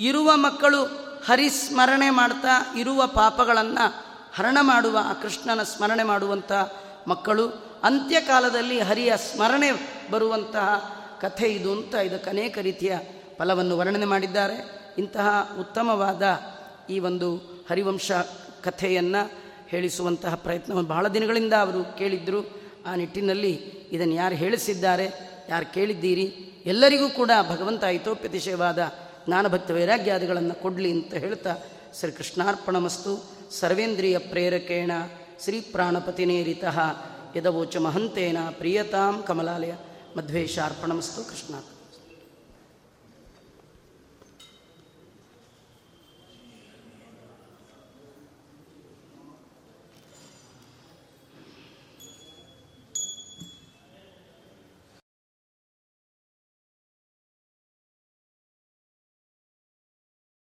ಇರುವ 0.00 0.36
ಮಕ್ಕಳು 0.36 0.84
ಹರಿಸ್ಮರಣೆ 1.26 2.10
ಮಾಡ್ತಾ 2.10 2.78
ಇರುವ 2.78 3.06
ಪಾಪಗಳನ್ನು 3.06 4.04
ಹರಣ 4.34 4.58
ಮಾಡುವ, 4.60 4.98
ಆ 5.04 5.12
ಕೃಷ್ಣನ 5.12 5.62
ಸ್ಮರಣೆ 5.62 6.02
ಮಾಡುವಂಥ 6.02 6.52
ಮಕ್ಕಳು, 7.08 7.48
ಅಂತ್ಯಕಾಲದಲ್ಲಿ 7.82 8.80
ಹರಿಯ 8.80 9.12
ಸ್ಮರಣೆ 9.16 9.70
ಬರುವಂತಹ 10.10 10.68
ಕಥೆ 11.20 11.48
ಇದು 11.48 11.72
ಅಂತ 11.72 11.94
ಇದಕ್ಕೆ 11.94 12.30
ಅನೇಕ 12.30 12.58
ರೀತಿಯ 12.58 12.98
ಫಲವನ್ನು 13.38 13.76
ವರ್ಣನೆ 13.76 14.06
ಮಾಡಿದ್ದಾರೆ. 14.06 14.80
ಇಂತಹ 14.98 15.56
ಉತ್ತಮವಾದ 15.60 16.22
ಈ 16.90 16.98
ಒಂದು 16.98 17.36
ಹರಿವಂಶ 17.70 18.12
ಕಥೆಯನ್ನು 18.62 19.30
ಹೇಳಿಸುವಂತಹ 19.68 20.34
ಪ್ರಯತ್ನವನ್ನು 20.34 20.88
ಬಹಳ 20.88 21.08
ದಿನಗಳಿಂದ 21.08 21.52
ಅವರು 21.52 21.98
ಕೇಳಿದ್ದರು 21.98 22.60
ಆ 22.86 22.94
ನಿಟ್ಟಿನಲ್ಲಿ 22.94 23.52
ಇದನ್ನು 23.92 24.14
ಯಾರು 24.14 24.34
ಹೇಳಿಸಿದ್ದಾರೆ, 24.34 25.12
ಯಾರು 25.48 25.74
ಕೇಳಿದ್ದೀರಿ, 25.74 26.24
ಎಲ್ಲರಿಗೂ 26.66 27.08
ಕೂಡ 27.08 27.30
ಭಗವಂತ 27.50 27.84
ಹಿತೋಪ್ಯತಿಶಯವಾದ 27.84 28.92
ಜ್ಞಾನಭಕ್ತ 29.26 29.70
ವೈರಾಗ್ಯಾದಿಗಳನ್ನು 29.70 30.54
ಕೊಡಲಿ 30.54 30.90
ಅಂತ 30.90 31.14
ಹೇಳ್ತಾ 31.14 31.56
ಶ್ರೀ 32.00 32.12
ಕೃಷ್ಣಾರ್ಪಣಮಸ್ತು 32.12 33.30
ಸರ್ವೇಂದ್ರಿಯ 33.50 34.18
ಪ್ರೇರಕೇಣ 34.18 34.90
ಶ್ರೀ 35.44 35.60
ಪ್ರಾಣಪತಿನೇರಿತಃ 35.60 36.78
ಯದವೋಚ 37.36 37.76
ಮಹಂತೇನ 37.76 38.36
ಪ್ರಿಯತಾಂ 38.58 39.22
ಕಮಲಾಲಯ 39.22 39.72
ಮಧ್ವೇಶಾರ್ಪಣಮಸ್ತು 40.16 41.24
ಕೃಷ್ಣ 41.24 41.54